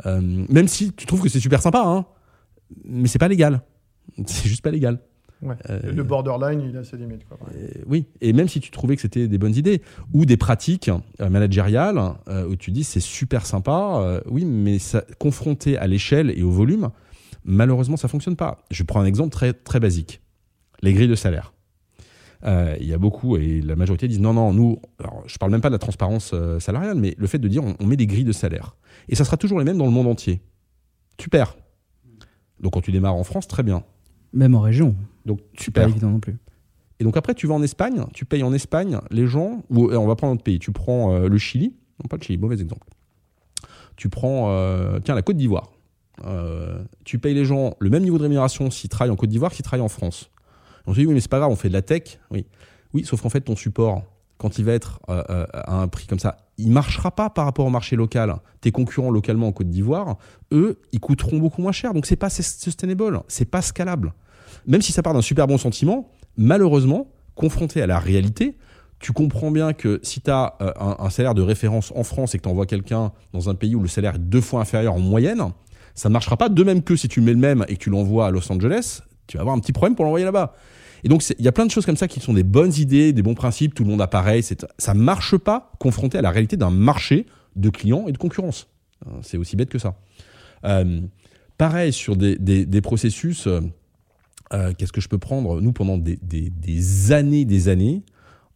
même 0.05 0.67
si 0.67 0.93
tu 0.93 1.05
trouves 1.05 1.21
que 1.21 1.29
c'est 1.29 1.39
super 1.39 1.61
sympa, 1.61 1.83
hein, 1.85 2.05
mais 2.85 3.07
c'est 3.07 3.19
pas 3.19 3.27
légal. 3.27 3.61
C'est 4.25 4.49
juste 4.49 4.63
pas 4.63 4.71
légal. 4.71 4.99
Euh, 5.69 5.91
le 5.91 6.03
borderline, 6.03 6.61
il 6.61 6.75
a 6.77 6.83
ses 6.83 6.97
limites. 6.97 7.25
Quoi. 7.27 7.37
oui, 7.87 8.05
et 8.21 8.33
même 8.33 8.47
si 8.47 8.59
tu 8.59 8.71
trouvais 8.71 8.95
que 8.95 9.01
c'était 9.01 9.27
des 9.27 9.37
bonnes 9.37 9.55
idées, 9.55 9.81
ou 10.13 10.25
des 10.25 10.37
pratiques 10.37 10.89
euh, 11.21 11.29
managériales, 11.29 11.99
euh, 12.27 12.47
où 12.47 12.55
tu 12.55 12.71
dis 12.71 12.83
c'est 12.83 12.99
super 12.99 13.45
sympa, 13.45 14.21
oui, 14.25 14.45
mais 14.45 14.79
ça, 14.79 15.03
confronté 15.17 15.77
à 15.77 15.87
l'échelle 15.87 16.31
et 16.35 16.43
au 16.43 16.51
volume, 16.51 16.89
malheureusement, 17.43 17.97
ça 17.97 18.07
fonctionne 18.07 18.35
pas. 18.35 18.59
Je 18.71 18.83
prends 18.83 19.01
un 19.01 19.05
exemple 19.05 19.31
très, 19.31 19.53
très 19.53 19.79
basique. 19.79 20.21
Les 20.81 20.93
grilles 20.93 21.07
de 21.07 21.15
salaire. 21.15 21.53
Il 22.45 22.85
y 22.85 22.93
a 22.93 22.97
beaucoup, 22.97 23.37
et 23.37 23.61
la 23.61 23.75
majorité 23.75 24.07
disent 24.07 24.19
non, 24.19 24.33
non, 24.33 24.53
nous, 24.53 24.79
alors, 24.99 25.23
je 25.27 25.37
parle 25.37 25.51
même 25.51 25.61
pas 25.61 25.69
de 25.69 25.75
la 25.75 25.79
transparence 25.79 26.33
salariale, 26.59 26.95
mais 26.95 27.15
le 27.17 27.27
fait 27.27 27.39
de 27.39 27.47
dire 27.47 27.63
on 27.63 27.85
met 27.85 27.97
des 27.97 28.07
grilles 28.07 28.23
de 28.23 28.31
salaire. 28.31 28.75
Et 29.09 29.15
ça 29.15 29.25
sera 29.25 29.37
toujours 29.37 29.59
les 29.59 29.65
mêmes 29.65 29.77
dans 29.77 29.85
le 29.85 29.91
monde 29.91 30.07
entier. 30.07 30.41
Tu 31.17 31.29
perds. 31.29 31.57
Donc 32.61 32.73
quand 32.73 32.81
tu 32.81 32.91
démarres 32.91 33.15
en 33.15 33.23
France, 33.23 33.47
très 33.47 33.63
bien. 33.63 33.83
Même 34.33 34.55
en 34.55 34.61
région. 34.61 34.95
Donc 35.25 35.39
super. 35.57 35.83
Pas 35.83 35.89
évident 35.89 36.09
non 36.11 36.19
plus. 36.19 36.37
Et 36.99 37.03
donc 37.03 37.15
après, 37.15 37.33
tu 37.33 37.47
vas 37.47 37.55
en 37.55 37.63
Espagne, 37.63 38.03
tu 38.13 38.25
payes 38.25 38.43
en 38.43 38.53
Espagne 38.53 38.99
les 39.09 39.25
gens, 39.25 39.63
ou 39.69 39.89
euh, 39.89 39.95
on 39.95 40.07
va 40.07 40.15
prendre 40.15 40.31
un 40.31 40.35
autre 40.35 40.43
pays, 40.43 40.59
tu 40.59 40.71
prends 40.71 41.13
euh, 41.13 41.29
le 41.29 41.37
Chili, 41.37 41.73
non 42.03 42.07
pas 42.09 42.17
le 42.17 42.23
Chili, 42.23 42.37
mauvais 42.37 42.59
exemple. 42.59 42.87
Tu 43.95 44.09
prends, 44.09 44.49
euh, 44.49 44.99
tiens, 44.99 45.15
la 45.15 45.21
Côte 45.21 45.37
d'Ivoire. 45.37 45.71
tu 47.05 47.19
payes 47.19 47.33
les 47.33 47.45
gens 47.45 47.75
le 47.79 47.89
même 47.89 48.03
niveau 48.03 48.17
de 48.17 48.23
rémunération 48.23 48.69
s'ils 48.69 48.89
travaillent 48.89 49.11
en 49.11 49.15
Côte 49.15 49.29
d'Ivoire 49.29 49.51
qu'ils 49.51 49.63
travaillent 49.63 49.85
en 49.85 49.89
France. 49.89 50.29
On 50.89 50.93
se 50.93 50.99
dit, 50.99 51.05
oui, 51.05 51.13
mais 51.13 51.19
c'est 51.19 51.29
pas 51.29 51.39
grave, 51.39 51.51
on 51.51 51.55
fait 51.55 51.69
de 51.69 51.73
la 51.73 51.81
tech. 51.81 52.19
Oui, 52.31 52.45
oui 52.93 53.05
sauf 53.05 53.21
qu'en 53.21 53.29
fait, 53.29 53.41
ton 53.41 53.55
support, 53.55 54.03
quand 54.37 54.57
il 54.57 54.65
va 54.65 54.73
être 54.73 54.99
à 55.07 55.81
un 55.81 55.87
prix 55.87 56.07
comme 56.07 56.19
ça, 56.19 56.37
il 56.57 56.71
marchera 56.71 57.11
pas 57.11 57.29
par 57.29 57.45
rapport 57.45 57.65
au 57.65 57.69
marché 57.69 57.95
local. 57.95 58.35
Tes 58.61 58.71
concurrents 58.71 59.11
localement 59.11 59.47
en 59.47 59.51
Côte 59.51 59.69
d'Ivoire, 59.69 60.17
eux, 60.51 60.79
ils 60.91 60.99
coûteront 60.99 61.37
beaucoup 61.37 61.61
moins 61.61 61.71
cher. 61.71 61.93
Donc 61.93 62.05
c'est 62.05 62.15
pas 62.15 62.29
sustainable, 62.29 63.21
c'est 63.27 63.45
pas 63.45 63.61
scalable 63.61 64.13
même 64.67 64.81
si 64.81 64.91
ça 64.91 65.01
part 65.01 65.13
d'un 65.13 65.21
super 65.21 65.47
bon 65.47 65.57
sentiment, 65.57 66.11
malheureusement, 66.37 67.07
confronté 67.35 67.81
à 67.81 67.87
la 67.87 67.99
réalité, 67.99 68.57
tu 68.99 69.13
comprends 69.13 69.51
bien 69.51 69.73
que 69.73 69.99
si 70.03 70.21
tu 70.21 70.29
as 70.29 70.55
euh, 70.61 70.71
un, 70.77 71.09
salaire 71.09 71.33
de 71.33 71.41
référence 71.41 71.93
en 71.95 72.03
France 72.03 72.35
et 72.35 72.37
que 72.37 72.43
tu 72.43 72.49
envoies 72.49 72.65
quelqu'un 72.65 73.11
dans 73.33 73.49
un 73.49 73.55
pays 73.55 73.75
où 73.75 73.81
le 73.81 73.87
salaire 73.87 74.15
est 74.15 74.19
deux 74.19 74.41
fois 74.41 74.61
inférieur 74.61 74.93
en 74.93 74.99
moyenne, 74.99 75.41
ça 75.95 76.09
ne 76.09 76.13
marchera 76.13 76.35
pas 76.37 76.49
de 76.49 76.63
même 76.63 76.83
que 76.83 76.95
si 76.95 77.07
tu 77.07 77.21
mets 77.21 77.31
le 77.33 77.39
même 77.39 77.65
et 77.67 77.77
que 77.77 77.83
tu 77.83 77.89
l'envoies 77.89 78.27
à 78.27 78.31
Los 78.31 78.51
Angeles, 78.51 79.01
tu 79.27 79.37
vas 79.37 79.41
avoir 79.41 79.55
un 79.55 79.59
petit 79.59 79.71
problème 79.71 79.95
pour 79.95 80.05
l'envoyer 80.05 80.25
là-bas. 80.25 80.53
Et 81.03 81.09
donc, 81.09 81.23
il 81.37 81.43
y 81.43 81.47
a 81.47 81.51
plein 81.51 81.65
de 81.65 81.71
choses 81.71 81.85
comme 81.85 81.97
ça 81.97 82.07
qui 82.07 82.19
sont 82.19 82.33
des 82.33 82.43
bonnes 82.43 82.73
idées, 82.77 83.13
des 83.13 83.21
bons 83.21 83.35
principes, 83.35 83.73
tout 83.73 83.83
le 83.83 83.89
monde 83.89 84.01
a 84.01 84.07
pareil. 84.07 84.43
Ça 84.77 84.93
marche 84.93 85.37
pas 85.37 85.71
confronté 85.79 86.17
à 86.17 86.21
la 86.21 86.31
réalité 86.31 86.57
d'un 86.57 86.71
marché 86.71 87.25
de 87.55 87.69
clients 87.69 88.05
et 88.07 88.11
de 88.11 88.17
concurrence. 88.17 88.67
Euh, 89.07 89.11
c'est 89.21 89.37
aussi 89.37 89.55
bête 89.55 89.69
que 89.69 89.79
ça. 89.79 89.95
Euh, 90.65 91.01
pareil 91.57 91.93
sur 91.93 92.15
des, 92.17 92.37
des 92.37 92.81
processus 92.81 93.47
euh, 94.53 94.73
qu'est-ce 94.77 94.91
que 94.91 95.01
je 95.01 95.09
peux 95.09 95.17
prendre? 95.17 95.61
Nous, 95.61 95.71
pendant 95.71 95.97
des, 95.97 97.11
années, 97.11 97.45
des 97.45 97.67
années, 97.67 98.03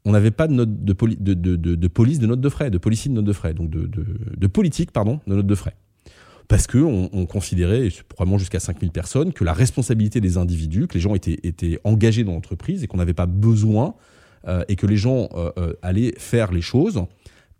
on 0.05 0.11
n'avait 0.11 0.31
pas 0.31 0.47
de, 0.47 0.53
note 0.53 0.83
de, 0.83 0.93
de, 0.93 1.87
police 1.87 2.19
de 2.19 2.27
note 2.27 2.41
de 2.41 2.49
frais, 2.49 2.71
de 2.71 2.77
policy 2.77 3.09
de 3.09 3.13
note 3.13 3.25
de 3.25 3.33
frais, 3.33 3.53
donc 3.53 3.69
de, 3.69 4.47
politique, 4.47 4.91
pardon, 4.91 5.19
de 5.27 5.35
note 5.35 5.47
de 5.47 5.55
frais. 5.55 5.75
Parce 6.47 6.67
qu'on 6.67 7.09
on 7.11 7.25
considérait, 7.25 7.89
probablement 8.09 8.37
jusqu'à 8.37 8.59
5000 8.59 8.91
personnes, 8.91 9.33
que 9.33 9.43
la 9.43 9.53
responsabilité 9.53 10.21
des 10.21 10.37
individus, 10.37 10.87
que 10.87 10.95
les 10.95 10.99
gens 10.99 11.15
étaient, 11.15 11.39
étaient 11.43 11.79
engagés 11.83 12.23
dans 12.23 12.33
l'entreprise 12.33 12.83
et 12.83 12.87
qu'on 12.87 12.97
n'avait 12.97 13.13
pas 13.13 13.25
besoin, 13.25 13.95
euh, 14.47 14.63
et 14.67 14.75
que 14.75 14.85
les 14.85 14.97
gens 14.97 15.29
euh, 15.35 15.73
allaient 15.81 16.13
faire 16.17 16.51
les 16.51 16.61
choses 16.61 17.01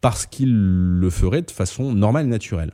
parce 0.02 0.26
qu'ils 0.26 0.54
le 0.54 1.10
feraient 1.10 1.42
de 1.42 1.52
façon 1.52 1.94
normale 1.94 2.26
et 2.26 2.30
naturelle. 2.30 2.74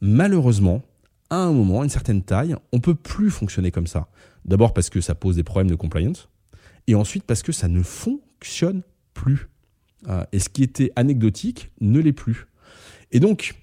Malheureusement, 0.00 0.82
à 1.30 1.36
un 1.36 1.52
moment, 1.52 1.82
à 1.82 1.84
une 1.84 1.90
certaine 1.90 2.22
taille, 2.22 2.56
on 2.72 2.80
peut 2.80 2.96
plus 2.96 3.30
fonctionner 3.30 3.70
comme 3.70 3.86
ça. 3.86 4.08
D'abord 4.44 4.74
parce 4.74 4.90
que 4.90 5.00
ça 5.00 5.14
pose 5.14 5.36
des 5.36 5.44
problèmes 5.44 5.70
de 5.70 5.76
compliance, 5.76 6.28
et 6.88 6.96
ensuite 6.96 7.22
parce 7.24 7.42
que 7.42 7.52
ça 7.52 7.68
ne 7.68 7.82
fonctionne 7.82 8.82
plus. 9.14 9.48
Euh, 10.08 10.24
et 10.32 10.40
ce 10.40 10.48
qui 10.48 10.64
était 10.64 10.90
anecdotique 10.96 11.70
ne 11.80 12.00
l'est 12.00 12.12
plus. 12.12 12.46
Et 13.12 13.20
donc, 13.20 13.54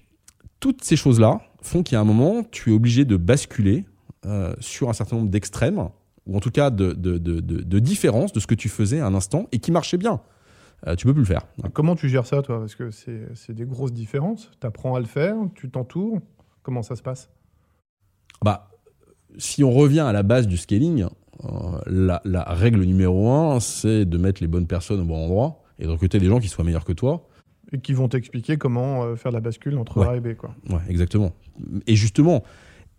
toutes 0.60 0.82
ces 0.82 0.96
choses-là 0.96 1.42
font 1.66 1.82
qu'à 1.82 2.00
un 2.00 2.04
moment, 2.04 2.42
tu 2.50 2.70
es 2.70 2.74
obligé 2.74 3.04
de 3.04 3.16
basculer 3.16 3.84
euh, 4.26 4.54
sur 4.60 4.88
un 4.88 4.92
certain 4.92 5.16
nombre 5.16 5.30
d'extrêmes, 5.30 5.88
ou 6.26 6.36
en 6.36 6.40
tout 6.40 6.50
cas 6.50 6.70
de, 6.70 6.92
de, 6.92 7.18
de, 7.18 7.78
différences 7.78 8.32
de 8.32 8.40
ce 8.40 8.46
que 8.46 8.54
tu 8.54 8.68
faisais 8.68 9.00
à 9.00 9.06
un 9.06 9.14
instant 9.14 9.46
et 9.52 9.58
qui 9.58 9.70
marchait 9.72 9.98
bien. 9.98 10.20
Euh, 10.86 10.96
tu 10.96 11.06
peux 11.06 11.12
plus 11.12 11.22
le 11.22 11.26
faire. 11.26 11.42
Comment 11.72 11.96
tu 11.96 12.08
gères 12.08 12.26
ça, 12.26 12.42
toi? 12.42 12.60
Parce 12.60 12.74
que 12.74 12.90
c'est 12.90 13.52
des 13.52 13.64
grosses 13.64 13.92
différences. 13.92 14.50
Tu 14.60 14.66
apprends 14.66 14.94
à 14.94 15.00
le 15.00 15.06
faire, 15.06 15.36
tu 15.54 15.70
t'entoures. 15.70 16.20
Comment 16.62 16.82
ça 16.82 16.96
se 16.96 17.02
passe? 17.02 17.30
Bah, 18.42 18.70
si 19.36 19.64
on 19.64 19.70
revient 19.70 20.00
à 20.00 20.12
la 20.12 20.22
base 20.22 20.46
du 20.46 20.56
scaling, 20.56 21.06
euh, 21.44 22.18
la, 22.24 22.44
règle 22.48 22.82
numéro 22.84 23.30
un, 23.30 23.60
c'est 23.60 24.04
de 24.04 24.18
mettre 24.18 24.42
les 24.42 24.48
bonnes 24.48 24.66
personnes 24.66 25.00
au 25.00 25.04
bon 25.04 25.24
endroit 25.24 25.62
et 25.78 25.84
de 25.84 25.90
recruter 25.90 26.18
des 26.18 26.26
gens 26.26 26.40
qui 26.40 26.48
soient 26.48 26.64
meilleurs 26.64 26.84
que 26.84 26.92
toi. 26.92 27.26
Et 27.74 27.78
qui 27.80 27.92
vont 27.92 28.08
t'expliquer 28.08 28.56
comment 28.56 29.04
euh, 29.04 29.16
faire 29.16 29.32
la 29.32 29.40
bascule 29.40 29.76
entre 29.78 30.02
A 30.02 30.16
et 30.16 30.20
B. 30.20 30.34
Quoi. 30.34 30.54
Ouais, 30.70 30.80
exactement. 30.88 31.32
Et 31.86 31.96
justement, 31.96 32.44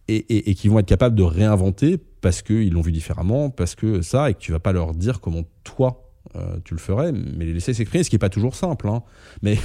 et, 0.08 0.54
qui 0.54 0.68
vont 0.68 0.80
être 0.80 0.86
capables 0.86 1.16
de 1.16 1.24
réinventer 1.24 1.98
parce 2.22 2.42
qu'ils 2.42 2.74
l'ont 2.74 2.82
vu 2.82 2.92
différemment, 2.92 3.50
parce 3.50 3.76
que 3.76 4.02
ça, 4.02 4.30
et 4.30 4.34
que 4.34 4.40
tu 4.40 4.52
vas 4.52 4.60
pas 4.60 4.72
leur 4.72 4.94
dire 4.94 5.20
comment 5.22 5.44
toi 5.64 6.12
euh, 6.36 6.58
tu 6.64 6.74
le 6.74 6.80
ferais, 6.80 7.12
mais 7.12 7.46
les 7.46 7.54
laisser 7.54 7.74
s'exprimer, 7.74 8.04
ce 8.04 8.10
qui 8.10 8.16
n'est 8.16 8.20
pas 8.20 8.30
toujours 8.30 8.56
simple. 8.56 8.88
Hein. 8.88 9.04
Mais, 9.42 9.58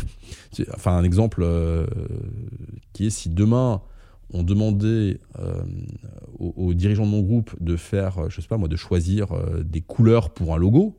enfin, 0.74 0.96
un 0.96 1.04
exemple 1.04 1.44
qui 2.92 3.06
est 3.06 3.10
si 3.10 3.28
demain 3.28 3.82
on 4.32 4.42
demandait 4.42 5.18
euh, 5.38 5.62
aux, 6.38 6.72
dirigeants 6.74 7.06
de 7.06 7.10
mon 7.10 7.20
groupe 7.20 7.54
de 7.60 7.76
faire, 7.76 8.18
euh, 8.18 8.28
je 8.28 8.40
sais 8.40 8.48
pas 8.48 8.56
moi, 8.56 8.68
de 8.68 8.76
choisir 8.76 9.32
euh, 9.32 9.62
des 9.64 9.80
couleurs 9.80 10.30
pour 10.30 10.54
un 10.54 10.58
logo, 10.58 10.96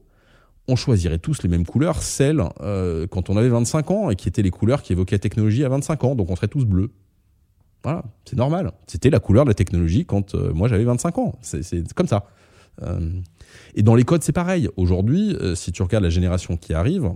on 0.71 0.75
choisirait 0.75 1.19
tous 1.19 1.43
les 1.43 1.49
mêmes 1.49 1.65
couleurs, 1.65 2.01
celles 2.01 2.43
quand 3.11 3.29
on 3.29 3.37
avait 3.37 3.49
25 3.49 3.91
ans 3.91 4.09
et 4.09 4.15
qui 4.15 4.27
étaient 4.27 4.41
les 4.41 4.51
couleurs 4.51 4.81
qui 4.81 4.93
évoquaient 4.93 5.15
la 5.15 5.19
technologie 5.19 5.63
à 5.63 5.69
25 5.69 6.03
ans, 6.03 6.15
donc 6.15 6.29
on 6.29 6.35
serait 6.35 6.47
tous 6.47 6.65
bleus. 6.65 6.91
Voilà, 7.83 8.03
c'est 8.25 8.35
normal. 8.35 8.71
C'était 8.87 9.09
la 9.09 9.19
couleur 9.19 9.43
de 9.43 9.49
la 9.49 9.55
technologie 9.55 10.05
quand 10.05 10.35
moi 10.35 10.67
j'avais 10.67 10.83
25 10.83 11.17
ans. 11.17 11.35
C'est 11.41 11.93
comme 11.93 12.07
ça. 12.07 12.25
et 13.75 13.83
dans 13.83 13.95
les 13.95 14.03
codes, 14.03 14.23
c'est 14.23 14.31
pareil. 14.31 14.69
Aujourd'hui, 14.77 15.35
si 15.55 15.71
tu 15.71 15.81
regardes 15.83 16.03
la 16.03 16.09
génération 16.09 16.57
qui 16.57 16.73
arrive, 16.73 17.11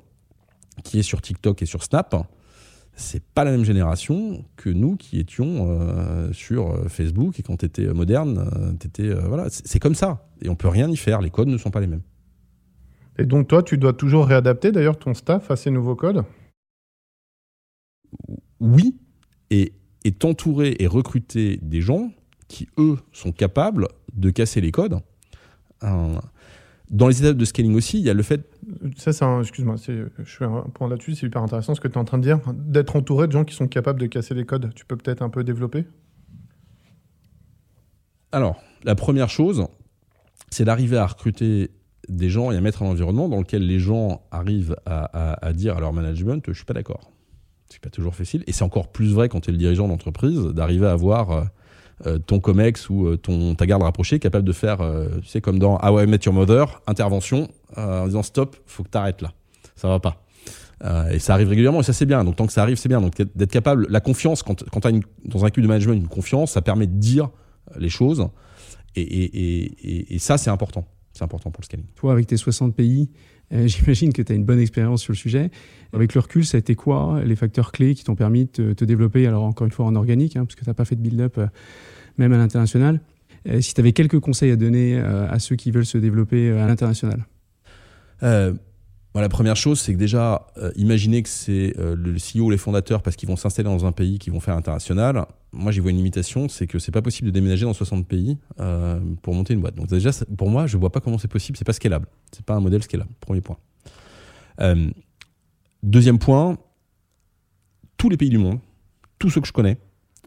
qui 0.84 1.00
est 1.00 1.04
sur 1.04 1.22
TikTok 1.22 1.62
et 1.62 1.66
sur 1.66 1.84
Snap, 1.84 2.16
c'est 2.96 3.24
pas 3.24 3.44
la 3.44 3.52
même 3.52 3.66
génération 3.66 4.46
que 4.56 4.70
nous 4.70 4.96
qui 4.96 5.20
étions 5.20 5.68
euh, 5.70 6.32
sur 6.32 6.72
euh, 6.72 6.88
Facebook 6.88 7.40
et 7.40 7.44
quand 7.44 7.58
tu 7.58 7.66
étais 7.66 7.88
moderne, 7.88 8.50
euh, 9.00 9.48
c'est 9.50 9.80
comme 9.80 9.96
ça 9.96 10.30
et 10.42 10.50
on 10.50 10.56
peut 10.56 10.70
rien 10.70 10.90
y 10.90 10.96
faire. 10.96 11.22
Les 11.22 11.30
codes 11.30 11.50
ne 11.50 11.58
sont 11.58 11.72
pas 11.72 11.82
les 11.82 11.88
mêmes. 11.88 12.04
Et 13.18 13.26
donc 13.26 13.48
toi, 13.48 13.64
tu 13.64 13.78
dois 13.78 13.94
toujours 13.94 14.26
réadapter 14.26 14.72
d'ailleurs 14.72 14.98
ton 14.98 15.14
staff 15.14 15.50
à 15.52 15.56
ces 15.56 15.72
nouveaux 15.72 15.96
codes? 15.96 16.24
Oui, 18.60 18.98
et, 19.50 19.74
et 20.04 20.12
t'entourer 20.12 20.76
et 20.80 20.88
recruter 20.88 21.58
des 21.62 21.82
gens 21.82 22.12
qui 22.48 22.68
eux 22.78 22.98
sont 23.12 23.32
capables 23.32 23.88
de 24.14 24.30
casser 24.30 24.62
les 24.62 24.72
codes. 24.72 25.00
Dans 25.82 27.08
les 27.08 27.24
étapes 27.24 27.38
de 27.38 27.46
scaling 27.46 27.76
aussi, 27.76 28.00
il 28.00 28.06
y 28.06 28.10
a 28.10 28.14
le 28.14 28.24
fait. 28.24 28.48
Ça, 28.98 29.12
c'est 29.12 29.26
un. 29.26 29.42
Excuse-moi, 29.42 29.76
je 29.78 30.08
fais 30.24 30.46
un 30.46 30.62
point 30.74 30.88
là-dessus, 30.88 31.16
c'est 31.16 31.26
hyper 31.26 31.42
intéressant 31.42 31.74
ce 31.74 31.82
que 31.82 31.88
tu 31.88 31.96
es 31.96 31.98
en 31.98 32.06
train 32.06 32.18
de 32.18 32.24
dire. 32.24 32.40
D'être 32.54 32.96
entouré 32.96 33.28
de 33.28 33.32
gens 33.32 33.44
qui 33.44 33.56
sont 33.56 33.68
capables 33.68 34.00
de 34.00 34.06
casser 34.06 34.36
les 34.36 34.46
codes. 34.46 34.72
Tu 34.76 34.86
peux 34.86 34.96
peut-être 34.96 35.22
un 35.22 35.30
peu 35.30 35.44
développer? 35.44 35.86
Alors, 38.32 38.62
la 38.84 38.96
première 38.96 39.30
chose, 39.30 39.66
c'est 40.52 40.66
d'arriver 40.66 40.98
à 40.98 41.08
recruter 41.08 41.72
des 42.10 42.30
gens 42.30 42.52
et 42.52 42.58
à 42.58 42.62
mettre 42.62 42.84
un 42.84 42.88
environnement 42.88 43.30
dans 43.30 43.40
lequel 43.40 43.66
les 43.66 43.80
gens 43.80 44.22
arrivent 44.32 44.76
à, 44.86 45.54
dire 45.54 45.78
à 45.78 45.80
leur 45.80 45.94
management 45.94 46.44
Je 46.48 46.54
suis 46.54 46.66
pas 46.66 46.74
d'accord. 46.74 47.12
C'est 47.70 47.82
pas 47.82 47.90
toujours 47.90 48.16
facile. 48.16 48.44
Et 48.48 48.52
c'est 48.52 48.64
encore 48.64 48.90
plus 48.90 49.14
vrai 49.14 49.30
quand 49.30 49.42
tu 49.42 49.50
es 49.50 49.52
le 49.52 49.58
dirigeant 49.58 49.88
d'entreprise 49.88 50.40
d'arriver 50.40 50.88
à 50.88 50.92
avoir 50.92 51.32
euh, 51.32 51.44
euh, 52.06 52.20
ton 52.20 52.40
COMEX 52.40 52.90
ou 52.90 53.08
euh, 53.08 53.18
ton, 53.18 53.56
ta 53.56 53.66
garde 53.66 53.84
rapprochée 53.84 54.20
capable 54.20 54.46
de 54.46 54.54
faire, 54.54 54.78
tu 55.22 55.28
sais, 55.28 55.42
comme 55.42 55.60
dans 55.60 55.78
How 55.80 56.02
I 56.02 56.08
Met 56.08 56.20
Your 56.26 56.34
Mother, 56.34 56.82
intervention 56.88 57.50
en 57.76 58.06
disant 58.06 58.24
stop, 58.24 58.56
faut 58.66 58.84
que 58.84 58.90
tu 58.90 58.98
arrêtes 58.98 59.22
là. 59.22 59.34
Ça 59.76 59.90
va 59.90 60.00
pas. 60.00 60.24
et 61.12 61.20
ça 61.20 61.34
arrive 61.34 61.50
régulièrement 61.50 61.82
et 61.82 61.84
ça 61.84 61.94
c'est 61.94 62.06
bien. 62.06 62.24
Donc 62.24 62.36
tant 62.36 62.48
que 62.48 62.54
ça 62.54 62.62
arrive, 62.62 62.78
c'est 62.78 62.90
bien. 62.90 63.02
Donc 63.02 63.16
d'être 63.18 63.52
capable, 63.52 63.88
la 63.90 64.00
confiance, 64.00 64.44
quand, 64.44 64.64
quand 64.70 64.82
tu 64.82 64.88
as 64.88 64.92
dans 65.26 65.44
un 65.44 65.50
cube 65.50 65.64
de 65.64 65.68
management 65.68 65.96
une 65.96 66.08
confiance, 66.08 66.52
ça 66.52 66.62
permet 66.62 66.88
de 66.88 66.98
dire 66.98 67.30
les 67.78 67.90
choses. 67.90 68.28
Et, 68.96 69.02
et, 69.02 70.16
et 70.16 70.20
ça, 70.20 70.38
c'est 70.38 70.50
important. 70.50 70.86
C'est 71.16 71.24
important 71.24 71.50
pour 71.50 71.62
le 71.62 71.66
scaling. 71.66 71.86
Toi, 71.96 72.12
avec 72.12 72.28
tes 72.28 72.38
60 72.38 72.76
pays, 72.76 73.10
j'imagine 73.52 74.14
que 74.14 74.22
tu 74.22 74.32
as 74.32 74.36
une 74.36 74.46
bonne 74.46 74.60
expérience 74.60 75.02
sur 75.02 75.14
le 75.14 75.18
sujet. 75.18 75.50
Avec 75.94 76.14
le 76.14 76.20
recul, 76.20 76.46
ça 76.46 76.58
a 76.58 76.60
été 76.60 76.76
quoi 76.76 77.22
les 77.24 77.36
facteurs 77.36 77.72
clés 77.72 77.96
qui 77.96 78.04
t'ont 78.04 78.16
permis 78.16 78.50
de 78.54 78.74
te, 78.74 78.86
développer, 78.86 79.26
alors 79.26 79.44
encore 79.44 79.66
une 79.66 79.72
fois 79.72 79.86
en 79.86 79.96
organique, 79.96 80.36
hein, 80.36 80.46
parce 80.46 80.56
que 80.56 80.64
tu 80.64 80.70
n'as 80.70 80.74
pas 80.74 80.86
fait 80.86 80.96
de 80.96 81.02
build-up 81.02 81.40
même 82.18 82.34
à 82.34 82.38
l'international. 82.38 83.00
Euh, 83.48 83.62
si 83.62 83.74
tu 83.74 83.82
avais 83.82 83.94
quelques 83.94 84.20
conseils 84.20 84.52
à 84.52 84.56
donner 84.56 84.98
euh, 84.98 85.30
à 85.30 85.40
ceux 85.40 85.56
qui 85.56 85.72
veulent 85.72 85.86
se 85.86 85.98
développer 85.98 86.50
euh, 86.50 86.64
à 86.64 86.68
l'international? 86.68 87.26
La 89.22 89.30
première 89.30 89.56
chose, 89.56 89.80
c'est 89.80 89.94
que 89.94 89.98
déjà, 89.98 90.48
imaginez 90.76 91.24
que 91.24 91.30
c'est 91.30 91.74
le 91.78 92.16
CEO, 92.16 92.50
les 92.50 92.58
fondateurs, 92.58 93.02
parce 93.02 93.16
qu'ils 93.16 93.30
vont 93.30 93.36
s'installer 93.36 93.70
dans 93.70 93.86
un 93.86 93.92
pays, 93.92 94.20
qui 94.20 94.30
vont 94.30 94.40
faire 94.40 94.56
international. 94.56 95.26
Moi, 95.54 95.72
j'y 95.72 95.80
vois 95.80 95.92
une 95.92 95.98
limitation, 95.98 96.50
c'est 96.50 96.68
que 96.68 96.80
c'est 96.80 96.92
pas 96.92 97.02
possible 97.02 97.28
de 97.28 97.32
déménager 97.32 97.66
dans 97.66 97.74
60 97.74 98.08
pays 98.08 98.38
pour 99.22 99.34
monter 99.34 99.54
une 99.54 99.62
boîte. 99.62 99.76
Donc 99.76 99.88
déjà, 99.88 100.12
pour 100.38 100.50
moi, 100.50 100.68
je 100.68 100.78
vois 100.78 100.92
pas 100.92 101.00
comment 101.00 101.18
c'est 101.18 101.30
possible. 101.30 101.58
C'est 101.58 101.66
pas 101.66 101.74
scalable. 101.74 102.08
C'est 102.32 102.46
pas 102.46 102.56
un 102.56 102.60
modèle 102.60 102.84
scalable. 102.84 103.12
Premier 103.22 103.42
point. 103.42 103.58
deuxième 105.84 106.20
point, 106.20 106.58
tous 107.98 108.10
les 108.10 108.18
pays 108.18 108.30
du 108.30 108.38
monde, 108.38 108.60
tous 109.20 109.30
ceux 109.30 109.42
que 109.42 109.48
je 109.48 109.54
connais, 109.54 109.78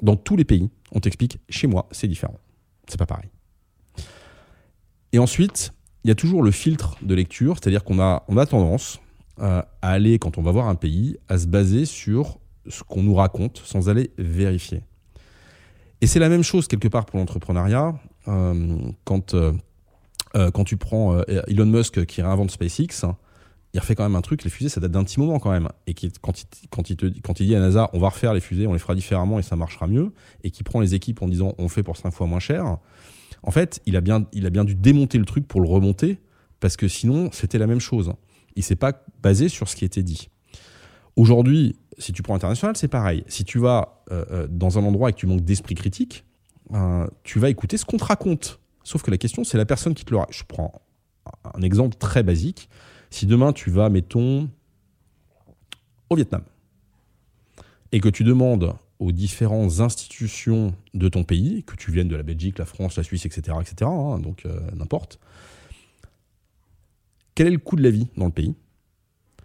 dans 0.01 0.17
tous 0.17 0.37
les 0.37 0.45
pays, 0.45 0.71
on 0.93 1.01
t'explique, 1.01 1.39
chez 1.49 1.67
moi, 1.67 1.89
c'est 1.91 2.09
différent. 2.09 2.39
C'est 2.87 2.99
pas 2.99 3.07
pareil. 3.07 3.29
Et 5.13 5.19
ensuite, 5.19 5.73
il 6.09 6.11
y 6.11 6.13
a 6.13 6.15
toujours 6.15 6.43
le 6.43 6.51
filtre 6.53 6.97
de 7.03 7.15
lecture, 7.15 7.57
c'est-à-dire 7.61 7.85
qu'on 7.85 8.01
a, 8.01 8.25
on 8.29 8.39
a 8.39 8.47
tendance 8.47 8.99
euh, 9.41 9.61
à 9.83 9.91
aller, 9.91 10.19
quand 10.19 10.39
on 10.39 10.43
va 10.43 10.53
voir 10.53 10.67
un 10.67 10.75
pays, 10.75 11.19
à 11.29 11.37
se 11.37 11.47
baser 11.47 11.85
sur 11.85 12.39
ce 12.67 12.83
qu'on 12.83 13.03
nous 13.03 13.15
raconte 13.15 13.61
sans 13.63 13.91
aller 13.91 14.11
vérifier. 14.17 14.81
Et 16.01 16.07
c'est 16.07 16.19
la 16.19 16.31
même 16.31 16.43
chose 16.43 16.67
quelque 16.67 16.89
part 16.89 17.05
pour 17.05 17.19
l'entrepreneuriat. 17.19 17.95
Euh, 18.27 18.79
quand, 19.05 19.35
euh, 19.35 19.53
quand 20.33 20.65
tu 20.65 20.79
prends 20.79 21.21
Elon 21.47 21.67
Musk 21.67 22.07
qui 22.07 22.23
réinvente 22.23 22.53
SpaceX, 22.53 23.05
il 23.75 23.81
refait 23.81 23.95
quand 23.95 24.05
même 24.05 24.17
un 24.17 24.23
truc, 24.23 24.45
les 24.45 24.51
fusées, 24.51 24.71
ça 24.71 24.81
date 24.81 24.93
d'un 24.93 25.05
petit 25.05 25.21
moment 25.21 25.39
quand 25.39 25.51
même. 25.51 25.69
Et 25.87 25.93
qui, 25.93 26.11
quand, 26.23 26.41
il, 26.41 27.21
quand, 27.21 27.39
il 27.39 27.47
dit 27.47 27.55
à 27.55 27.61
NASA, 27.61 27.91
on 27.93 27.99
va 27.99 28.09
refaire 28.09 28.33
les 28.33 28.41
fusées, 28.41 28.67
on 28.67 28.73
les 28.73 28.79
fera 28.79 28.95
différemment 28.95 29.39
et 29.39 29.43
ça 29.43 29.57
marchera 29.57 29.87
mieux, 29.87 30.15
et 30.43 30.51
qui 30.51 30.63
prend 30.63 30.81
les 30.81 30.95
équipes 30.95 31.21
en 31.21 31.29
disant, 31.29 31.53
on 31.59 31.69
fait 31.69 31.83
pour 31.83 31.99
5 31.99 32.13
fois 32.13 32.27
moins 32.27 32.41
cher, 32.41 32.79
en 33.49 33.51
fait, 33.51 33.81
il 33.87 33.97
a, 33.97 34.03
bien, 34.03 34.21
dû 34.31 34.75
démonter 34.75 35.17
le 35.17 35.25
truc 35.25 35.49
pour 35.49 35.63
le 35.63 35.69
remonter, 35.71 36.19
parce 36.61 36.77
que 36.77 36.87
sinon, 36.87 37.31
c'était 37.33 37.57
la 37.57 37.67
même 37.67 37.81
chose. 37.81 38.13
Il 38.57 38.63
s'est 38.63 38.77
pas 38.77 38.93
basé 39.23 39.49
sur 39.49 39.71
ce 39.71 39.75
qui 39.75 39.87
était 39.87 40.03
dit. 40.03 40.29
Aujourd'hui, 41.17 41.75
si 41.97 42.13
tu 42.13 42.23
prends 42.23 42.35
international, 42.35 42.77
c'est 42.77 42.89
pareil. 42.89 43.25
Si 43.27 43.45
tu 43.45 43.59
vas 43.59 44.03
euh, 44.13 44.27
euh, 44.31 44.47
dans 44.51 44.79
un 44.79 44.85
endroit 44.85 45.09
et 45.09 45.13
que 45.15 45.19
tu 45.19 45.27
manques 45.27 45.47
d'esprit 45.47 45.75
critique, 45.75 46.27
euh, 46.75 47.07
tu 47.23 47.39
vas 47.39 47.49
écouter 47.49 47.79
ce 47.79 47.87
qu'on 47.87 47.97
te 47.97 48.05
raconte. 48.05 48.61
Sauf 48.85 49.03
que 49.03 49.11
la 49.11 49.17
question, 49.17 49.45
c'est 49.45 49.57
la 49.57 49.65
personne 49.65 49.95
qui 49.95 50.05
te 50.05 50.11
le 50.11 50.19
raconte. 50.19 50.35
Je 50.35 50.45
prends 50.47 50.83
un 51.55 51.63
exemple 51.63 51.97
très 51.97 52.23
basique. 52.23 52.69
Si 53.09 53.25
demain 53.25 53.55
tu 53.55 53.71
vas, 53.71 53.89
mettons, 53.89 54.51
au 56.11 56.17
Vietnam, 56.17 56.43
et 57.93 58.01
que 58.01 58.11
tu 58.11 58.25
demandes 58.25 58.75
aux 58.99 59.13
différentes 59.13 59.81
institutions 59.81 60.75
de 60.95 61.09
ton 61.09 61.25
pays, 61.25 61.63
que 61.65 61.77
tu 61.77 61.93
viennes 61.93 62.09
de 62.09 62.17
la 62.17 62.23
Belgique, 62.23 62.59
la 62.59 62.65
France, 62.65 62.97
la 62.97 63.03
Suisse, 63.03 63.27
etc., 63.27 63.57
etc., 63.61 63.91
hein, 63.91 64.19
donc 64.19 64.45
euh, 64.45 64.59
n'importe, 64.75 65.19
quel 67.35 67.47
est 67.47 67.53
le 67.53 67.59
coût 67.59 67.77
de 67.77 67.83
la 67.83 67.91
vie 67.91 68.09
dans 68.17 68.27
le 68.27 68.33
pays? 68.33 68.55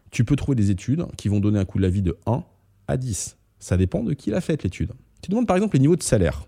Tu 0.09 0.25
peux 0.25 0.35
trouver 0.35 0.55
des 0.55 0.71
études 0.71 1.05
qui 1.15 1.29
vont 1.29 1.39
donner 1.39 1.59
un 1.59 1.65
coût 1.65 1.77
de 1.77 1.83
la 1.83 1.89
vie 1.89 2.01
de 2.01 2.17
1 2.25 2.43
à 2.87 2.97
10. 2.97 3.37
Ça 3.59 3.77
dépend 3.77 4.03
de 4.03 4.13
qui 4.13 4.31
l'a 4.31 4.41
faite 4.41 4.63
l'étude. 4.63 4.91
Tu 5.21 5.29
demandes 5.29 5.47
par 5.47 5.55
exemple 5.55 5.75
les 5.75 5.81
niveaux 5.81 5.95
de 5.95 6.03
salaire 6.03 6.45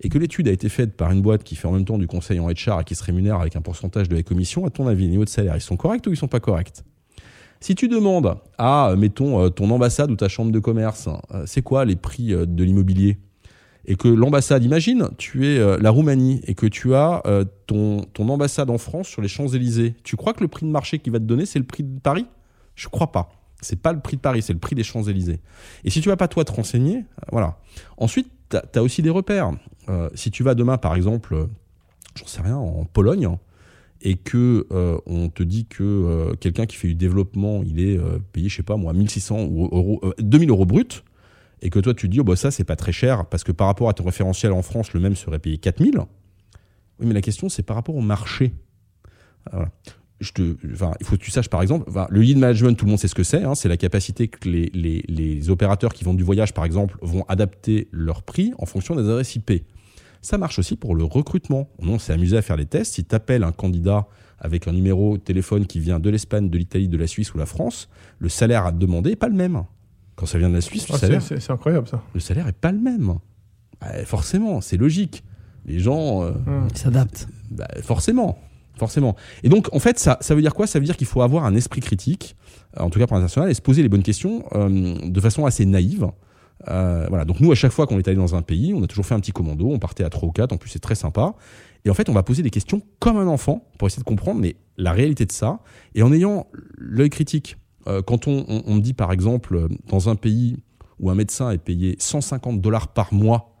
et 0.00 0.08
que 0.08 0.18
l'étude 0.18 0.46
a 0.48 0.52
été 0.52 0.68
faite 0.68 0.96
par 0.96 1.10
une 1.10 1.20
boîte 1.20 1.42
qui 1.42 1.56
fait 1.56 1.66
en 1.66 1.72
même 1.72 1.84
temps 1.84 1.98
du 1.98 2.06
conseil 2.06 2.38
en 2.38 2.48
HR 2.48 2.80
et 2.80 2.84
qui 2.84 2.94
se 2.94 3.02
rémunère 3.02 3.40
avec 3.40 3.56
un 3.56 3.60
pourcentage 3.60 4.08
de 4.08 4.14
la 4.14 4.22
commission, 4.22 4.64
à 4.66 4.70
ton 4.70 4.86
avis, 4.86 5.04
les 5.04 5.10
niveaux 5.10 5.24
de 5.24 5.28
salaire, 5.28 5.56
ils 5.56 5.60
sont 5.60 5.76
corrects 5.76 6.06
ou 6.06 6.10
ils 6.10 6.16
sont 6.16 6.28
pas 6.28 6.40
corrects? 6.40 6.84
Si 7.60 7.74
tu 7.74 7.88
demandes 7.88 8.36
à, 8.56 8.94
mettons, 8.96 9.44
euh, 9.44 9.48
ton 9.48 9.70
ambassade 9.70 10.10
ou 10.10 10.16
ta 10.16 10.28
chambre 10.28 10.52
de 10.52 10.58
commerce, 10.58 11.08
euh, 11.32 11.44
c'est 11.46 11.62
quoi 11.62 11.84
les 11.84 11.96
prix 11.96 12.32
euh, 12.32 12.46
de 12.46 12.64
l'immobilier? 12.64 13.18
Et 13.84 13.96
que 13.96 14.08
l'ambassade, 14.08 14.62
imagine, 14.64 15.08
tu 15.16 15.46
es 15.46 15.80
la 15.80 15.88
Roumanie 15.88 16.42
et 16.46 16.54
que 16.54 16.66
tu 16.66 16.94
as 16.94 17.22
ton, 17.66 18.06
ambassade 18.18 18.68
en 18.68 18.76
France 18.76 19.08
sur 19.08 19.22
les 19.22 19.28
Champs-Élysées, 19.28 19.94
tu 20.04 20.14
crois 20.14 20.34
que 20.34 20.42
le 20.42 20.48
prix 20.48 20.66
de 20.66 20.70
marché 20.70 20.98
qu'il 20.98 21.10
va 21.10 21.18
te 21.18 21.24
donner, 21.24 21.46
c'est 21.46 21.58
le 21.58 21.64
prix 21.64 21.84
de 21.84 21.98
Paris? 21.98 22.26
Je 22.74 22.88
crois 22.88 23.12
pas. 23.12 23.30
C'est 23.62 23.80
pas 23.80 23.94
le 23.94 24.00
prix 24.00 24.18
de 24.18 24.20
Paris, 24.20 24.42
c'est 24.42 24.52
le 24.52 24.58
prix 24.58 24.76
des 24.76 24.82
Champs-Élysées. 24.82 25.40
Et 25.84 25.90
si 25.90 26.02
tu 26.02 26.10
vas 26.10 26.18
pas 26.18 26.28
toi 26.28 26.44
te 26.44 26.52
renseigner, 26.52 27.06
voilà. 27.32 27.56
Ensuite, 27.96 28.30
tu 28.50 28.56
as, 28.78 28.82
aussi 28.82 29.00
des 29.00 29.10
repères. 29.10 29.52
Euh, 29.88 30.08
si 30.14 30.30
tu 30.30 30.42
vas 30.42 30.54
demain, 30.54 30.76
par 30.76 30.94
exemple, 30.94 31.34
euh, 31.34 31.46
j'en 32.14 32.26
sais 32.26 32.42
rien, 32.42 32.56
en 32.56 32.84
Pologne, 32.84 33.28
et 34.00 34.14
que 34.16 34.66
euh, 34.70 34.98
on 35.06 35.28
te 35.28 35.42
dit 35.42 35.66
que 35.66 36.34
quelqu'un 36.36 36.66
qui 36.66 36.76
fait 36.76 36.88
du 36.88 36.94
développement, 36.94 37.62
il 37.64 37.80
est 37.80 37.98
payé, 38.32 38.48
je 38.48 38.56
sais 38.56 38.62
pas 38.62 38.76
moi, 38.76 38.92
1600 38.92 39.48
euros, 39.50 40.00
2000 40.18 40.50
euros 40.50 40.66
brut, 40.66 41.04
et 41.62 41.70
que 41.70 41.80
toi 41.80 41.94
tu 41.94 42.08
dis, 42.08 42.20
oh, 42.20 42.24
bah, 42.24 42.36
ça 42.36 42.50
c'est 42.50 42.64
pas 42.64 42.76
très 42.76 42.92
cher, 42.92 43.26
parce 43.26 43.44
que 43.44 43.52
par 43.52 43.66
rapport 43.66 43.88
à 43.88 43.94
ton 43.94 44.04
référentiel 44.04 44.52
en 44.52 44.62
France, 44.62 44.92
le 44.92 45.00
même 45.00 45.16
serait 45.16 45.38
payé 45.38 45.58
4000. 45.58 45.98
Oui, 47.00 47.06
mais 47.06 47.14
la 47.14 47.22
question 47.22 47.48
c'est 47.48 47.62
par 47.62 47.76
rapport 47.76 47.96
au 47.96 48.00
marché. 48.00 48.52
Enfin, 50.20 50.92
il 51.00 51.06
faut 51.06 51.16
que 51.16 51.22
tu 51.22 51.30
saches 51.30 51.48
par 51.48 51.62
exemple, 51.62 51.90
le 52.10 52.20
lead 52.20 52.38
management, 52.38 52.74
tout 52.74 52.84
le 52.84 52.90
monde 52.90 52.98
sait 52.98 53.08
ce 53.08 53.14
que 53.14 53.22
c'est. 53.22 53.44
Hein, 53.44 53.54
c'est 53.54 53.68
la 53.68 53.76
capacité 53.76 54.28
que 54.28 54.48
les, 54.48 54.70
les, 54.72 55.50
opérateurs 55.50 55.92
qui 55.94 56.04
vendent 56.04 56.16
du 56.16 56.24
voyage, 56.24 56.52
par 56.52 56.64
exemple, 56.64 56.98
vont 57.02 57.24
adapter 57.28 57.88
leur 57.92 58.22
prix 58.22 58.52
en 58.58 58.66
fonction 58.66 58.96
des 58.96 59.02
adresses 59.02 59.36
IP. 59.36 59.64
Ça 60.22 60.38
marche 60.38 60.58
aussi 60.58 60.76
pour 60.76 60.94
le 60.94 61.04
recrutement. 61.04 61.68
On 61.78 61.98
s'est 61.98 62.12
amusé 62.12 62.36
à 62.36 62.42
faire 62.42 62.56
des 62.56 62.66
tests. 62.66 62.94
Si 62.94 63.04
tu 63.04 63.14
appelles 63.14 63.44
un 63.44 63.52
candidat 63.52 64.06
avec 64.38 64.68
un 64.68 64.72
numéro 64.72 65.16
de 65.16 65.22
téléphone 65.22 65.66
qui 65.66 65.80
vient 65.80 66.00
de 66.00 66.10
l'Espagne, 66.10 66.48
de 66.48 66.58
l'Italie, 66.58 66.88
de 66.88 66.96
la 66.96 67.06
Suisse 67.06 67.34
ou 67.34 67.38
la 67.38 67.46
France, 67.46 67.88
le 68.18 68.28
salaire 68.28 68.66
à 68.66 68.72
demander 68.72 69.10
n'est 69.10 69.16
pas 69.16 69.28
le 69.28 69.34
même. 69.34 69.64
Quand 70.16 70.26
ça 70.26 70.38
vient 70.38 70.48
de 70.48 70.54
la 70.54 70.60
Suisse, 70.60 70.88
le 70.88 70.94
ah, 70.94 70.98
salaire. 70.98 71.22
C'est 71.22 71.50
incroyable 71.50 71.88
ça. 71.88 72.02
Le 72.14 72.20
salaire 72.20 72.46
n'est 72.46 72.52
pas 72.52 72.72
le 72.72 72.78
même. 72.78 73.14
Bah, 73.80 74.04
forcément, 74.04 74.60
c'est 74.60 74.76
logique. 74.76 75.24
Les 75.66 75.78
gens. 75.78 76.22
Euh, 76.22 76.30
mmh. 76.32 76.68
s'adaptent. 76.74 77.28
Bah, 77.50 77.68
forcément 77.82 78.38
forcément. 78.78 79.16
Et 79.42 79.48
donc, 79.48 79.68
en 79.74 79.78
fait, 79.78 79.98
ça, 79.98 80.16
ça 80.20 80.34
veut 80.34 80.40
dire 80.40 80.54
quoi? 80.54 80.66
Ça 80.66 80.78
veut 80.78 80.84
dire 80.84 80.96
qu'il 80.96 81.06
faut 81.06 81.20
avoir 81.20 81.44
un 81.44 81.54
esprit 81.54 81.80
critique, 81.80 82.36
en 82.76 82.88
tout 82.88 82.98
cas 82.98 83.06
pour 83.06 83.16
l'international, 83.16 83.50
et 83.50 83.54
se 83.54 83.60
poser 83.60 83.82
les 83.82 83.88
bonnes 83.88 84.02
questions 84.02 84.44
euh, 84.54 84.96
de 85.04 85.20
façon 85.20 85.44
assez 85.44 85.66
naïve. 85.66 86.06
Euh, 86.68 87.06
voilà. 87.08 87.24
Donc, 87.24 87.40
nous, 87.40 87.52
à 87.52 87.54
chaque 87.54 87.72
fois 87.72 87.86
qu'on 87.86 87.98
est 87.98 88.08
allé 88.08 88.16
dans 88.16 88.34
un 88.34 88.42
pays, 88.42 88.74
on 88.74 88.82
a 88.82 88.86
toujours 88.86 89.06
fait 89.06 89.14
un 89.14 89.20
petit 89.20 89.32
commando, 89.32 89.68
on 89.70 89.78
partait 89.78 90.04
à 90.04 90.10
3 90.10 90.28
ou 90.28 90.32
4, 90.32 90.52
en 90.52 90.56
plus, 90.56 90.70
c'est 90.70 90.78
très 90.78 90.94
sympa. 90.94 91.34
Et 91.84 91.90
en 91.90 91.94
fait, 91.94 92.08
on 92.08 92.12
va 92.12 92.22
poser 92.22 92.42
des 92.42 92.50
questions 92.50 92.82
comme 92.98 93.16
un 93.16 93.28
enfant 93.28 93.68
pour 93.78 93.86
essayer 93.86 94.02
de 94.02 94.08
comprendre 94.08 94.40
mais 94.40 94.56
la 94.76 94.92
réalité 94.92 95.26
de 95.26 95.32
ça, 95.32 95.60
et 95.94 96.02
en 96.02 96.12
ayant 96.12 96.46
l'œil 96.76 97.10
critique. 97.10 97.56
quand 98.06 98.26
on, 98.26 98.44
on, 98.48 98.74
me 98.74 98.80
dit, 98.80 98.94
par 98.94 99.12
exemple, 99.12 99.68
dans 99.88 100.08
un 100.08 100.16
pays 100.16 100.58
où 101.00 101.10
un 101.10 101.14
médecin 101.14 101.50
est 101.50 101.58
payé 101.58 101.96
150 101.98 102.60
dollars 102.60 102.88
par 102.88 103.14
mois, 103.14 103.54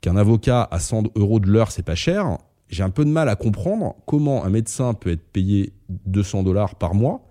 qu'un 0.00 0.16
avocat 0.16 0.66
à 0.70 0.78
100 0.78 1.16
euros 1.16 1.40
de 1.40 1.48
l'heure, 1.48 1.70
c'est 1.70 1.82
pas 1.82 1.94
cher, 1.94 2.38
j'ai 2.68 2.82
un 2.82 2.90
peu 2.90 3.04
de 3.04 3.10
mal 3.10 3.28
à 3.28 3.36
comprendre 3.36 3.96
comment 4.06 4.44
un 4.44 4.50
médecin 4.50 4.94
peut 4.94 5.10
être 5.10 5.26
payé 5.32 5.72
200 5.88 6.42
dollars 6.42 6.74
par 6.74 6.94
mois. 6.94 7.26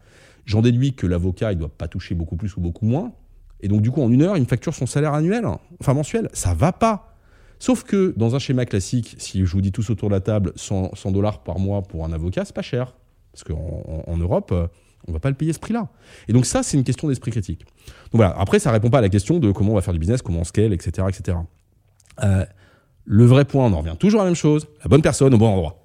J'en 0.45 0.61
déduis 0.61 0.93
que 0.93 1.05
l'avocat, 1.05 1.51
il 1.51 1.55
ne 1.55 1.59
doit 1.61 1.69
pas 1.69 1.87
toucher 1.87 2.15
beaucoup 2.15 2.37
plus 2.37 2.55
ou 2.57 2.61
beaucoup 2.61 2.85
moins. 2.85 3.11
Et 3.61 3.67
donc, 3.67 3.81
du 3.81 3.91
coup, 3.91 4.01
en 4.01 4.11
une 4.11 4.21
heure, 4.21 4.37
il 4.37 4.41
me 4.41 4.47
facture 4.47 4.73
son 4.73 4.85
salaire 4.85 5.13
annuel, 5.13 5.45
enfin 5.79 5.93
mensuel. 5.93 6.29
Ça 6.33 6.53
va 6.53 6.71
pas. 6.71 7.15
Sauf 7.59 7.83
que 7.83 8.13
dans 8.15 8.35
un 8.35 8.39
schéma 8.39 8.65
classique, 8.65 9.15
si 9.17 9.45
je 9.45 9.51
vous 9.51 9.61
dis 9.61 9.71
tous 9.71 9.89
autour 9.89 10.09
de 10.09 10.13
la 10.13 10.21
table 10.21 10.53
100 10.55 10.91
dollars 11.11 11.41
par 11.43 11.59
mois 11.59 11.81
pour 11.81 12.05
un 12.05 12.13
avocat, 12.13 12.45
c'est 12.45 12.55
pas 12.55 12.61
cher. 12.61 12.95
Parce 13.31 13.43
qu'en 13.43 14.03
en, 14.07 14.17
Europe, 14.17 14.51
euh, 14.51 14.67
on 15.07 15.11
va 15.11 15.19
pas 15.19 15.29
le 15.29 15.35
payer 15.35 15.53
ce 15.53 15.59
prix-là. 15.59 15.89
Et 16.27 16.33
donc 16.33 16.45
ça, 16.45 16.63
c'est 16.63 16.77
une 16.77 16.83
question 16.83 17.07
d'esprit 17.07 17.31
critique. 17.31 17.65
Donc 18.11 18.15
voilà, 18.15 18.35
après, 18.37 18.59
ça 18.59 18.71
répond 18.71 18.89
pas 18.89 18.99
à 18.99 19.01
la 19.01 19.09
question 19.09 19.39
de 19.39 19.51
comment 19.51 19.71
on 19.71 19.75
va 19.75 19.81
faire 19.81 19.93
du 19.93 19.99
business, 19.99 20.21
comment 20.21 20.39
on 20.39 20.43
scale, 20.43 20.73
etc. 20.73 21.07
etc. 21.09 21.37
Euh, 22.23 22.45
le 23.05 23.25
vrai 23.25 23.45
point, 23.45 23.65
on 23.65 23.73
en 23.73 23.79
revient 23.79 23.95
toujours 23.97 24.21
à 24.21 24.23
la 24.23 24.29
même 24.29 24.35
chose, 24.35 24.67
la 24.83 24.89
bonne 24.89 25.01
personne 25.01 25.33
au 25.33 25.37
bon 25.37 25.47
endroit. 25.47 25.83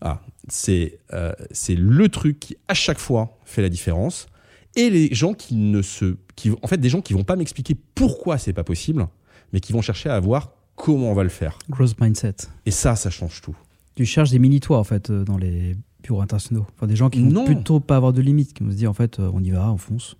Ah, 0.00 0.20
c'est 0.46 1.00
euh, 1.12 1.32
c'est 1.50 1.74
le 1.74 2.08
truc 2.08 2.38
qui, 2.38 2.56
à 2.68 2.74
chaque 2.74 2.98
fois, 2.98 3.38
fait 3.44 3.62
la 3.62 3.68
différence. 3.68 4.28
Et 4.76 4.90
les 4.90 5.14
gens 5.14 5.34
qui 5.34 5.54
ne 5.56 5.82
se... 5.82 6.16
Qui, 6.36 6.50
en 6.62 6.66
fait, 6.66 6.78
des 6.78 6.88
gens 6.88 7.00
qui 7.00 7.14
vont 7.14 7.24
pas 7.24 7.36
m'expliquer 7.36 7.74
pourquoi 7.94 8.38
c'est 8.38 8.52
pas 8.52 8.64
possible, 8.64 9.08
mais 9.52 9.60
qui 9.60 9.72
vont 9.72 9.82
chercher 9.82 10.08
à 10.10 10.20
voir 10.20 10.52
comment 10.76 11.10
on 11.10 11.14
va 11.14 11.24
le 11.24 11.28
faire. 11.28 11.58
Growth 11.68 12.00
mindset. 12.00 12.36
Et 12.64 12.70
ça, 12.70 12.96
ça 12.96 13.10
change 13.10 13.40
tout. 13.42 13.56
Tu 13.96 14.06
cherches 14.06 14.30
des 14.30 14.38
mini-toits, 14.38 14.78
en 14.78 14.84
fait, 14.84 15.10
euh, 15.10 15.24
dans 15.24 15.36
les 15.36 15.76
bureaux 16.02 16.20
internationaux. 16.20 16.66
Enfin, 16.76 16.86
des 16.86 16.96
gens 16.96 17.10
qui 17.10 17.20
vont 17.20 17.44
plutôt 17.44 17.80
pas 17.80 17.96
avoir 17.96 18.12
de 18.12 18.20
limites, 18.22 18.54
qui 18.54 18.62
vont 18.62 18.70
se 18.70 18.76
dire, 18.76 18.90
en 18.90 18.94
fait, 18.94 19.18
euh, 19.18 19.30
on 19.34 19.42
y 19.42 19.50
va, 19.50 19.72
on 19.72 19.76
fonce. 19.76 20.16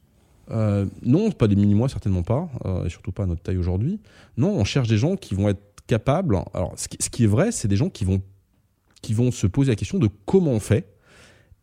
Euh, 0.51 0.87
non, 1.03 1.31
pas 1.31 1.47
des 1.47 1.57
mini-mois, 1.57 1.89
certainement 1.89 2.23
pas, 2.23 2.49
et 2.85 2.89
surtout 2.89 3.13
pas 3.13 3.25
à 3.25 3.27
notre 3.27 3.43
taille 3.43 3.59
aujourd'hui. 3.59 4.01
Non, 4.37 4.51
on 4.51 4.65
cherche 4.65 4.89
des 4.89 4.97
gens 4.97 5.15
qui 5.15 5.35
vont 5.35 5.49
être 5.49 5.63
capables. 5.87 6.37
Alors, 6.55 6.75
ce 6.77 6.89
qui, 6.89 7.25
est 7.25 7.27
vrai, 7.27 7.53
c'est 7.53 7.69
des 7.69 7.77
gens 7.77 7.91
qui 7.91 8.05
vont, 8.05 8.23
qui 9.03 9.15
vont 9.15 9.31
se 9.31 9.47
poser 9.47 9.71
la 9.73 9.77
question 9.77 9.99
de 9.99 10.09
comment 10.25 10.53
on 10.53 10.61
fait 10.61 10.89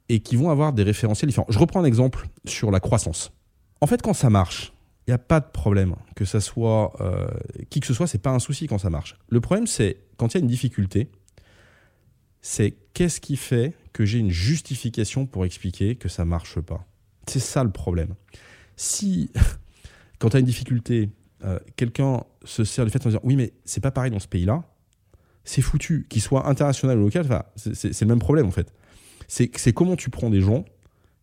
et 0.10 0.20
qui 0.20 0.36
vont 0.36 0.50
avoir 0.50 0.74
des 0.74 0.84
référentiels 0.84 1.30
différents. 1.30 1.48
Je 1.50 1.60
reprends 1.60 1.82
un 1.82 1.86
exemple 1.86 2.28
sur 2.46 2.72
la 2.72 2.80
croissance. 2.80 3.32
En 3.82 3.88
fait, 3.88 4.02
quand 4.02 4.14
ça 4.14 4.30
marche, 4.30 4.74
il 5.08 5.12
n'y 5.12 5.16
a 5.16 5.20
pas 5.20 5.40
de 5.40 5.48
problème. 5.52 5.96
Que 6.16 6.26
ça 6.26 6.40
soit 6.40 6.94
euh, 7.02 7.28
qui 7.70 7.80
que 7.80 7.88
ce 7.88 7.94
soit, 7.94 8.08
c'est 8.08 8.22
pas 8.22 8.32
un 8.32 8.40
souci 8.40 8.68
quand 8.68 8.78
ça 8.78 8.90
marche. 8.90 9.16
Le 9.30 9.42
problème, 9.42 9.68
c'est 9.68 9.98
quand 10.18 10.34
il 10.34 10.38
y 10.38 10.40
a 10.40 10.42
une 10.42 10.48
difficulté, 10.48 11.10
c'est 12.42 12.76
qu'est-ce 12.94 13.20
qui 13.20 13.38
fait 13.38 13.74
que 13.94 14.06
j'ai 14.06 14.20
une 14.20 14.30
justification 14.30 15.26
pour 15.26 15.46
expliquer 15.46 15.96
que 15.96 16.10
ça 16.10 16.26
marche 16.26 16.60
pas. 16.60 16.86
C'est 17.28 17.40
ça 17.40 17.64
le 17.64 17.72
problème. 17.72 18.16
Si, 18.76 19.32
quand 20.20 20.30
tu 20.30 20.38
as 20.38 20.40
une 20.40 20.46
difficulté, 20.46 21.10
euh, 21.44 21.60
quelqu'un 21.76 22.24
se 22.44 22.64
sert 22.64 22.86
du 22.86 22.92
fait 22.92 23.04
de 23.04 23.10
dire 23.10 23.20
oui, 23.24 23.36
mais 23.36 23.54
c'est 23.64 23.82
pas 23.82 23.92
pareil 23.92 24.12
dans 24.12 24.20
ce 24.20 24.28
pays-là, 24.28 24.64
c'est 25.44 25.62
foutu. 25.62 26.08
Qu'il 26.10 26.22
soit 26.22 26.48
international 26.48 26.98
ou 27.00 27.04
local, 27.04 27.44
c'est 27.56 28.02
le 28.02 28.08
même 28.08 28.20
problème 28.20 28.48
en 28.48 28.52
fait. 28.52 28.74
C'est 29.28 29.74
comment 29.74 29.96
tu 29.96 30.10
prends 30.10 30.30
des 30.30 30.42
gens 30.42 30.66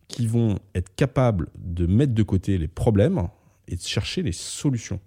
qui 0.07 0.27
vont 0.27 0.59
être 0.75 0.93
capables 0.95 1.49
de 1.57 1.85
mettre 1.87 2.13
de 2.13 2.23
côté 2.23 2.57
les 2.57 2.67
problèmes 2.67 3.27
et 3.67 3.75
de 3.75 3.81
chercher 3.81 4.21
les 4.21 4.31
solutions. 4.31 4.99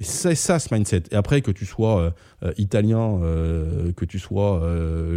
Et 0.00 0.04
c'est 0.04 0.34
ça 0.34 0.58
ce 0.58 0.72
mindset. 0.72 1.04
Et 1.10 1.16
après, 1.16 1.42
que 1.42 1.50
tu 1.50 1.66
sois 1.66 2.00
euh, 2.00 2.10
euh, 2.44 2.52
italien, 2.56 3.20
euh, 3.22 3.92
que 3.92 4.04
tu 4.04 4.18
sois 4.18 4.62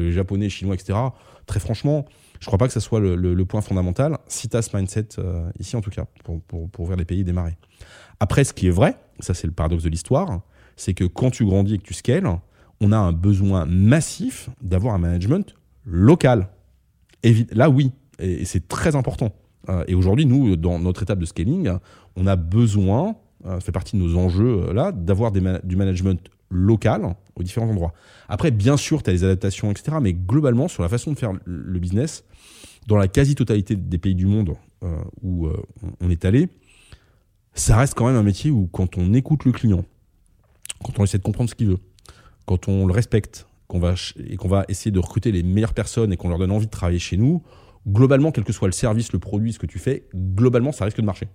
japonais, 0.09 0.49
chinois, 0.49 0.75
etc., 0.75 0.97
très 1.45 1.59
franchement, 1.59 2.05
je 2.39 2.47
crois 2.47 2.57
pas 2.57 2.67
que 2.67 2.73
ce 2.73 2.79
soit 2.79 2.99
le, 2.99 3.45
point 3.45 3.61
fondamental, 3.61 4.17
si 4.27 4.49
tu 4.49 4.57
as 4.57 4.61
ce 4.61 4.75
mindset, 4.75 5.09
ici 5.59 5.75
en 5.75 5.81
tout 5.81 5.91
cas, 5.91 6.05
pour, 6.23 6.41
pour, 6.41 6.69
pour 6.69 6.95
les 6.95 7.05
pays 7.05 7.23
démarrer. 7.23 7.57
Après, 8.19 8.43
ce 8.43 8.53
qui 8.53 8.67
est 8.67 8.71
vrai, 8.71 8.95
ça 9.19 9.33
c'est 9.33 9.47
le 9.47 9.53
paradoxe 9.53 9.83
de 9.83 9.89
l'histoire, 9.89 10.41
c'est 10.75 10.93
que 10.93 11.03
quand 11.03 11.29
tu 11.31 11.45
grandis 11.45 11.75
et 11.75 11.77
que 11.77 11.83
tu 11.83 11.93
scales, 11.93 12.27
on 12.79 12.91
a 12.91 12.97
un 12.97 13.11
besoin 13.11 13.65
massif 13.65 14.49
d'avoir 14.61 14.95
un 14.95 14.97
management 14.97 15.55
local. 15.85 16.47
Là, 17.51 17.69
oui, 17.69 17.91
et 18.19 18.45
c'est 18.45 18.67
très 18.67 18.95
important. 18.95 19.31
et 19.87 19.95
aujourd'hui, 19.95 20.25
nous, 20.25 20.55
dans 20.55 20.79
notre 20.79 21.03
étape 21.03 21.19
de 21.19 21.25
scaling, 21.25 21.71
on 22.15 22.27
a 22.27 22.35
besoin, 22.35 23.15
euh, 23.45 23.55
ça 23.55 23.61
fait 23.61 23.71
partie 23.71 23.97
de 23.97 24.01
nos 24.01 24.17
enjeux 24.17 24.65
euh, 24.69 24.73
là, 24.73 24.91
d'avoir 24.91 25.31
du 25.31 25.41
management 25.41 26.19
local 26.49 27.15
aux 27.35 27.43
différents 27.43 27.69
endroits. 27.69 27.93
Après, 28.27 28.51
bien 28.51 28.77
sûr, 28.77 29.03
tu 29.03 29.09
as 29.09 29.13
des 29.13 29.23
adaptations, 29.23 29.71
etc. 29.71 29.97
Mais 30.01 30.13
globalement, 30.13 30.67
sur 30.67 30.83
la 30.83 30.89
façon 30.89 31.11
de 31.11 31.17
faire 31.17 31.31
le 31.45 31.79
business, 31.79 32.23
dans 32.87 32.97
la 32.97 33.07
quasi-totalité 33.07 33.75
des 33.75 33.97
pays 33.97 34.15
du 34.15 34.25
monde 34.25 34.55
euh, 34.83 34.97
où 35.21 35.47
on 36.01 36.09
est 36.09 36.25
allé, 36.25 36.49
ça 37.53 37.77
reste 37.77 37.93
quand 37.93 38.07
même 38.07 38.15
un 38.15 38.23
métier 38.23 38.51
où 38.51 38.67
quand 38.71 38.97
on 38.97 39.13
écoute 39.13 39.45
le 39.45 39.51
client, 39.51 39.85
quand 40.83 40.99
on 40.99 41.03
essaie 41.03 41.17
de 41.17 41.23
comprendre 41.23 41.49
ce 41.49 41.55
qu'il 41.55 41.67
veut, 41.67 41.79
quand 42.45 42.67
on 42.67 42.87
le 42.87 42.93
respecte, 42.93 43.47
qu'on 43.71 43.79
va 43.79 43.95
et 44.27 44.35
qu'on 44.35 44.49
va 44.49 44.65
essayer 44.67 44.91
de 44.91 44.99
recruter 44.99 45.31
les 45.31 45.43
meilleures 45.43 45.73
personnes 45.73 46.11
et 46.11 46.17
qu'on 46.17 46.27
leur 46.27 46.37
donne 46.37 46.51
envie 46.51 46.65
de 46.65 46.71
travailler 46.71 46.99
chez 46.99 47.15
nous, 47.15 47.41
globalement, 47.87 48.31
quel 48.31 48.43
que 48.43 48.51
soit 48.51 48.67
le 48.67 48.73
service, 48.73 49.13
le 49.13 49.19
produit, 49.19 49.53
ce 49.53 49.59
que 49.59 49.65
tu 49.65 49.79
fais, 49.79 50.07
globalement, 50.13 50.73
ça 50.73 50.83
risque 50.83 50.99
de 50.99 51.05
marcher. 51.05 51.29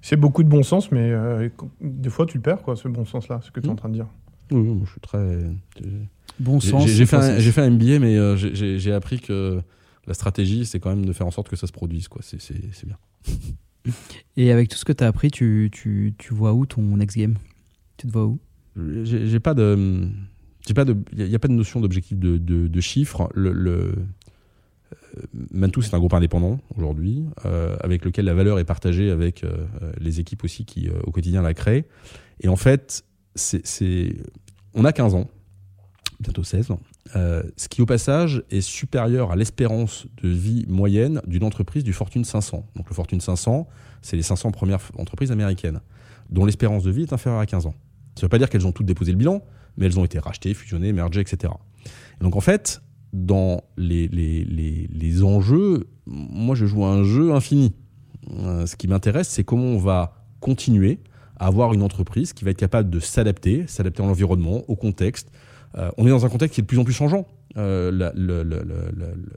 C'est 0.00 0.16
beaucoup 0.16 0.42
de 0.42 0.48
bon 0.48 0.62
sens, 0.62 0.90
mais 0.90 1.10
euh, 1.10 1.50
des 1.82 2.08
fois, 2.08 2.24
tu 2.24 2.38
le 2.38 2.42
perds, 2.42 2.62
quoi, 2.62 2.74
ce 2.74 2.88
bon 2.88 3.04
sens-là, 3.04 3.40
ce 3.42 3.50
que 3.50 3.60
tu 3.60 3.66
es 3.66 3.70
en 3.70 3.74
hmm. 3.74 3.76
train 3.76 3.88
de 3.90 3.94
dire. 3.94 4.06
Oui, 4.50 4.62
moi, 4.62 4.84
je 4.86 4.90
suis 4.90 5.00
très. 5.00 5.40
Bon 6.40 6.58
sens. 6.60 6.86
J'ai 6.86 7.06
fait, 7.06 7.16
un, 7.16 7.38
fait 7.38 7.60
un 7.60 7.70
MBA, 7.70 7.98
mais 7.98 8.16
euh, 8.16 8.36
j'ai 8.36 8.92
appris 8.92 9.20
que 9.20 9.60
la 10.06 10.14
stratégie, 10.14 10.64
c'est 10.64 10.80
quand 10.80 10.90
même 10.90 11.04
de 11.04 11.12
faire 11.12 11.26
en 11.26 11.30
sorte 11.30 11.48
que 11.48 11.56
ça 11.56 11.66
se 11.66 11.72
produise, 11.72 12.08
quoi. 12.08 12.22
C'est 12.22 12.86
bien. 12.86 12.98
Et 14.38 14.50
avec 14.50 14.70
tout 14.70 14.78
ce 14.78 14.86
que 14.86 14.92
tu 14.92 15.04
as 15.04 15.06
appris, 15.06 15.30
tu, 15.30 15.68
tu, 15.70 16.14
tu, 16.16 16.32
vois 16.32 16.54
où 16.54 16.64
ton 16.64 16.96
next 16.96 17.18
game? 17.18 17.36
Tu 17.98 18.06
te 18.06 18.12
vois 18.12 18.24
où? 18.24 18.38
J'ai 19.04 19.40
pas 19.40 19.52
de. 19.52 20.08
Il 20.68 21.26
n'y 21.26 21.34
a, 21.34 21.38
pas 21.38 21.48
de 21.48 21.52
notion 21.52 21.80
d'objectif 21.80 22.18
de, 22.18 22.38
de, 22.38 22.68
de, 22.68 22.80
chiffres. 22.80 23.28
Le, 23.34 23.50
euh, 24.94 25.22
Mantou, 25.52 25.82
c'est 25.82 25.94
un 25.94 25.98
groupe 25.98 26.14
indépendant 26.14 26.58
aujourd'hui, 26.76 27.24
euh, 27.44 27.76
avec 27.80 28.04
lequel 28.04 28.24
la 28.24 28.34
valeur 28.34 28.58
est 28.58 28.64
partagée 28.64 29.10
avec 29.10 29.44
euh, 29.44 29.66
les 29.98 30.20
équipes 30.20 30.44
aussi 30.44 30.64
qui, 30.64 30.88
au 31.04 31.10
quotidien, 31.10 31.42
la 31.42 31.52
créent. 31.52 31.84
Et 32.40 32.48
en 32.48 32.56
fait, 32.56 33.04
on 34.74 34.84
a 34.84 34.92
15 34.92 35.14
ans, 35.14 35.28
bientôt 36.20 36.44
16 36.44 36.70
ans, 36.70 36.80
ce 37.14 37.68
qui, 37.68 37.82
au 37.82 37.86
passage, 37.86 38.42
est 38.50 38.62
supérieur 38.62 39.32
à 39.32 39.36
l'espérance 39.36 40.06
de 40.22 40.28
vie 40.28 40.64
moyenne 40.66 41.20
d'une 41.26 41.44
entreprise 41.44 41.84
du 41.84 41.92
Fortune 41.92 42.24
500. 42.24 42.66
Donc, 42.74 42.88
le 42.88 42.94
Fortune 42.94 43.20
500, 43.20 43.68
c'est 44.00 44.16
les 44.16 44.22
500 44.22 44.50
premières 44.50 44.80
entreprises 44.96 45.30
américaines, 45.30 45.80
dont 46.30 46.46
l'espérance 46.46 46.84
de 46.84 46.90
vie 46.90 47.02
est 47.02 47.12
inférieure 47.12 47.40
à 47.40 47.46
15 47.46 47.66
ans. 47.66 47.74
Ça 48.14 48.20
ne 48.20 48.22
veut 48.22 48.28
pas 48.28 48.38
dire 48.38 48.48
qu'elles 48.48 48.66
ont 48.66 48.72
toutes 48.72 48.86
déposé 48.86 49.12
le 49.12 49.18
bilan, 49.18 49.42
mais 49.76 49.86
elles 49.86 49.98
ont 49.98 50.04
été 50.04 50.18
rachetées, 50.18 50.54
fusionnées, 50.54 50.92
mergées, 50.92 51.20
etc. 51.20 51.52
donc, 52.20 52.36
en 52.36 52.40
fait, 52.40 52.82
dans 53.14 53.62
les, 53.76 54.08
les, 54.08 54.44
les, 54.44 55.22
enjeux, 55.22 55.86
moi 56.06 56.56
je 56.56 56.66
joue 56.66 56.84
à 56.84 56.88
un 56.88 57.04
jeu 57.04 57.32
infini. 57.32 57.72
Euh, 58.32 58.66
ce 58.66 58.74
qui 58.74 58.88
m'intéresse, 58.88 59.28
c'est 59.28 59.44
comment 59.44 59.66
on 59.66 59.78
va 59.78 60.26
continuer 60.40 60.98
à 61.38 61.46
avoir 61.46 61.72
une 61.72 61.82
entreprise 61.82 62.32
qui 62.32 62.44
va 62.44 62.50
être 62.50 62.58
capable 62.58 62.90
de 62.90 62.98
s'adapter, 62.98 63.66
s'adapter 63.68 64.02
à 64.02 64.06
l'environnement, 64.06 64.62
au 64.68 64.74
contexte. 64.74 65.30
Euh, 65.76 65.90
on 65.96 66.06
est 66.06 66.10
dans 66.10 66.26
un 66.26 66.28
contexte 66.28 66.56
qui 66.56 66.60
est 66.60 66.62
de 66.62 66.66
plus 66.66 66.78
en 66.78 66.84
plus 66.84 66.92
changeant. 66.92 67.26
Euh, 67.56 68.10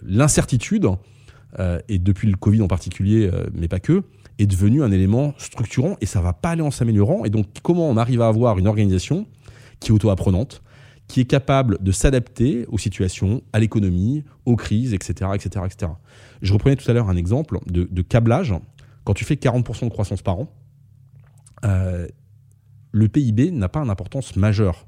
l'incertitude, 0.04 0.88
et 1.88 1.98
depuis 1.98 2.28
le 2.30 2.36
Covid 2.36 2.62
en 2.62 2.68
particulier, 2.68 3.32
mais 3.54 3.68
pas 3.68 3.80
que, 3.80 4.04
est 4.38 4.46
devenu 4.46 4.84
un 4.84 4.92
élément 4.92 5.34
structurant 5.38 5.98
et 6.02 6.06
ça 6.06 6.22
va 6.22 6.34
pas 6.34 6.50
aller 6.50 6.62
en 6.62 6.72
s'améliorant. 6.72 7.26
Et 7.26 7.30
donc, 7.30 7.48
comment 7.64 7.90
on 7.90 7.98
arrive 7.98 8.22
à 8.22 8.28
avoir 8.28 8.60
une 8.60 8.68
organisation 8.68 9.26
qui 9.80 9.90
est 9.90 9.92
auto-apprenante, 9.92 10.62
qui 11.08 11.22
est 11.22 11.26
capable 11.26 11.82
de 11.82 11.92
s'adapter 11.92 12.66
aux 12.68 12.78
situations, 12.78 13.42
à 13.54 13.60
l'économie, 13.60 14.24
aux 14.46 14.56
crises, 14.56 14.94
etc., 14.94 15.32
etc., 15.34 15.66
etc. 15.66 15.92
Je 16.42 16.54
reprenais 16.54 16.76
tout 16.76 16.90
à 16.90 16.94
l'heure 16.94 17.10
un 17.10 17.16
exemple 17.16 17.60
de, 17.68 18.02
câblage. 18.02 18.54
Quand 19.06 19.14
tu 19.14 19.24
fais 19.24 19.36
40% 19.36 19.86
de 19.86 19.90
croissance 19.90 20.22
par 20.22 20.40
an, 20.40 20.48
euh, 21.66 22.08
le 22.92 23.08
PIB 23.08 23.52
n'a 23.52 23.70
pas 23.70 23.80
une 23.80 23.90
importance 23.90 24.36
majeure. 24.36 24.86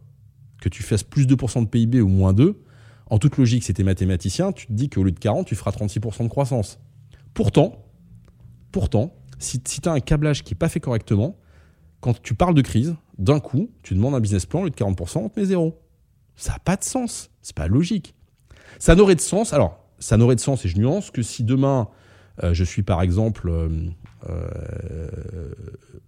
Que 0.61 0.67
tu 0.67 0.83
fasses 0.83 1.03
plus 1.03 1.25
de 1.25 1.35
2% 1.35 1.63
de 1.63 1.69
PIB 1.69 2.01
ou 2.01 2.09
moins 2.09 2.33
2, 2.33 2.61
en 3.09 3.17
toute 3.17 3.37
logique, 3.37 3.63
si 3.63 3.73
tu 3.73 3.81
es 3.81 3.83
mathématicien, 3.83 4.51
tu 4.51 4.67
te 4.67 4.73
dis 4.73 4.89
qu'au 4.89 5.03
lieu 5.03 5.11
de 5.11 5.19
40, 5.19 5.47
tu 5.47 5.55
feras 5.55 5.71
36% 5.71 6.23
de 6.23 6.27
croissance. 6.27 6.79
Pourtant, 7.33 7.85
pourtant 8.71 9.13
si 9.39 9.61
tu 9.61 9.89
as 9.89 9.93
un 9.93 9.99
câblage 10.01 10.43
qui 10.43 10.53
n'est 10.53 10.57
pas 10.57 10.69
fait 10.69 10.79
correctement, 10.79 11.37
quand 12.01 12.21
tu 12.21 12.33
parles 12.33 12.55
de 12.55 12.61
crise, 12.61 12.95
d'un 13.17 13.39
coup, 13.39 13.69
tu 13.83 13.93
demandes 13.93 14.15
un 14.15 14.19
business 14.19 14.45
plan, 14.45 14.61
au 14.61 14.63
lieu 14.65 14.69
de 14.69 14.75
40%, 14.75 15.19
on 15.19 15.29
te 15.29 15.39
met 15.39 15.45
zéro. 15.45 15.79
Ça 16.35 16.53
n'a 16.53 16.59
pas 16.59 16.77
de 16.77 16.83
sens. 16.83 17.29
C'est 17.41 17.55
pas 17.55 17.67
logique. 17.67 18.15
Ça 18.79 18.95
n'aurait 18.95 19.15
de 19.15 19.21
sens. 19.21 19.53
Alors, 19.53 19.83
ça 19.99 20.17
n'aurait 20.17 20.35
de 20.35 20.39
sens, 20.39 20.65
et 20.65 20.69
je 20.69 20.77
nuance, 20.77 21.11
que 21.11 21.21
si 21.21 21.43
demain, 21.43 21.89
euh, 22.43 22.53
je 22.53 22.63
suis 22.63 22.83
par 22.83 23.01
exemple 23.01 23.51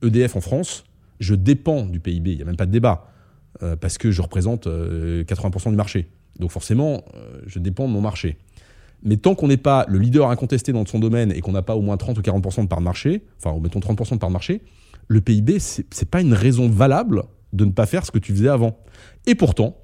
EDF 0.02 0.36
euh, 0.36 0.36
e 0.36 0.38
en 0.38 0.42
France, 0.42 0.86
je 1.20 1.36
dépends 1.36 1.86
du 1.86 2.00
PIB. 2.00 2.32
Il 2.32 2.38
n'y 2.38 2.42
a 2.42 2.46
même 2.46 2.56
pas 2.56 2.66
de 2.66 2.72
débat. 2.72 3.08
Euh, 3.64 3.76
parce 3.76 3.98
que 3.98 4.12
je 4.12 4.22
représente 4.22 4.68
80% 4.68 5.70
du 5.70 5.76
marché. 5.76 6.10
Donc 6.40 6.52
forcément, 6.52 7.04
je 7.46 7.60
dépends 7.60 7.88
de 7.88 7.94
mon 7.94 8.02
marché. 8.02 8.38
Mais 9.04 9.18
tant 9.18 9.36
qu'on 9.36 9.48
n'est 9.48 9.58
pas 9.58 9.86
le 9.90 10.00
leader 10.00 10.30
incontesté 10.30 10.72
dans 10.72 10.86
son 10.86 11.00
domaine 11.00 11.32
et 11.32 11.42
qu'on 11.42 11.52
n'a 11.52 11.62
pas 11.62 11.76
au 11.76 11.82
moins 11.82 11.98
30 11.98 12.18
ou 12.18 12.22
40% 12.22 12.64
de 12.64 12.68
part 12.68 12.80
de 12.80 12.84
marché, 12.84 13.24
enfin, 13.38 13.60
mettons 13.60 13.80
30% 13.80 14.14
de 14.14 14.18
part 14.20 14.30
de 14.30 14.34
marché, 14.34 14.62
le 15.12 15.22
PIB, 15.22 15.60
ce 15.60 15.82
n'est 15.82 16.10
pas 16.10 16.22
une 16.22 16.34
raison 16.34 16.70
valable 16.70 17.24
de 17.52 17.66
ne 17.66 17.72
pas 17.72 17.86
faire 17.86 18.06
ce 18.06 18.12
que 18.12 18.20
tu 18.20 18.32
faisais 18.32 18.48
avant. 18.48 18.78
Et 19.26 19.36
pourtant, 19.36 19.78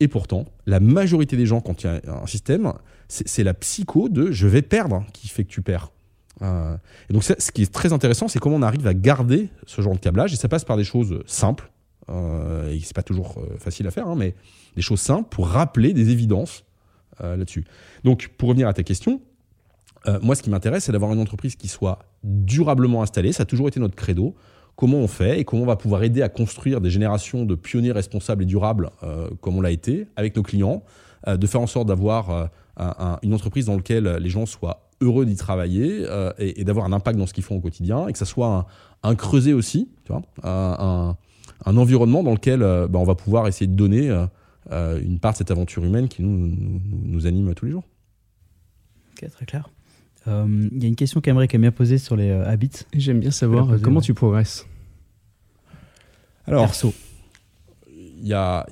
et 0.00 0.08
pourtant, 0.08 0.46
la 0.66 0.80
majorité 0.80 1.36
des 1.36 1.46
gens, 1.46 1.60
quand 1.60 1.84
il 1.84 1.86
y 1.86 1.88
a 1.88 2.00
un 2.22 2.26
système, 2.26 2.72
c'est 3.08 3.44
la 3.44 3.54
psycho 3.54 4.08
de 4.08 4.32
je 4.32 4.48
vais 4.48 4.62
perdre 4.62 5.04
qui 5.12 5.28
fait 5.28 5.44
que 5.44 5.50
tu 5.50 5.62
perds. 5.62 5.92
Euh, 6.40 6.76
et 7.08 7.12
donc, 7.12 7.22
ce 7.22 7.52
qui 7.52 7.62
est 7.62 7.72
très 7.72 7.92
intéressant, 7.92 8.26
c'est 8.26 8.40
comment 8.40 8.56
on 8.56 8.62
arrive 8.62 8.86
à 8.88 8.94
garder 8.94 9.50
ce 9.66 9.80
genre 9.82 9.94
de 9.94 10.00
câblage. 10.00 10.32
Et 10.32 10.36
ça 10.36 10.48
passe 10.48 10.64
par 10.64 10.76
des 10.76 10.84
choses 10.84 11.22
simples. 11.26 11.70
Euh, 12.08 12.72
et 12.72 12.80
c'est 12.80 12.96
pas 12.96 13.04
toujours 13.04 13.36
euh, 13.38 13.56
facile 13.58 13.86
à 13.86 13.92
faire, 13.92 14.08
hein, 14.08 14.16
mais 14.16 14.34
des 14.74 14.82
choses 14.82 15.00
simples 15.00 15.28
pour 15.30 15.46
rappeler 15.46 15.92
des 15.92 16.10
évidences 16.10 16.64
euh, 17.20 17.36
là-dessus. 17.36 17.64
Donc, 18.02 18.32
pour 18.36 18.48
revenir 18.48 18.66
à 18.66 18.72
ta 18.72 18.82
question, 18.82 19.20
moi, 20.20 20.34
ce 20.34 20.42
qui 20.42 20.50
m'intéresse, 20.50 20.82
c'est 20.82 20.90
d'avoir 20.92 21.12
une 21.12 21.20
entreprise 21.20 21.54
qui 21.54 21.68
soit 21.68 22.00
durablement 22.24 23.02
installée. 23.02 23.30
Ça 23.30 23.44
a 23.44 23.46
toujours 23.46 23.68
été 23.68 23.78
notre 23.78 23.94
credo. 23.94 24.34
Comment 24.76 24.98
on 24.98 25.08
fait 25.08 25.40
et 25.40 25.44
comment 25.44 25.62
on 25.62 25.66
va 25.66 25.76
pouvoir 25.76 26.02
aider 26.02 26.22
à 26.22 26.28
construire 26.28 26.80
des 26.80 26.90
générations 26.90 27.44
de 27.44 27.54
pionniers 27.54 27.92
responsables 27.92 28.42
et 28.42 28.46
durables, 28.46 28.90
comme 29.40 29.56
on 29.56 29.60
l'a 29.60 29.70
été, 29.70 30.08
avec 30.16 30.34
nos 30.34 30.42
clients, 30.42 30.82
de 31.26 31.46
faire 31.46 31.60
en 31.60 31.66
sorte 31.66 31.88
d'avoir 31.88 32.50
une 33.22 33.34
entreprise 33.34 33.66
dans 33.66 33.76
laquelle 33.76 34.16
les 34.18 34.30
gens 34.30 34.46
soient 34.46 34.88
heureux 35.02 35.26
d'y 35.26 35.36
travailler 35.36 36.04
euh, 36.08 36.32
et, 36.38 36.64
d'avoir 36.64 36.86
un 36.86 36.92
impact 36.92 37.18
dans 37.18 37.26
ce 37.26 37.34
qu'ils 37.34 37.44
font 37.44 37.56
au 37.56 37.60
quotidien 37.60 38.06
et 38.06 38.12
que 38.12 38.18
ça 38.18 38.24
soit 38.24 38.66
un, 39.02 39.14
creuset 39.14 39.52
aussi, 39.52 39.90
tu 40.04 40.12
vois, 40.12 40.22
un, 40.44 41.16
environnement 41.76 42.22
dans 42.22 42.32
lequel 42.32 42.62
euh, 42.62 42.88
bah, 42.88 42.98
on 42.98 43.04
va 43.04 43.14
pouvoir 43.14 43.46
essayer 43.48 43.66
de 43.66 43.74
donner 43.74 44.08
euh, 44.70 45.00
une 45.00 45.18
part 45.18 45.32
de 45.32 45.38
cette 45.38 45.50
aventure 45.50 45.84
humaine 45.84 46.08
qui 46.08 46.22
nous, 46.22 46.56
nous, 47.04 47.26
anime 47.26 47.54
tous 47.54 47.66
les 47.66 47.72
jours. 47.72 47.84
Ok, 49.12 49.28
très 49.30 49.44
clair. 49.44 49.68
Il 50.26 50.82
y 50.82 50.84
a 50.84 50.88
une 50.88 50.96
question 50.96 51.20
qu'Aimeric 51.20 51.50
qui 51.50 51.58
bien 51.58 51.72
posée 51.72 51.98
sur 51.98 52.16
les 52.16 52.30
habits. 52.30 52.86
J'aime 52.94 53.20
bien 53.20 53.30
savoir 53.30 53.68
comment 53.82 54.00
tu 54.00 54.14
progresses. 54.14 54.66
Alors, 56.46 56.66
Perso 56.66 56.92
il 58.22 58.28
y 58.28 58.34
a, 58.34 58.66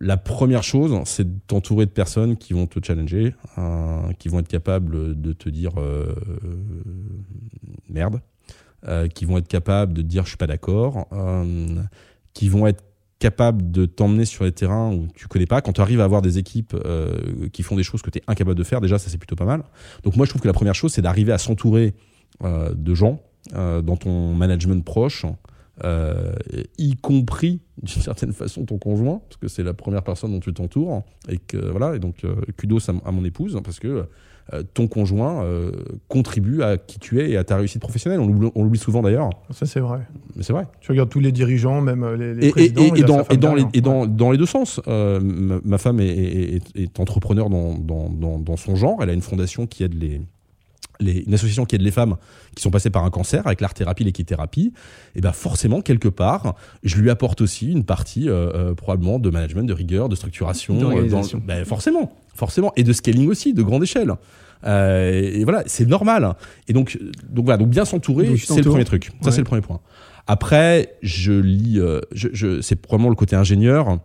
la 0.00 0.16
première 0.18 0.62
chose, 0.62 0.94
c'est 1.06 1.24
de 1.24 1.40
t'entourer 1.46 1.86
de 1.86 1.90
personnes 1.90 2.36
qui 2.36 2.52
vont 2.52 2.66
te 2.66 2.78
challenger, 2.84 3.34
hein, 3.56 4.10
qui 4.18 4.28
vont 4.28 4.40
être 4.40 4.48
capables 4.48 5.18
de 5.20 5.32
te 5.32 5.48
dire 5.48 5.72
euh, 5.78 6.14
merde, 7.88 8.20
euh, 8.86 9.08
qui 9.08 9.24
vont 9.24 9.38
être 9.38 9.48
capables 9.48 9.94
de 9.94 10.02
te 10.02 10.06
dire 10.06 10.24
je 10.24 10.28
suis 10.28 10.36
pas 10.36 10.46
d'accord, 10.46 11.08
euh, 11.12 11.80
qui 12.34 12.48
vont 12.48 12.66
être 12.66 12.84
capables 13.22 13.70
de 13.70 13.86
t'emmener 13.86 14.24
sur 14.24 14.44
les 14.44 14.50
terrains 14.52 14.92
où 14.92 15.06
tu 15.14 15.28
connais 15.28 15.46
pas. 15.46 15.60
Quand 15.60 15.72
tu 15.72 15.80
arrives 15.80 16.00
à 16.00 16.04
avoir 16.04 16.22
des 16.22 16.38
équipes 16.38 16.76
qui 17.52 17.62
font 17.62 17.76
des 17.76 17.84
choses 17.84 18.02
que 18.02 18.10
tu 18.10 18.18
es 18.18 18.22
incapable 18.26 18.58
de 18.58 18.64
faire, 18.64 18.80
déjà 18.80 18.98
ça 18.98 19.10
c'est 19.10 19.18
plutôt 19.18 19.36
pas 19.36 19.44
mal. 19.44 19.62
Donc 20.02 20.16
moi 20.16 20.26
je 20.26 20.30
trouve 20.30 20.42
que 20.42 20.48
la 20.48 20.52
première 20.52 20.74
chose 20.74 20.92
c'est 20.92 21.02
d'arriver 21.02 21.30
à 21.32 21.38
s'entourer 21.38 21.94
de 22.42 22.94
gens 22.94 23.20
dans 23.52 23.96
ton 23.96 24.34
management 24.34 24.84
proche 24.84 25.24
euh, 25.84 26.34
y 26.76 26.96
compris 26.96 27.60
d'une 27.82 28.02
certaine 28.02 28.32
façon 28.32 28.64
ton 28.64 28.78
conjoint, 28.78 29.20
parce 29.28 29.36
que 29.38 29.48
c'est 29.48 29.62
la 29.62 29.74
première 29.74 30.02
personne 30.02 30.32
dont 30.32 30.40
tu 30.40 30.52
t'entoures, 30.52 31.02
et 31.28 31.38
que 31.38 31.56
voilà, 31.56 31.96
et 31.96 31.98
donc 31.98 32.24
euh, 32.24 32.36
kudos 32.56 32.88
à, 32.88 33.10
mon 33.10 33.24
épouse, 33.24 33.58
parce 33.64 33.80
que 33.80 33.88
euh, 33.88 34.02
ton 34.74 34.86
conjoint 34.86 35.44
contribue 36.08 36.62
à 36.62 36.76
qui 36.76 36.98
tu 36.98 37.20
es 37.20 37.30
et 37.30 37.36
à 37.36 37.44
ta 37.44 37.56
réussite 37.56 37.80
professionnelle. 37.80 38.20
On 38.20 38.62
l'oublie 38.62 38.78
souvent 38.78 39.02
d'ailleurs. 39.02 39.30
Ça 39.50 39.66
c'est 39.66 39.80
vrai. 39.80 40.00
Mais 40.36 40.42
c'est 40.42 40.52
vrai. 40.52 40.66
Tu 40.80 40.90
regardes 40.90 41.10
tous 41.10 41.20
les 41.20 41.32
dirigeants, 41.32 41.80
même 41.80 42.06
les, 42.14 42.34
les 42.34 42.48
et, 42.48 42.50
présidents. 42.50 42.82
Et, 42.82 43.02
dans, 43.02 43.24
et, 43.28 43.36
dans, 43.36 43.54
les, 43.54 43.64
et 43.74 43.80
dans, 43.80 44.06
dans, 44.06 44.30
les, 44.30 44.38
deux 44.38 44.46
sens. 44.46 44.80
Ma, 44.86 45.78
femme 45.78 46.00
est, 46.00 46.60
est 46.74 47.00
entrepreneur 47.00 47.48
dans, 47.50 48.56
son 48.56 48.76
genre. 48.76 48.98
Elle 49.02 49.10
a 49.10 49.14
une 49.14 49.22
fondation 49.22 49.66
qui 49.66 49.84
aide 49.84 49.94
les 49.94 50.20
une 51.08 51.34
association 51.34 51.64
qui 51.64 51.76
aide 51.76 51.82
les 51.82 51.90
femmes 51.90 52.16
qui 52.56 52.62
sont 52.62 52.70
passées 52.70 52.90
par 52.90 53.04
un 53.04 53.10
cancer 53.10 53.46
avec 53.46 53.60
l'art-thérapie, 53.60 54.04
l'équithérapie, 54.04 54.72
et 55.14 55.20
ben 55.20 55.32
forcément, 55.32 55.80
quelque 55.80 56.08
part, 56.08 56.54
je 56.82 56.96
lui 56.96 57.10
apporte 57.10 57.40
aussi 57.40 57.70
une 57.70 57.84
partie 57.84 58.28
euh, 58.28 58.50
euh, 58.54 58.74
probablement 58.74 59.18
de 59.18 59.30
management, 59.30 59.64
de 59.64 59.72
rigueur, 59.72 60.08
de 60.08 60.16
structuration. 60.16 60.74
Euh, 60.96 61.08
ben, 61.44 61.64
forcément, 61.64 62.12
forcément. 62.34 62.72
Et 62.76 62.84
de 62.84 62.92
scaling 62.92 63.28
aussi, 63.28 63.54
de 63.54 63.62
grande 63.62 63.82
échelle. 63.82 64.12
et 64.64 65.44
voilà, 65.44 65.62
c'est 65.66 65.86
normal. 65.86 66.34
Et 66.68 66.72
donc, 66.72 66.98
donc 67.28 67.44
voilà, 67.44 67.58
donc 67.58 67.68
bien 67.68 67.84
s'entourer, 67.84 68.36
c'est 68.36 68.62
le 68.62 68.70
premier 68.70 68.84
truc. 68.84 69.10
Ça, 69.22 69.32
c'est 69.32 69.40
le 69.40 69.44
premier 69.44 69.62
point. 69.62 69.80
Après, 70.26 70.96
je 71.02 71.32
lis, 71.32 71.80
je, 72.12 72.28
je, 72.32 72.60
c'est 72.60 72.76
probablement 72.76 73.10
le 73.10 73.16
côté 73.16 73.34
ingénieur 73.36 73.98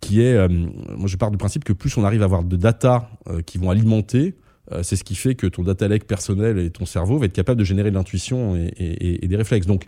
qui 0.00 0.20
est, 0.20 0.48
moi 0.48 1.06
je 1.06 1.16
pars 1.16 1.30
du 1.30 1.38
principe 1.38 1.64
que 1.64 1.72
plus 1.72 1.96
on 1.96 2.04
arrive 2.04 2.20
à 2.20 2.26
avoir 2.26 2.44
de 2.44 2.56
data 2.56 3.10
qui 3.46 3.58
vont 3.58 3.70
alimenter 3.70 4.34
euh, 4.72 4.82
c'est 4.82 4.96
ce 4.96 5.04
qui 5.04 5.14
fait 5.14 5.34
que 5.34 5.46
ton 5.46 5.62
data 5.62 5.86
lake 5.86 6.06
personnel 6.06 6.58
et 6.58 6.70
ton 6.70 6.86
cerveau 6.86 7.18
va 7.18 7.26
être 7.26 7.32
capable 7.32 7.58
de 7.58 7.64
générer 7.64 7.90
de 7.90 7.94
l'intuition 7.94 8.56
et, 8.56 9.26
des 9.26 9.36
réflexes. 9.36 9.66
Donc, 9.66 9.86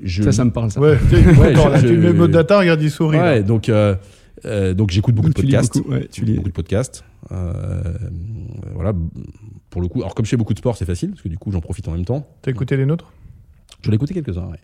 je... 0.00 0.22
Ça, 0.22 0.32
ça 0.32 0.44
me 0.44 0.50
parle, 0.50 0.70
ça. 0.70 0.80
Ouais, 0.80 0.98
tu 1.80 1.96
mets 1.96 2.12
mode 2.12 2.30
data, 2.30 2.58
regarde, 2.58 2.82
il 2.82 2.90
sourit. 2.90 3.18
Ouais, 3.18 3.42
donc, 3.42 3.68
euh, 3.68 3.94
euh, 4.44 4.74
donc 4.74 4.90
j'écoute 4.90 5.14
beaucoup, 5.14 5.28
de 5.28 5.34
podcasts. 5.34 5.78
tu 6.10 6.24
lis 6.24 6.36
beaucoup 6.36 6.48
de 6.48 6.54
podcasts. 6.54 7.04
voilà, 7.30 8.92
pour 9.70 9.82
le 9.82 9.88
coup. 9.88 10.00
Alors, 10.00 10.14
comme 10.14 10.24
je 10.24 10.30
fais 10.30 10.36
beaucoup 10.36 10.54
de 10.54 10.58
sport, 10.58 10.76
c'est 10.76 10.86
facile, 10.86 11.10
parce 11.10 11.22
que 11.22 11.28
du 11.28 11.38
coup, 11.38 11.52
j'en 11.52 11.60
profite 11.60 11.86
en 11.88 11.92
même 11.92 12.04
temps. 12.04 12.26
T'as 12.42 12.50
écouté 12.50 12.76
les 12.76 12.86
nôtres? 12.86 13.12
Je 13.82 13.90
l'ai 13.90 13.96
écouté 13.96 14.14
quelques-uns, 14.14 14.46
ouais. 14.46 14.58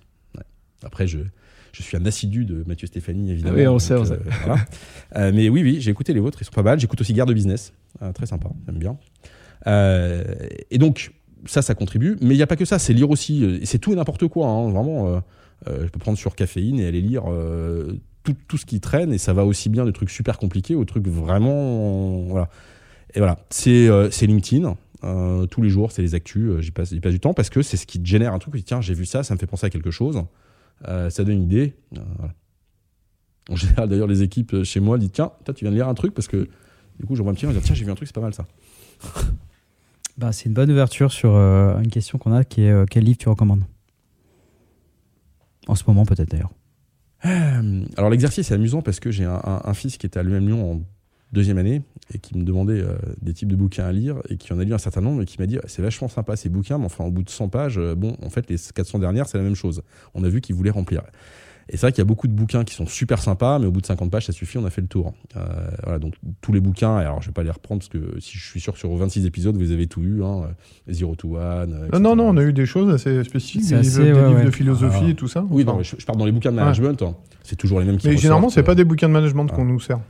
Après, 0.82 1.06
je, 1.06 1.18
je 1.72 1.82
suis 1.82 1.98
un 1.98 2.06
assidu 2.06 2.46
de 2.46 2.64
Mathieu 2.66 2.86
Stéphanie, 2.86 3.30
évidemment. 3.30 3.54
Ah 3.58 3.60
oui, 3.60 3.68
on 3.68 3.78
sait, 3.78 3.94
on 3.94 4.06
sait. 4.06 4.18
mais 5.14 5.50
oui, 5.50 5.62
oui, 5.62 5.76
j'ai 5.80 5.90
écouté 5.90 6.14
les 6.14 6.20
vôtres, 6.20 6.38
ils 6.40 6.46
sont 6.46 6.52
pas 6.52 6.62
mal. 6.62 6.80
J'écoute 6.80 7.02
aussi 7.02 7.12
Guerre 7.12 7.26
de 7.26 7.34
Business, 7.34 7.74
très 8.14 8.24
sympa, 8.24 8.48
j'aime 8.66 8.78
bien. 8.78 8.96
Euh, 9.66 10.24
et 10.70 10.78
donc, 10.78 11.12
ça, 11.46 11.62
ça 11.62 11.74
contribue. 11.74 12.16
Mais 12.20 12.34
il 12.34 12.36
n'y 12.36 12.42
a 12.42 12.46
pas 12.46 12.56
que 12.56 12.64
ça, 12.64 12.78
c'est 12.78 12.92
lire 12.92 13.10
aussi. 13.10 13.44
Euh, 13.44 13.58
c'est 13.64 13.78
tout 13.78 13.92
et 13.92 13.96
n'importe 13.96 14.26
quoi, 14.28 14.48
hein, 14.48 14.70
vraiment. 14.70 15.22
Euh, 15.66 15.84
je 15.84 15.88
peux 15.88 15.98
prendre 15.98 16.18
sur 16.18 16.34
caféine 16.34 16.80
et 16.80 16.86
aller 16.86 17.02
lire 17.02 17.24
tout, 18.22 18.34
tout, 18.48 18.56
ce 18.56 18.64
qui 18.64 18.80
traîne, 18.80 19.12
et 19.12 19.18
ça 19.18 19.32
va 19.32 19.44
aussi 19.44 19.68
bien 19.68 19.84
de 19.84 19.90
trucs 19.90 20.10
super 20.10 20.38
compliqués 20.38 20.74
aux 20.74 20.84
trucs 20.84 21.06
vraiment. 21.06 22.22
Voilà. 22.22 22.48
Et 23.14 23.18
voilà, 23.18 23.38
c'est 23.50 23.88
LinkedIn. 24.22 24.76
tous 25.50 25.62
les 25.62 25.68
jours, 25.68 25.92
c'est 25.92 26.02
les 26.02 26.14
actus. 26.14 26.60
j'y 26.60 26.70
passe, 26.70 26.94
passe, 26.94 27.12
du 27.12 27.20
temps 27.20 27.34
parce 27.34 27.50
que 27.50 27.60
c'est 27.60 27.76
ce 27.76 27.86
qui 27.86 28.00
génère 28.02 28.32
un 28.32 28.38
truc. 28.38 28.64
Tiens, 28.64 28.80
j'ai 28.80 28.94
vu 28.94 29.04
ça, 29.04 29.22
ça 29.22 29.34
me 29.34 29.38
fait 29.38 29.46
penser 29.46 29.66
à 29.66 29.70
quelque 29.70 29.90
chose. 29.90 30.22
ça 30.82 31.24
donne 31.24 31.34
une 31.34 31.42
idée. 31.42 31.74
En 33.50 33.56
général, 33.56 33.88
d'ailleurs, 33.90 34.06
les 34.06 34.22
équipes 34.22 34.62
chez 34.62 34.80
moi 34.80 34.96
disent 34.96 35.12
Tiens, 35.12 35.32
toi, 35.44 35.52
tu 35.52 35.64
viens 35.64 35.72
de 35.72 35.76
lire 35.76 35.88
un 35.88 35.94
truc 35.94 36.14
parce 36.14 36.28
que 36.28 36.48
du 36.98 37.06
coup, 37.06 37.16
j'envoie 37.16 37.32
un 37.32 37.34
petit 37.34 37.46
mail, 37.46 37.58
Tiens, 37.62 37.74
j'ai 37.74 37.84
vu 37.84 37.90
un 37.90 37.94
truc, 37.94 38.08
c'est 38.08 38.14
pas 38.14 38.20
mal 38.22 38.32
ça. 38.32 38.46
Bah, 40.20 40.32
c'est 40.32 40.50
une 40.50 40.52
bonne 40.52 40.70
ouverture 40.70 41.12
sur 41.12 41.34
euh, 41.34 41.80
une 41.80 41.88
question 41.88 42.18
qu'on 42.18 42.32
a 42.32 42.44
qui 42.44 42.64
est 42.64 42.70
euh, 42.70 42.84
quel 42.84 43.04
livre 43.04 43.16
tu 43.16 43.30
recommandes? 43.30 43.64
En 45.66 45.74
ce 45.74 45.84
moment, 45.86 46.04
peut-être 46.04 46.28
d'ailleurs. 46.28 46.52
Euh, 47.24 47.84
alors, 47.96 48.10
l'exercice 48.10 48.50
est 48.50 48.54
amusant 48.54 48.82
parce 48.82 49.00
que 49.00 49.10
j'ai 49.10 49.24
un, 49.24 49.72
fils 49.72 49.96
qui 49.96 50.04
était 50.04 50.18
à 50.18 50.22
l'UM 50.22 50.46
Lyon 50.46 50.72
en 50.72 50.80
deuxième 51.32 51.56
année 51.56 51.80
et 52.12 52.18
qui 52.18 52.36
me 52.36 52.44
demandait 52.44 52.84
des 53.22 53.32
types 53.32 53.48
de 53.48 53.56
bouquins 53.56 53.86
à 53.86 53.92
lire 53.92 54.16
et 54.28 54.36
qui 54.36 54.52
en 54.52 54.58
a 54.58 54.64
lu 54.64 54.74
un 54.74 54.78
certain 54.78 55.00
nombre 55.00 55.22
et 55.22 55.24
qui 55.24 55.38
m'a 55.38 55.46
dit 55.46 55.58
c'est 55.66 55.80
vachement 55.80 56.08
sympa 56.08 56.36
ces 56.36 56.50
bouquins, 56.50 56.76
mais 56.76 56.86
enfin, 56.86 57.04
au 57.04 57.10
bout 57.10 57.22
de 57.22 57.30
100 57.30 57.48
pages, 57.48 57.80
bon, 57.96 58.14
en 58.22 58.28
fait, 58.28 58.50
les 58.50 58.56
400 58.58 58.98
dernières, 58.98 59.26
c'est 59.26 59.38
la 59.38 59.44
même 59.44 59.54
chose. 59.54 59.82
On 60.12 60.22
a 60.22 60.28
vu 60.28 60.42
qu'il 60.42 60.54
voulait 60.54 60.70
remplir. 60.70 61.02
Et 61.72 61.76
c'est 61.76 61.82
vrai 61.82 61.92
qu'il 61.92 62.00
y 62.00 62.02
a 62.02 62.06
beaucoup 62.06 62.26
de 62.26 62.32
bouquins 62.32 62.64
qui 62.64 62.74
sont 62.74 62.86
super 62.86 63.22
sympas, 63.22 63.60
mais 63.60 63.66
au 63.66 63.70
bout 63.70 63.80
de 63.80 63.86
50 63.86 64.10
pages, 64.10 64.26
ça 64.26 64.32
suffit, 64.32 64.58
on 64.58 64.64
a 64.64 64.70
fait 64.70 64.80
le 64.80 64.88
tour. 64.88 65.14
Euh, 65.36 65.70
voilà, 65.84 66.00
donc 66.00 66.14
tous 66.40 66.52
les 66.52 66.60
bouquins, 66.60 66.96
alors 66.96 67.22
je 67.22 67.28
vais 67.28 67.32
pas 67.32 67.44
les 67.44 67.50
reprendre 67.50 67.80
parce 67.80 67.88
que 67.88 68.18
si 68.18 68.36
je 68.36 68.44
suis 68.44 68.60
sûr 68.60 68.72
que 68.72 68.78
sur 68.80 68.92
26 68.92 69.24
épisodes, 69.24 69.56
vous 69.56 69.70
avez 69.70 69.86
tout 69.86 70.00
lu, 70.00 70.24
hein, 70.24 70.48
Zero 70.88 71.14
to 71.14 71.36
One. 71.36 71.88
Euh, 71.94 71.98
non, 72.00 72.16
non, 72.16 72.30
on 72.30 72.36
a 72.38 72.42
eu 72.42 72.52
des 72.52 72.66
choses 72.66 72.92
assez 72.92 73.22
spécifiques, 73.22 73.68
des, 73.68 73.82
livres, 73.82 74.44
de 74.44 74.50
philosophie 74.50 75.10
et 75.10 75.14
tout 75.14 75.28
ça. 75.28 75.44
Oui, 75.48 75.64
non, 75.64 75.80
je, 75.80 75.94
pars 76.04 76.16
dans 76.16 76.24
les 76.24 76.32
bouquins 76.32 76.50
de 76.50 76.56
management, 76.56 77.00
hein. 77.02 77.14
c'est 77.44 77.56
toujours 77.56 77.78
les 77.78 77.86
mêmes 77.86 77.98
qui 77.98 78.08
Mais 78.08 78.16
généralement, 78.16 78.50
c'est 78.50 78.64
pas 78.64 78.74
des 78.74 78.84
bouquins 78.84 79.08
de 79.08 79.12
management 79.12 79.46
qu'on 79.46 79.64
nous 79.64 79.80
sert. 79.80 80.00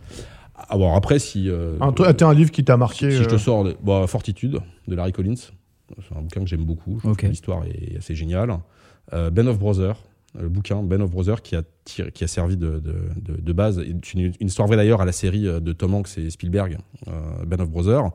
Ah 0.55 0.79
bon, 0.79 0.95
après, 0.95 1.19
si. 1.19 1.51
Euh, 1.51 1.77
un, 1.81 1.93
un 2.27 2.35
livre 2.35 2.51
qui 2.51 2.65
t'a 2.65 2.79
marqué. 2.79 3.11
Si, 3.11 3.17
je 3.19 3.25
te 3.25 3.37
sors 3.37 3.67
bah, 3.83 4.07
Fortitude 4.07 4.61
de 4.89 4.95
Larry 4.95 5.13
Collins, 5.13 5.35
c'est 5.37 6.17
un 6.17 6.23
bouquin 6.23 6.41
que 6.41 6.47
j'aime 6.47 6.65
beaucoup. 6.65 7.03
L'histoire 7.23 7.65
est 7.67 7.99
assez 7.99 8.15
géniale. 8.15 8.57
ben 9.13 9.47
of 9.47 9.59
Brothers, 9.59 9.97
le 10.39 10.49
bouquin 10.49 10.83
Ben 10.83 11.01
of 11.03 11.11
Brothers 11.11 11.43
qui 11.43 11.57
a, 11.57 11.63
qui 11.85 12.25
a 12.25 12.27
servi 12.27 12.57
de, 12.57 12.81
de, 12.81 13.53
base. 13.53 13.79
Une, 13.79 14.33
une 14.41 14.47
histoire 14.47 14.69
vraie 14.69 14.77
d'ailleurs 14.77 15.01
à 15.01 15.05
la 15.05 15.13
série 15.13 15.47
euh, 15.47 15.61
de 15.61 15.73
Tom 15.73 15.95
Hanks 15.95 16.19
et 16.19 16.31
Spielberg, 16.31 16.79
euh, 17.09 17.13
Ben 17.47 17.61
of 17.61 17.71
Brothers, 17.71 18.11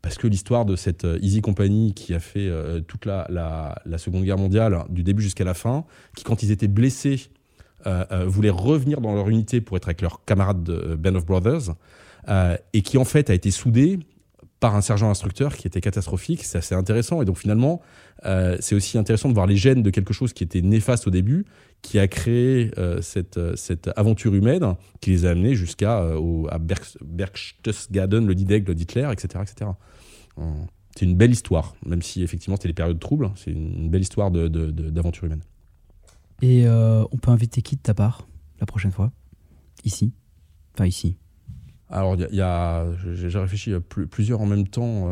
parce 0.00 0.16
que 0.16 0.26
l'histoire 0.26 0.64
de 0.64 0.76
cette 0.76 1.04
euh, 1.04 1.18
Easy 1.20 1.40
Company 1.42 1.92
qui 1.94 2.14
a 2.14 2.20
fait 2.20 2.50
toute 2.86 3.04
la, 3.04 3.26
la, 3.28 3.98
Seconde 3.98 4.24
Guerre 4.24 4.38
mondiale, 4.38 4.84
du 4.88 5.02
début 5.02 5.22
jusqu'à 5.22 5.44
la 5.44 5.54
fin, 5.54 5.84
qui 6.16 6.24
quand 6.24 6.42
ils 6.42 6.50
étaient 6.50 6.68
blessés, 6.68 7.30
voulaient 8.26 8.50
revenir 8.50 9.00
dans 9.00 9.14
leur 9.14 9.28
unité 9.30 9.60
pour 9.60 9.76
être 9.76 9.88
avec 9.88 10.02
leurs 10.02 10.24
camarades 10.24 10.62
de 10.62 10.94
Ben 10.94 11.16
of 11.16 11.24
Brothers, 11.24 11.74
et 12.72 12.82
qui 12.82 12.98
en 12.98 13.04
fait 13.04 13.30
a 13.30 13.34
été 13.34 13.50
soudée 13.50 13.98
par 14.60 14.74
un 14.74 14.80
sergent 14.80 15.10
instructeur 15.10 15.56
qui 15.56 15.66
était 15.66 15.80
catastrophique. 15.80 16.44
C'est 16.44 16.58
assez 16.58 16.74
intéressant. 16.74 17.22
Et 17.22 17.24
donc 17.24 17.38
finalement, 17.38 17.80
euh, 18.24 18.56
c'est 18.60 18.74
aussi 18.74 18.98
intéressant 18.98 19.28
de 19.28 19.34
voir 19.34 19.46
les 19.46 19.56
gènes 19.56 19.82
de 19.82 19.90
quelque 19.90 20.12
chose 20.12 20.32
qui 20.32 20.42
était 20.44 20.62
néfaste 20.62 21.06
au 21.06 21.10
début, 21.10 21.46
qui 21.82 21.98
a 21.98 22.08
créé 22.08 22.72
euh, 22.78 23.00
cette, 23.00 23.38
euh, 23.38 23.54
cette 23.56 23.90
aventure 23.96 24.34
humaine, 24.34 24.74
qui 25.00 25.10
les 25.10 25.26
a 25.26 25.30
amenés 25.30 25.54
jusqu'à 25.54 25.98
à 25.98 26.58
Berchtesgaden, 27.04 28.26
le 28.26 28.34
Dideg, 28.34 28.68
d'Hitler, 28.70 29.08
etc. 29.12 29.42
etc. 29.42 29.70
C'est 30.96 31.04
une 31.04 31.16
belle 31.16 31.32
histoire, 31.32 31.76
même 31.86 32.02
si 32.02 32.22
effectivement 32.22 32.56
c'était 32.56 32.68
des 32.68 32.74
périodes 32.74 32.98
troubles. 32.98 33.30
C'est 33.36 33.52
une 33.52 33.88
belle 33.88 34.02
histoire 34.02 34.30
d'aventure 34.30 35.24
humaine. 35.24 35.42
Et 36.42 36.66
on 36.68 37.16
peut 37.16 37.30
inviter 37.30 37.62
qui 37.62 37.76
de 37.76 37.80
ta 37.80 37.94
part 37.94 38.26
la 38.60 38.66
prochaine 38.66 38.92
fois? 38.92 39.12
Ici? 39.84 40.12
Enfin 40.74 40.86
ici 40.86 41.16
alors, 41.90 42.16
il 42.16 42.34
y 42.36 42.40
a, 42.40 42.86
j'ai 43.14 43.38
réfléchi 43.38 43.74
à 43.74 43.80
plusieurs 43.80 44.40
en 44.40 44.46
même 44.46 44.66
temps. 44.68 45.08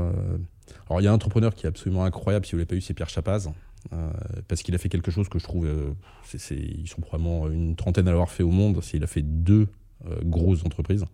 Alors, 0.89 1.01
il 1.01 1.05
y 1.05 1.07
a 1.07 1.11
un 1.11 1.15
entrepreneur 1.15 1.55
qui 1.55 1.67
est 1.67 1.69
absolument 1.69 2.05
incroyable, 2.05 2.45
si 2.47 2.53
vous 2.53 2.57
ne 2.57 2.61
l'avez 2.61 2.67
pas 2.69 2.75
eu, 2.77 2.81
c'est 2.81 2.95
Pierre 2.95 3.09
Chapaz. 3.09 3.49
Euh, 3.93 4.11
parce 4.49 4.63
qu'il 4.63 4.75
a 4.75 4.79
fait 4.79 4.89
quelque 4.89 5.13
chose 5.13 5.29
que 5.29 5.39
je 5.39 5.45
trouve. 5.45 5.65
euh, 5.67 5.91
c'est- 6.25 6.39
c'est- 6.39 6.57
ils 6.57 6.89
sont 6.89 7.01
probablement 7.01 7.47
une 7.49 7.77
trentaine 7.77 8.09
à 8.09 8.11
l'avoir 8.11 8.31
fait 8.31 8.43
au 8.43 8.51
monde. 8.51 8.81
C'est- 8.83 8.97
Il 8.97 9.05
a 9.05 9.07
fait 9.07 9.23
deux 9.23 9.69
euh, 10.11 10.17
grosses 10.25 10.65
entreprises. 10.67 11.05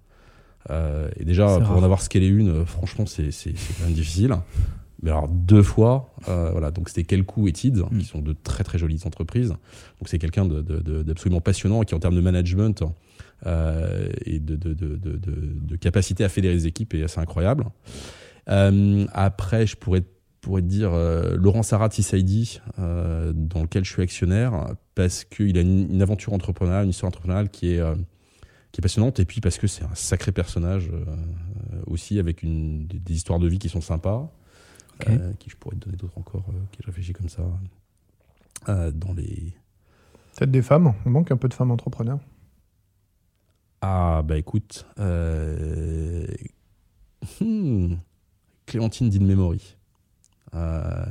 Euh, 0.70 1.10
et 1.16 1.24
déjà, 1.24 1.46
pour 1.58 1.68
rare. 1.68 1.76
en 1.76 1.82
avoir 1.82 2.00
scalé 2.02 2.26
une, 2.28 2.48
euh, 2.48 2.64
franchement, 2.64 3.04
c'est 3.06 3.24
quand 3.28 3.84
même 3.84 3.92
difficile. 3.94 4.34
Mais 5.02 5.10
alors, 5.10 5.28
deux 5.28 5.62
fois, 5.62 6.14
euh, 6.28 6.50
voilà. 6.52 6.70
Donc, 6.70 6.88
c'était 6.88 7.02
Kelku 7.04 7.46
et 7.48 7.52
Tids, 7.52 7.82
Mm. 7.90 7.98
qui 7.98 8.04
sont 8.06 8.20
de 8.20 8.34
très 8.42 8.64
très 8.64 8.78
jolies 8.78 9.00
entreprises. 9.04 9.48
Donc, 9.50 10.06
c'est 10.06 10.18
quelqu'un 10.18 10.46
d'absolument 10.46 11.40
passionnant 11.40 11.82
et 11.82 11.84
qui, 11.86 11.94
en 11.94 11.98
termes 12.00 12.14
de 12.16 12.20
management 12.20 12.82
euh, 13.46 14.08
et 14.24 14.38
de, 14.38 14.56
de, 14.56 14.74
de, 14.74 14.96
de, 14.96 15.76
capacité 15.76 16.24
à 16.24 16.28
fédérer 16.28 16.54
des 16.54 16.66
équipes, 16.66 16.94
est 16.94 17.02
assez 17.02 17.20
incroyable. 17.20 17.66
Euh, 18.48 19.06
après, 19.12 19.66
je 19.66 19.76
pourrais, 19.76 20.02
pourrais 20.40 20.62
te 20.62 20.66
dire 20.66 20.92
euh, 20.92 21.36
Laurent 21.36 21.62
Sarat 21.62 21.90
euh, 21.98 23.32
dans 23.34 23.62
lequel 23.62 23.84
je 23.84 23.92
suis 23.92 24.02
actionnaire, 24.02 24.74
parce 24.94 25.24
qu'il 25.24 25.56
a 25.58 25.60
une, 25.60 25.92
une 25.92 26.02
aventure 26.02 26.32
entrepreneuriale, 26.32 26.84
une 26.84 26.90
histoire 26.90 27.08
entrepreneuriale 27.08 27.50
qui 27.50 27.74
est, 27.74 27.82
qui 28.72 28.80
est 28.80 28.82
passionnante, 28.82 29.20
et 29.20 29.24
puis 29.24 29.40
parce 29.40 29.58
que 29.58 29.66
c'est 29.66 29.84
un 29.84 29.94
sacré 29.94 30.32
personnage 30.32 30.90
aussi, 31.86 32.18
avec 32.18 32.42
une, 32.42 32.86
des, 32.86 33.14
histoires 33.14 33.38
de 33.38 33.48
vie 33.48 33.58
qui 33.58 33.68
sont 33.68 33.80
sympas. 33.80 34.32
Ok. 35.00 35.08
Euh, 35.08 35.32
qui 35.38 35.50
je 35.50 35.56
pourrais 35.56 35.76
te 35.76 35.86
donner 35.86 35.96
d'autres 35.96 36.18
encore, 36.18 36.44
qui 36.70 36.82
réfléchis 36.84 37.12
comme 37.12 37.28
ça. 37.28 37.42
Dans 38.66 39.12
les. 39.14 39.52
Peut-être 40.36 40.50
des 40.52 40.62
femmes. 40.62 40.94
On 41.04 41.10
manque 41.10 41.32
un 41.32 41.36
peu 41.36 41.48
de 41.48 41.54
femmes 41.54 41.72
entrepreneurs. 41.72 42.20
Ah, 43.82 44.22
bah 44.24 44.38
écoute. 44.38 44.86
euh, 44.98 46.26
hmm, 47.40 47.94
Clémentine 48.66 49.10
d'In 49.10 49.24
Memory. 49.24 49.76
Euh, 50.54 51.04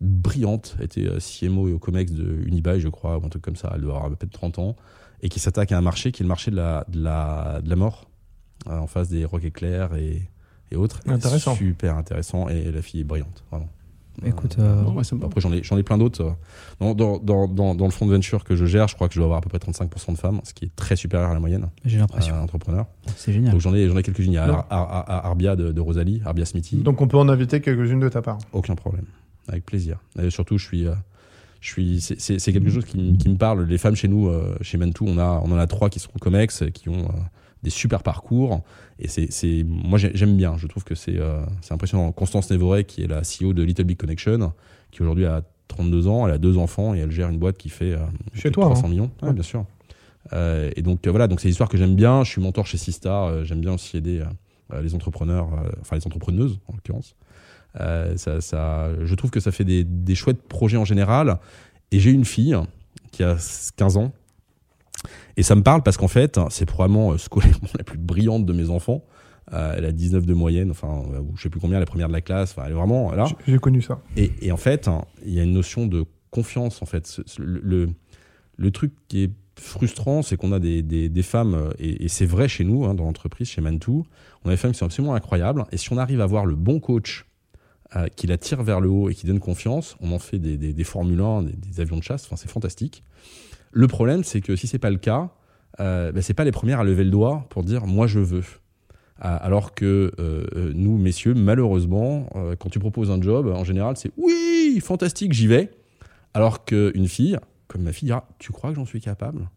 brillante, 0.00 0.76
était 0.80 1.06
euh, 1.06 1.18
CMO 1.18 1.68
et 1.68 1.72
au 1.72 1.78
COMEX 1.78 2.12
de 2.12 2.42
Unibail, 2.46 2.80
je 2.80 2.88
crois, 2.88 3.18
ou 3.18 3.26
un 3.26 3.28
truc 3.28 3.42
comme 3.42 3.56
ça, 3.56 3.72
elle 3.74 3.82
doit 3.82 3.96
avoir 3.96 4.10
peut-être 4.16 4.32
30 4.32 4.58
ans, 4.58 4.76
et 5.22 5.28
qui 5.28 5.38
s'attaque 5.40 5.72
à 5.72 5.78
un 5.78 5.82
marché 5.82 6.12
qui 6.12 6.22
est 6.22 6.24
le 6.24 6.28
marché 6.28 6.50
de 6.50 6.56
la, 6.56 6.84
de 6.88 7.00
la, 7.02 7.60
de 7.62 7.68
la 7.68 7.76
mort, 7.76 8.08
euh, 8.68 8.78
en 8.78 8.86
face 8.86 9.08
des 9.08 9.24
rocs 9.24 9.44
éclairs 9.44 9.94
et, 9.96 10.30
et 10.70 10.76
autres. 10.76 11.00
Intéressant. 11.06 11.56
Super 11.56 11.96
intéressant, 11.96 12.48
et 12.48 12.70
la 12.70 12.82
fille 12.82 13.00
est 13.00 13.04
brillante, 13.04 13.44
vraiment. 13.50 13.68
Écoute, 14.26 14.56
euh, 14.58 14.82
Non, 14.82 14.94
ouais, 14.94 15.04
ça 15.04 15.14
me 15.14 15.20
parle. 15.20 15.30
Après, 15.30 15.40
j'en 15.40 15.52
ai, 15.52 15.62
j'en 15.62 15.76
ai 15.78 15.82
plein 15.82 15.98
d'autres. 15.98 16.22
euh. 16.22 16.94
Dans, 16.94 17.18
dans, 17.18 17.74
dans, 17.74 17.84
le 17.84 17.90
fonds 17.90 18.06
de 18.06 18.12
venture 18.12 18.44
que 18.44 18.56
je 18.56 18.66
gère, 18.66 18.88
je 18.88 18.94
crois 18.94 19.08
que 19.08 19.14
je 19.14 19.18
dois 19.20 19.26
avoir 19.26 19.38
à 19.38 19.40
peu 19.42 19.48
près 19.48 19.58
35% 19.58 20.12
de 20.12 20.18
femmes, 20.18 20.40
ce 20.44 20.52
qui 20.54 20.64
est 20.66 20.74
très 20.76 20.96
supérieur 20.96 21.30
à 21.30 21.34
la 21.34 21.40
moyenne 21.40 21.68
j'ai 21.84 21.98
l'impression. 21.98 22.34
euh, 22.34 22.40
entrepreneur. 22.42 22.86
C'est 23.16 23.32
génial. 23.32 23.52
Donc 23.52 23.60
j'en 23.60 23.74
ai, 23.74 23.88
j'en 23.88 23.96
ai 23.96 24.02
quelques-unes. 24.02 24.32
Il 24.32 24.34
y 24.34 24.38
a 24.38 24.46
Non. 24.46 24.54
Ar- 24.54 24.66
Ar- 24.70 25.10
Ar- 25.10 25.26
Arbia 25.26 25.56
de, 25.56 25.72
de 25.72 25.80
Rosalie, 25.80 26.20
Arbia 26.24 26.44
Smithy. 26.44 26.76
Donc 26.76 27.00
on 27.00 27.08
peut 27.08 27.16
en 27.18 27.28
inviter 27.28 27.60
quelques-unes 27.60 28.00
de 28.00 28.08
ta 28.08 28.22
part. 28.22 28.38
Aucun 28.52 28.74
problème. 28.74 29.04
Avec 29.48 29.64
plaisir. 29.64 29.98
Et 30.20 30.30
surtout, 30.30 30.58
je 30.58 30.64
suis. 30.64 30.86
euh, 30.86 30.94
je 31.60 31.68
suis, 31.72 32.00
c'est, 32.00 32.20
c'est- 32.20 32.38
c'est 32.38 32.52
quelque 32.52 32.70
chose 32.70 32.84
qui, 32.84 32.98
me 32.98 33.36
parle. 33.36 33.64
Les 33.64 33.78
femmes 33.78 33.96
chez 33.96 34.06
nous, 34.08 34.28
euh, 34.28 34.56
chez 34.60 34.78
Mantou, 34.78 35.06
on, 35.08 35.18
a, 35.18 35.40
on 35.44 35.50
en 35.50 35.56
a 35.58 35.66
trois 35.66 35.90
qui 35.90 35.98
sont 35.98 36.10
Comex, 36.20 36.62
euh, 36.62 36.70
qui 36.70 36.88
ont 36.88 37.04
euh, 37.06 37.12
des 37.62 37.70
super 37.70 38.02
parcours. 38.02 38.62
Et 38.98 39.08
c'est, 39.08 39.64
moi, 39.64 39.98
j'ai- 39.98 40.12
j'aime 40.14 40.36
bien. 40.36 40.56
Je 40.58 40.66
trouve 40.66 40.84
que 40.84 40.94
c'est, 40.94 41.16
euh, 41.18 41.40
impressionnant. 41.70 42.10
Constance 42.12 42.50
Névoret, 42.50 42.84
qui 42.84 43.02
est 43.02 43.06
la 43.06 43.22
CEO 43.22 43.52
de 43.52 43.62
Little 43.62 43.84
Big 43.84 43.96
Connection, 43.96 44.52
qui 44.90 45.02
aujourd'hui 45.02 45.26
a 45.26 45.42
32 45.68 46.06
ans, 46.08 46.26
elle 46.26 46.34
a 46.34 46.38
deux 46.38 46.56
enfants 46.56 46.94
et 46.94 46.98
elle 46.98 47.10
gère 47.10 47.28
une 47.28 47.38
boîte 47.38 47.58
qui 47.58 47.68
fait 47.68 47.92
euh, 47.92 47.98
Chez 48.34 48.50
toi, 48.50 48.64
300 48.66 48.86
hein. 48.86 48.88
millions. 48.90 49.10
Ouais, 49.22 49.28
Ouais. 49.28 49.34
bien 49.34 49.42
sûr. 49.42 49.64
Euh, 50.32 50.70
et 50.76 50.82
donc 50.82 51.06
voilà, 51.06 51.26
donc 51.26 51.40
c'est 51.40 51.48
des 51.48 51.52
histoires 51.52 51.68
que 51.68 51.76
j'aime 51.78 51.94
bien. 51.94 52.24
Je 52.24 52.30
suis 52.30 52.40
mentor 52.40 52.66
chez 52.66 52.76
Sistar. 52.78 53.44
j'aime 53.44 53.60
bien 53.60 53.72
aussi 53.74 53.96
aider 53.96 54.22
les 54.82 54.94
entrepreneurs, 54.94 55.48
enfin 55.80 55.96
les 55.96 56.06
entrepreneuses 56.06 56.58
en 56.68 56.74
l'occurrence. 56.74 57.16
Ça, 57.74 58.40
ça, 58.40 58.88
je 59.02 59.14
trouve 59.14 59.30
que 59.30 59.40
ça 59.40 59.52
fait 59.52 59.64
des, 59.64 59.84
des 59.84 60.14
chouettes 60.14 60.42
projets 60.42 60.76
en 60.76 60.84
général. 60.84 61.38
Et 61.92 62.00
j'ai 62.00 62.10
une 62.10 62.24
fille 62.26 62.56
qui 63.12 63.22
a 63.22 63.36
15 63.76 63.96
ans. 63.96 64.12
Et 65.38 65.42
ça 65.42 65.54
me 65.54 65.62
parle 65.62 65.82
parce 65.82 65.96
qu'en 65.96 66.08
fait, 66.08 66.38
c'est 66.50 66.66
probablement 66.66 67.12
euh, 67.12 67.16
scolairement 67.18 67.68
la 67.78 67.84
plus 67.84 67.96
brillante 67.98 68.44
de 68.44 68.52
mes 68.52 68.68
enfants. 68.70 69.04
Euh, 69.54 69.74
elle 69.78 69.86
a 69.86 69.92
19 69.92 70.26
de 70.26 70.34
moyenne, 70.34 70.70
enfin, 70.70 71.02
euh, 71.14 71.22
je 71.36 71.42
sais 71.42 71.48
plus 71.48 71.60
combien, 71.60 71.78
la 71.80 71.86
première 71.86 72.08
de 72.08 72.12
la 72.12 72.20
classe. 72.20 72.50
Enfin, 72.50 72.64
elle 72.66 72.72
est 72.72 72.74
vraiment 72.74 73.12
là. 73.12 73.24
J'ai- 73.46 73.58
connu 73.58 73.80
ça. 73.80 74.00
Et, 74.16 74.32
et 74.42 74.52
en 74.52 74.56
fait, 74.58 74.88
hein, 74.88 75.04
il 75.24 75.32
y 75.32 75.40
a 75.40 75.44
une 75.44 75.52
notion 75.54 75.86
de 75.86 76.04
confiance. 76.30 76.82
En 76.82 76.86
fait, 76.86 77.20
le, 77.38 77.60
le, 77.62 77.88
le 78.56 78.70
truc 78.72 78.92
qui 79.08 79.22
est 79.24 79.30
frustrant, 79.58 80.22
c'est 80.22 80.36
qu'on 80.36 80.52
a 80.52 80.58
des, 80.58 80.82
des, 80.82 81.08
des 81.08 81.22
femmes, 81.22 81.70
et, 81.78 82.04
et 82.04 82.08
c'est 82.08 82.26
vrai 82.26 82.46
chez 82.48 82.64
nous, 82.64 82.84
hein, 82.84 82.94
dans 82.94 83.04
l'entreprise, 83.04 83.48
chez 83.48 83.60
Mantou, 83.60 84.04
on 84.44 84.48
a 84.48 84.52
des 84.52 84.56
femmes 84.58 84.72
qui 84.72 84.78
sont 84.78 84.84
absolument 84.86 85.14
incroyables. 85.14 85.64
Et 85.72 85.76
si 85.78 85.92
on 85.92 85.98
arrive 85.98 86.20
à 86.20 86.24
avoir 86.24 86.44
le 86.46 86.54
bon 86.56 86.78
coach 86.78 87.26
euh, 87.96 88.06
qui 88.16 88.26
la 88.26 88.36
tire 88.38 88.62
vers 88.62 88.80
le 88.80 88.88
haut 88.90 89.08
et 89.08 89.14
qui 89.14 89.26
donne 89.26 89.40
confiance, 89.40 89.96
on 90.00 90.12
en 90.12 90.18
fait 90.18 90.38
des, 90.38 90.56
des, 90.58 90.84
Formule 90.84 91.20
1, 91.20 91.42
des, 91.44 91.52
des 91.54 91.80
avions 91.80 91.96
de 91.96 92.02
chasse. 92.02 92.24
Enfin, 92.26 92.36
c'est 92.36 92.50
fantastique. 92.50 93.02
Le 93.72 93.86
problème, 93.88 94.24
c'est 94.24 94.40
que 94.40 94.56
si 94.56 94.66
c'est 94.66 94.78
pas 94.78 94.90
le 94.90 94.96
cas, 94.98 95.30
euh, 95.80 96.12
ben, 96.12 96.22
c'est 96.22 96.34
pas 96.34 96.44
les 96.44 96.52
premières 96.52 96.80
à 96.80 96.84
lever 96.84 97.04
le 97.04 97.10
doigt 97.10 97.46
pour 97.50 97.62
dire 97.62 97.86
moi 97.86 98.06
je 98.06 98.18
veux. 98.20 98.42
Ah, 99.20 99.36
Alors 99.36 99.74
que 99.74 100.12
euh, 100.18 100.46
euh, 100.54 100.72
nous, 100.74 100.96
messieurs, 100.96 101.34
malheureusement, 101.34 102.28
euh, 102.36 102.54
quand 102.56 102.68
tu 102.70 102.78
proposes 102.78 103.10
un 103.10 103.20
job, 103.20 103.48
en 103.48 103.64
général, 103.64 103.96
c'est 103.96 104.12
oui, 104.16 104.78
fantastique, 104.82 105.32
j'y 105.32 105.46
vais. 105.48 105.70
Alors 106.34 106.64
qu'une 106.64 107.08
fille, 107.08 107.36
comme 107.66 107.82
ma 107.82 107.92
fille, 107.92 108.06
dira 108.06 108.28
Tu 108.38 108.52
crois 108.52 108.70
que 108.70 108.76
j'en 108.76 108.84
suis 108.86 109.00
capable? 109.00 109.48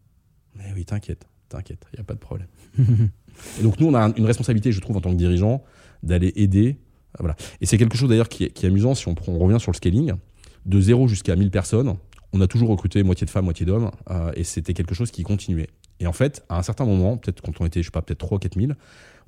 Mais 0.56 0.64
oui, 0.74 0.84
t'inquiète, 0.84 1.26
t'inquiète, 1.48 1.86
il 1.92 1.96
n'y 1.96 2.00
a 2.00 2.04
pas 2.04 2.14
de 2.14 2.18
problème. 2.18 2.48
Et 2.78 3.62
donc, 3.62 3.78
nous, 3.80 3.86
on 3.86 3.94
a 3.94 4.00
un- 4.04 4.12
une 4.14 4.26
responsabilité, 4.26 4.72
je 4.72 4.80
trouve, 4.80 4.96
en 4.96 5.00
tant 5.00 5.10
que 5.10 5.16
dirigeant, 5.16 5.62
d'aller 6.02 6.32
aider. 6.36 6.76
euh, 7.14 7.16
Voilà. 7.20 7.36
Et 7.60 7.66
c'est 7.66 7.78
quelque 7.78 7.96
chose 7.96 8.08
d'ailleurs 8.08 8.28
qui, 8.28 8.44
est- 8.44 8.50
qui 8.50 8.66
est 8.66 8.68
amusant 8.68 8.94
si 8.94 9.06
on, 9.08 9.14
revient 9.38 9.60
sur 9.60 9.70
le 9.70 9.76
scaling. 9.76 10.12
De 10.66 10.80
0 10.80 11.08
jusqu'à 11.08 11.36
1000 11.36 11.50
personnes, 11.50 11.94
on 12.32 12.40
a 12.40 12.46
toujours 12.46 12.68
recruté 12.70 13.02
moitié 13.02 13.24
de 13.26 13.30
femmes, 13.30 13.44
moitié 13.44 13.66
d'hommes, 13.66 13.90
euh, 14.10 14.32
et 14.34 14.44
c'était 14.44 14.74
quelque 14.74 14.94
chose 14.94 15.10
qui 15.10 15.22
continuait. 15.22 15.68
Et 16.00 16.06
en 16.06 16.12
fait, 16.12 16.44
à 16.48 16.58
un 16.58 16.62
certain 16.62 16.84
moment, 16.84 17.16
peut-être 17.16 17.40
quand 17.42 17.60
on 17.60 17.66
était, 17.66 17.80
je 17.82 17.86
sais 17.86 17.90
pas, 17.92 18.02
peut-être 18.02 18.18
3 18.18 18.38
4 18.38 18.58
000, 18.58 18.72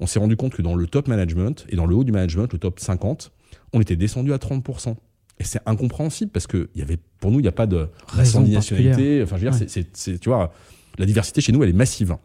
on 0.00 0.06
s'est 0.06 0.18
rendu 0.18 0.36
compte 0.36 0.54
que 0.54 0.62
dans 0.62 0.74
le 0.74 0.86
top 0.86 1.06
management 1.08 1.66
et 1.68 1.76
dans 1.76 1.86
le 1.86 1.94
haut 1.94 2.04
du 2.04 2.12
management, 2.12 2.52
le 2.52 2.58
top 2.58 2.80
50, 2.80 3.30
on 3.72 3.80
était 3.80 3.96
descendu 3.96 4.32
à 4.32 4.38
30%. 4.38 4.96
Et 5.38 5.44
c'est 5.44 5.60
incompréhensible 5.66 6.30
parce 6.30 6.46
que 6.46 6.68
il 6.74 6.80
y 6.80 6.82
avait, 6.82 6.98
pour 7.20 7.30
nous, 7.30 7.40
il 7.40 7.42
n'y 7.42 7.48
a 7.48 7.52
pas 7.52 7.66
de 7.66 7.88
Raison 8.08 8.40
nationalité. 8.42 9.22
Enfin, 9.22 9.36
je 9.36 9.44
veux 9.44 9.50
dire, 9.50 9.60
Ouais. 9.60 9.66
c'est- 9.68 9.82
c'est- 9.82 9.96
c'est- 9.96 10.18
tu 10.18 10.28
vois, 10.28 10.52
la 10.98 11.06
diversité 11.06 11.40
chez 11.40 11.52
nous, 11.52 11.62
elle 11.62 11.70
est 11.70 11.74
massive. 11.74 12.16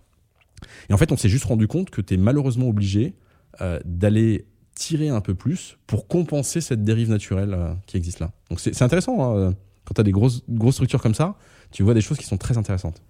Et 0.90 0.94
en 0.94 0.98
fait, 0.98 1.12
on 1.12 1.18
s'est 1.18 1.30
juste 1.30 1.46
rendu 1.46 1.68
compte 1.68 1.90
que 1.90 2.02
tu 2.02 2.14
es 2.14 2.18
malheureusement 2.18 2.68
obligé 2.68 3.14
euh, 3.62 3.80
d'aller 3.84 4.46
tirer 4.76 5.10
un 5.10 5.20
peu 5.22 5.34
plus 5.34 5.78
pour 5.88 6.08
compenser 6.08 6.62
cette 6.62 6.84
dérive 6.84 7.10
naturelle 7.10 7.54
euh, 7.54 7.74
qui 7.88 7.98
existe 7.98 8.20
là. 8.20 8.32
Donc 8.50 8.60
c'est 8.62 8.74
c'est 8.74 8.84
intéressant. 8.86 9.36
hein, 9.38 9.54
quand 9.90 9.96
tu 9.96 10.02
as 10.02 10.06
des 10.06 10.12
grosses, 10.12 10.44
grosses 10.48 10.76
structures 10.76 11.02
comme 11.02 11.14
ça, 11.14 11.36
tu 11.72 11.84
vois 11.84 11.94
des 11.94 12.02
choses 12.02 12.18
qui 12.18 12.26
sont 12.26 12.38
très 12.38 12.58
intéressantes. 12.58 13.02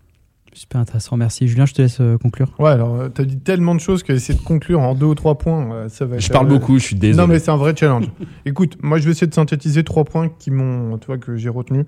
Super 0.53 0.82
intéressant, 0.82 1.15
merci. 1.15 1.47
Julien, 1.47 1.67
je 1.67 1.75
te 1.75 1.82
laisse 1.84 1.99
euh, 2.01 2.17
conclure. 2.17 2.55
Ouais, 2.57 2.71
alors 2.71 3.13
tu 3.13 3.21
as 3.21 3.25
dit 3.25 3.38
tellement 3.38 3.75
de 3.75 3.80
choses 3.80 4.01
qu'essayer 4.01 4.38
de 4.38 4.43
conclure 4.43 4.80
en 4.80 4.95
deux 4.95 5.05
ou 5.05 5.13
trois 5.13 5.38
points, 5.38 5.71
euh, 5.71 5.89
ça 5.89 6.05
va 6.05 6.15
être. 6.15 6.23
Je 6.23 6.32
parle 6.32 6.47
euh, 6.47 6.57
beaucoup, 6.57 6.80
je 6.80 6.84
suis 6.84 6.95
désolé. 6.95 7.21
Non, 7.21 7.32
mais 7.32 7.38
c'est 7.38 7.51
un 7.51 7.57
vrai 7.57 7.75
challenge. 7.75 8.05
Écoute, 8.45 8.77
moi, 8.82 8.97
je 8.97 9.05
vais 9.05 9.11
essayer 9.11 9.27
de 9.27 9.34
synthétiser 9.34 9.84
trois 9.84 10.05
points 10.05 10.30
qui 10.30 10.49
m'ont, 10.49 10.97
tu 10.97 11.05
vois, 11.05 11.19
que 11.19 11.38
j'ai 11.38 11.49
retenus. 11.49 11.86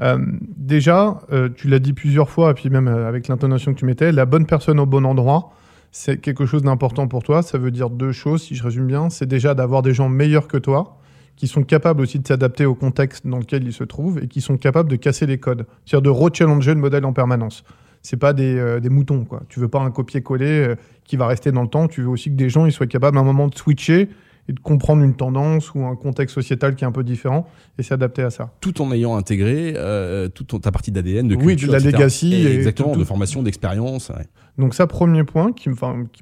Euh, 0.00 0.18
déjà, 0.56 1.20
euh, 1.32 1.48
tu 1.54 1.68
l'as 1.68 1.78
dit 1.78 1.92
plusieurs 1.92 2.30
fois, 2.30 2.50
et 2.50 2.54
puis 2.54 2.70
même 2.70 2.88
euh, 2.88 3.08
avec 3.08 3.28
l'intonation 3.28 3.72
que 3.72 3.78
tu 3.78 3.84
mettais, 3.84 4.12
la 4.12 4.26
bonne 4.26 4.46
personne 4.46 4.80
au 4.80 4.86
bon 4.86 5.04
endroit, 5.04 5.52
c'est 5.92 6.18
quelque 6.18 6.46
chose 6.46 6.62
d'important 6.62 7.06
pour 7.06 7.22
toi. 7.22 7.42
Ça 7.42 7.58
veut 7.58 7.70
dire 7.70 7.90
deux 7.90 8.12
choses, 8.12 8.42
si 8.42 8.54
je 8.54 8.64
résume 8.64 8.86
bien. 8.86 9.10
C'est 9.10 9.26
déjà 9.26 9.54
d'avoir 9.54 9.82
des 9.82 9.94
gens 9.94 10.08
meilleurs 10.08 10.48
que 10.48 10.56
toi, 10.56 10.98
qui 11.36 11.48
sont 11.48 11.62
capables 11.62 12.00
aussi 12.00 12.18
de 12.18 12.26
s'adapter 12.26 12.64
au 12.66 12.74
contexte 12.74 13.26
dans 13.26 13.38
lequel 13.38 13.64
ils 13.64 13.72
se 13.72 13.84
trouvent, 13.84 14.18
et 14.22 14.28
qui 14.28 14.40
sont 14.40 14.56
capables 14.56 14.90
de 14.90 14.96
casser 14.96 15.26
les 15.26 15.38
codes. 15.38 15.66
C'est-à-dire 15.84 16.02
de 16.02 16.10
re-challenger 16.10 16.74
le 16.74 16.80
modèle 16.80 17.04
en 17.04 17.12
permanence. 17.12 17.64
C'est 18.02 18.18
pas 18.18 18.32
des, 18.32 18.56
euh, 18.58 18.80
des 18.80 18.90
moutons, 18.90 19.24
quoi. 19.24 19.42
Tu 19.48 19.60
veux 19.60 19.68
pas 19.68 19.80
un 19.80 19.90
copier-coller 19.90 20.68
euh, 20.68 20.74
qui 21.04 21.16
va 21.16 21.26
rester 21.26 21.52
dans 21.52 21.62
le 21.62 21.68
temps. 21.68 21.88
Tu 21.88 22.02
veux 22.02 22.08
aussi 22.08 22.30
que 22.30 22.36
des 22.36 22.50
gens 22.50 22.66
ils 22.66 22.72
soient 22.72 22.86
capables 22.86 23.16
à 23.16 23.20
un 23.20 23.24
moment 23.24 23.48
de 23.48 23.54
switcher 23.56 24.10
et 24.48 24.52
de 24.52 24.60
comprendre 24.60 25.02
une 25.02 25.14
tendance 25.14 25.74
ou 25.74 25.84
un 25.84 25.96
contexte 25.96 26.34
sociétal 26.34 26.74
qui 26.74 26.84
est 26.84 26.86
un 26.86 26.92
peu 26.92 27.02
différent 27.04 27.48
et 27.78 27.82
s'adapter 27.82 28.22
à 28.22 28.30
ça. 28.30 28.52
Tout 28.60 28.82
en 28.82 28.92
ayant 28.92 29.16
intégré 29.16 29.72
euh, 29.76 30.28
toute 30.28 30.60
ta 30.60 30.70
partie 30.70 30.92
d'ADN, 30.92 31.28
de 31.28 31.34
Oui, 31.34 31.42
de 31.42 31.48
culture, 31.60 31.72
la 31.72 31.78
etc. 31.78 31.92
legacy 31.96 32.34
Et 32.34 32.42
et 32.42 32.54
exactement, 32.54 32.92
tout- 32.92 32.98
de 33.00 33.04
formation, 33.04 33.42
d'expérience. 33.42 34.10
ouais. 34.10 34.26
Donc 34.58 34.74
ça, 34.74 34.86
premier 34.86 35.24
point 35.24 35.52
qui, 35.52 35.70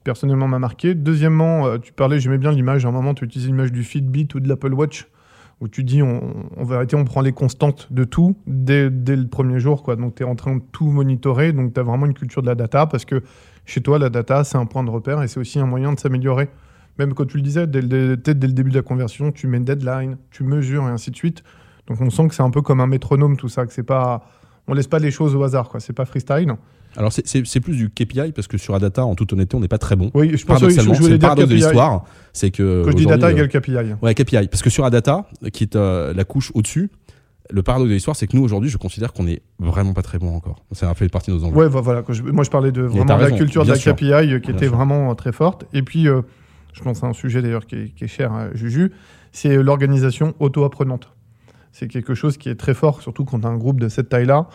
personnellement 0.04 0.48
m'a 0.48 0.58
marqué. 0.58 0.94
Deuxièmement, 0.94 1.66
euh, 1.66 1.78
tu 1.78 1.92
parlais, 1.92 2.20
j'aimais 2.20 2.38
bien 2.38 2.52
l'image, 2.52 2.86
à 2.86 2.88
un 2.88 2.92
moment 2.92 3.12
tu 3.14 3.24
utilisais 3.24 3.48
l'image 3.48 3.72
du 3.72 3.82
Fitbit 3.82 4.28
ou 4.34 4.40
de 4.40 4.48
l'Apple 4.48 4.72
Watch, 4.72 5.08
où 5.60 5.68
tu 5.68 5.84
dis, 5.84 6.02
on, 6.02 6.20
en 6.56 6.64
vérité, 6.64 6.96
on 6.96 7.04
prend 7.04 7.20
les 7.20 7.32
constantes 7.32 7.88
de 7.90 8.04
tout 8.04 8.36
dès, 8.46 8.88
dès 8.90 9.16
le 9.16 9.26
premier 9.26 9.60
jour. 9.60 9.82
Quoi. 9.82 9.96
Donc 9.96 10.14
tu 10.14 10.22
es 10.22 10.26
en 10.26 10.34
train 10.36 10.56
de 10.56 10.62
tout 10.72 10.86
monitorer, 10.86 11.52
donc 11.52 11.74
tu 11.74 11.80
as 11.80 11.82
vraiment 11.82 12.06
une 12.06 12.14
culture 12.14 12.40
de 12.42 12.46
la 12.46 12.54
data, 12.54 12.86
parce 12.86 13.04
que 13.04 13.22
chez 13.66 13.80
toi, 13.80 13.98
la 13.98 14.08
data, 14.10 14.44
c'est 14.44 14.56
un 14.58 14.66
point 14.66 14.82
de 14.84 14.90
repère 14.90 15.22
et 15.22 15.28
c'est 15.28 15.38
aussi 15.40 15.58
un 15.58 15.66
moyen 15.66 15.92
de 15.92 15.98
s'améliorer. 16.00 16.48
Même 17.02 17.14
quand 17.14 17.26
tu 17.26 17.36
le 17.36 17.42
disais, 17.42 17.66
dès 17.66 17.80
le, 17.82 18.16
peut-être 18.16 18.38
dès 18.38 18.46
le 18.46 18.52
début 18.52 18.70
de 18.70 18.76
la 18.76 18.82
conversion, 18.82 19.32
tu 19.32 19.46
mets 19.48 19.56
une 19.58 19.64
deadline, 19.64 20.16
tu 20.30 20.44
mesures 20.44 20.84
et 20.84 20.90
ainsi 20.90 21.10
de 21.10 21.16
suite. 21.16 21.42
Donc 21.88 22.00
on 22.00 22.10
sent 22.10 22.28
que 22.28 22.34
c'est 22.34 22.42
un 22.44 22.50
peu 22.50 22.62
comme 22.62 22.80
un 22.80 22.86
métronome 22.86 23.36
tout 23.36 23.48
ça, 23.48 23.66
que 23.66 23.72
c'est 23.72 23.82
pas 23.82 24.24
on 24.68 24.74
laisse 24.74 24.86
pas 24.86 25.00
les 25.00 25.10
choses 25.10 25.34
au 25.34 25.42
hasard, 25.42 25.68
quoi. 25.68 25.80
C'est 25.80 25.92
pas 25.92 26.04
freestyle. 26.04 26.54
Alors 26.96 27.12
c'est- 27.12 27.26
c'est 27.26 27.44
c'est 27.44 27.58
plus 27.60 27.74
du 27.76 27.90
KPI 27.90 28.30
parce 28.32 28.46
que 28.46 28.56
sur 28.58 28.74
Adata, 28.76 29.04
en 29.04 29.14
toute 29.16 29.32
honnêteté, 29.32 29.56
on 29.56 29.60
n'est 29.60 29.66
pas 29.66 29.78
très 29.78 29.96
bon. 29.96 30.10
Oui, 30.14 30.36
je 30.36 30.44
pense 30.46 30.60
que 30.60 30.68
je, 30.70 30.76
Paradoxalement, 30.76 30.94
je 30.94 31.02
c'est 31.02 31.10
le 31.10 31.18
paradoxe 31.18 31.48
de 31.48 31.54
l'histoire, 31.54 32.04
c'est 32.32 32.50
que 32.52 32.82
Quand 32.84 32.92
je 32.92 32.96
dis 32.96 33.06
data 33.06 33.26
euh, 33.26 33.30
égale 33.30 33.48
KPI. 33.48 33.76
Ouais, 34.02 34.14
KPI. 34.14 34.46
Parce 34.48 34.62
que 34.62 34.70
sur 34.70 34.84
Adata, 34.84 35.26
qui 35.52 35.64
est 35.64 35.74
euh, 35.74 36.12
la 36.14 36.24
couche 36.24 36.52
au-dessus, 36.54 36.90
le 37.50 37.62
paradoxe 37.64 37.88
de 37.88 37.94
l'histoire, 37.94 38.14
c'est 38.14 38.26
que 38.28 38.36
nous, 38.36 38.44
aujourd'hui, 38.44 38.70
je 38.70 38.76
considère 38.78 39.12
qu'on 39.12 39.26
est 39.26 39.42
vraiment 39.58 39.94
pas 39.94 40.02
très 40.02 40.18
bon 40.18 40.34
encore. 40.36 40.64
Ça 40.72 40.88
a 40.88 40.94
fait 40.94 41.08
partie 41.08 41.30
de 41.32 41.36
nos 41.36 41.44
angles. 41.44 41.56
Ouais, 41.56 41.66
voilà. 41.68 42.02
quand 42.02 42.12
je- 42.12 42.22
moi, 42.22 42.44
je 42.44 42.50
parlais 42.50 42.70
de 42.72 42.82
vraiment 42.82 43.04
de 43.04 43.08
la 43.08 43.16
raison, 43.16 43.36
culture 43.36 43.64
de 43.64 43.70
la 43.70 43.74
sûr. 43.74 43.96
KPI 43.96 44.12
euh, 44.12 44.38
qui 44.38 44.52
était 44.52 44.66
sûr. 44.68 44.76
vraiment 44.76 45.12
très 45.16 45.32
forte. 45.32 45.64
Et 45.72 45.82
puis, 45.82 46.06
euh, 46.08 46.22
je 46.72 46.82
pense 46.82 47.02
à 47.04 47.06
un 47.06 47.12
sujet 47.12 47.42
d'ailleurs 47.42 47.66
qui, 47.66 47.76
est- 47.76 48.06
cher 48.06 48.32
à 48.32 48.52
Juju, 48.54 48.92
c'est 49.32 49.56
l'organisation 49.62 50.34
auto-apprenante. 50.40 51.08
C'est 51.72 51.88
quelque 51.88 52.14
chose 52.14 52.36
qui 52.36 52.48
est 52.48 52.54
très 52.56 52.74
fort, 52.74 53.00
surtout 53.00 53.24
quand 53.24 53.40
tu 53.40 53.46
as 53.46 53.50
un 53.50 53.56
groupe 53.56 53.80
de 53.80 53.88
cette 53.88 54.08
taille-là. 54.10 54.48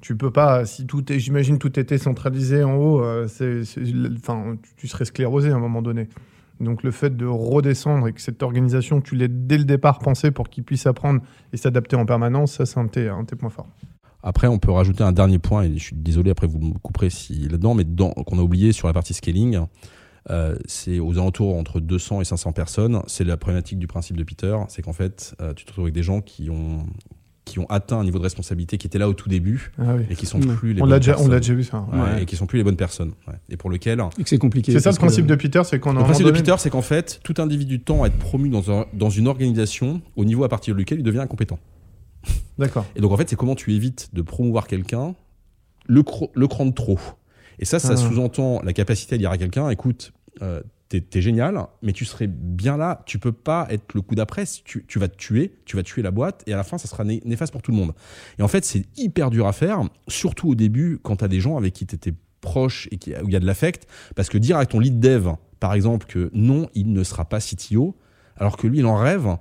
Tu 0.00 0.16
peux 0.16 0.30
pas, 0.30 0.64
si 0.66 0.86
tout 0.86 1.10
est, 1.12 1.18
j'imagine, 1.18 1.58
tout 1.58 1.78
était 1.78 1.98
centralisé 1.98 2.62
en 2.64 2.74
haut, 2.76 3.02
euh, 3.02 3.28
c'est, 3.28 3.62
enfin, 4.18 4.56
tu- 4.76 4.88
serais 4.88 5.04
sclérosé 5.04 5.50
à 5.50 5.54
un 5.56 5.58
moment 5.60 5.80
donné. 5.82 6.08
Donc 6.60 6.82
le 6.82 6.90
fait 6.90 7.16
de 7.16 7.26
redescendre 7.26 8.08
et 8.08 8.12
que 8.12 8.20
cette 8.20 8.42
organisation, 8.42 9.00
tu 9.00 9.14
l'aies 9.14 9.28
dès 9.28 9.58
le 9.58 9.64
départ 9.64 9.98
pensée 9.98 10.30
pour 10.30 10.48
qu'ils 10.48 10.64
puissent 10.64 10.86
apprendre 10.86 11.20
et 11.52 11.56
s'adapter 11.56 11.96
en 11.96 12.06
permanence, 12.06 12.52
ça 12.54 12.66
c'est 12.66 12.78
un 12.78 12.84
de 12.84 12.90
tes, 12.90 13.36
points 13.36 13.50
forts. 13.50 13.68
Après, 14.22 14.48
on 14.48 14.58
peut 14.58 14.70
rajouter 14.72 15.04
un 15.04 15.12
dernier 15.12 15.38
point, 15.38 15.62
et 15.64 15.72
je 15.78 15.82
suis 15.84 15.96
désolé, 15.96 16.30
après 16.30 16.46
vous 16.46 16.58
me 16.58 16.78
couperez 16.78 17.10
si 17.10 17.46
là-dedans, 17.48 17.74
mais 17.74 17.84
qu'on 17.84 18.38
a 18.38 18.42
oublié 18.42 18.72
sur 18.72 18.88
la 18.88 18.94
partie 18.94 19.14
scaling, 19.14 19.58
euh, 20.30 20.56
c'est 20.66 20.98
aux 20.98 21.12
alentours 21.12 21.56
entre 21.56 21.80
200 21.80 22.20
et 22.20 22.24
500 22.24 22.52
personnes. 22.52 23.00
C'est 23.06 23.24
la 23.24 23.36
problématique 23.36 23.78
du 23.78 23.86
principe 23.86 24.16
de 24.16 24.24
Peter, 24.24 24.56
c'est 24.68 24.82
qu'en 24.82 24.92
fait, 24.92 25.34
euh, 25.40 25.54
tu 25.54 25.64
te 25.64 25.70
retrouves 25.70 25.84
avec 25.86 25.94
des 25.94 26.02
gens 26.02 26.20
qui 26.20 26.50
ont, 26.50 26.84
qui 27.44 27.60
ont 27.60 27.66
atteint 27.70 27.98
un 28.00 28.04
niveau 28.04 28.18
de 28.18 28.24
responsabilité 28.24 28.76
qui 28.76 28.88
était 28.88 28.98
là 28.98 29.08
au 29.08 29.12
tout 29.14 29.28
début 29.28 29.70
Ah 29.78 29.94
oui. 29.96 30.02
et 30.10 30.16
qui 30.16 30.26
sont 30.26 30.40
Ouais. 30.40 30.54
plus 30.56 30.72
les 30.72 30.80
On 30.80 30.84
bonnes 30.84 30.90
l'a 30.90 30.98
déjà, 30.98 31.16
on 31.20 31.28
l'a 31.28 31.38
déjà 31.38 31.54
vu 31.54 31.62
ça. 31.62 31.86
Ouais, 31.92 32.00
Ouais. 32.00 32.22
Et 32.22 32.26
qui 32.26 32.34
sont 32.34 32.46
plus 32.46 32.56
les 32.58 32.64
bonnes 32.64 32.76
personnes. 32.76 33.12
ouais. 33.28 33.34
Et 33.50 33.56
pour 33.56 33.70
lequel 33.70 34.02
Et 34.18 34.22
que 34.24 34.28
c'est 34.28 34.38
compliqué. 34.38 34.72
C'est 34.72 34.80
ça 34.80 34.90
le 34.90 34.96
que- 34.96 35.00
principe 35.00 35.26
de 35.26 35.34
Peter, 35.36 35.62
c'est 35.64 35.78
qu'on 35.78 35.92
Le 35.92 36.00
principe 36.00 36.26
de 36.26 36.30
donné- 36.32 36.42
Peter, 36.42 36.56
c'est 36.58 36.70
qu'en 36.70 36.82
fait, 36.82 37.20
tout 37.22 37.34
individu 37.38 37.80
tend 37.80 38.02
à 38.02 38.08
être 38.08 38.18
promu 38.18 38.48
dans, 38.48 38.70
un- 38.72 38.86
dans 38.94 39.10
une 39.10 39.28
organisation 39.28 40.00
au 40.16 40.24
niveau 40.24 40.42
à 40.42 40.48
partir 40.48 40.74
duquel 40.74 40.98
il 40.98 41.04
devient 41.04 41.20
incompétent. 41.20 41.60
D'accord. 42.58 42.84
Et 42.96 43.00
donc, 43.00 43.12
en 43.12 43.16
fait, 43.16 43.28
c'est 43.28 43.36
comment 43.36 43.54
tu 43.54 43.72
évites 43.74 44.10
de 44.12 44.22
promouvoir 44.22 44.66
quelqu'un 44.66 45.14
le, 45.86 46.02
cro- 46.02 46.30
le 46.34 46.48
cran 46.48 46.66
de 46.66 46.72
trop. 46.72 46.98
Et 47.60 47.64
ça, 47.64 47.78
ça 47.78 47.92
Ah. 47.92 47.96
sous-entend 47.96 48.60
la 48.64 48.72
capacité 48.72 49.14
à 49.14 49.18
dire 49.18 49.30
à 49.30 49.38
quelqu'un 49.38 49.70
écoute, 49.70 50.12
euh, 50.42 50.62
t'es 50.88 51.00
t'es 51.00 51.20
génial, 51.20 51.66
mais 51.82 51.92
tu 51.92 52.04
serais 52.04 52.26
bien 52.28 52.76
là, 52.76 53.02
tu 53.06 53.18
peux 53.18 53.32
pas 53.32 53.66
être 53.70 53.94
le 53.94 54.02
coup 54.02 54.14
d'après, 54.14 54.44
tu, 54.64 54.98
vas 54.98 55.08
te 55.08 55.16
tuer, 55.16 55.56
tu 55.64 55.76
vas 55.76 55.82
tuer 55.82 56.02
la 56.02 56.10
boîte, 56.10 56.42
et 56.46 56.52
à 56.52 56.56
la 56.56 56.62
fin, 56.64 56.78
ça 56.78 56.86
sera 56.88 57.04
né- 57.04 57.22
néfaste 57.24 57.52
pour 57.52 57.62
tout 57.62 57.72
le 57.72 57.76
monde. 57.76 57.92
Et 58.38 58.42
en 58.42 58.48
fait, 58.48 58.64
c'est 58.64 58.84
hyper 58.96 59.30
dur 59.30 59.46
à 59.46 59.52
faire, 59.52 59.82
surtout 60.08 60.50
au 60.50 60.54
début, 60.54 60.98
quand 61.02 61.16
tu 61.16 61.24
as 61.24 61.28
des 61.28 61.40
gens 61.40 61.56
avec 61.56 61.74
qui 61.74 61.86
tu 61.86 61.94
étais 61.96 62.14
proche 62.40 62.88
et 62.92 62.98
qui, 62.98 63.12
où 63.14 63.26
il 63.28 63.32
y 63.32 63.36
a 63.36 63.40
de 63.40 63.46
l'affect, 63.46 63.86
parce 64.14 64.28
que 64.28 64.38
dire 64.38 64.56
à 64.58 64.66
ton 64.66 64.78
lead 64.78 65.00
dev, 65.00 65.30
par 65.58 65.74
exemple, 65.74 66.06
que 66.06 66.30
non, 66.32 66.68
il 66.74 66.92
ne 66.92 67.02
sera 67.02 67.24
pas 67.24 67.40
CTO, 67.40 67.96
alors 68.36 68.56
que 68.56 68.66
lui, 68.68 68.78
il 68.78 68.86
en 68.86 68.96
rêve, 68.96 69.36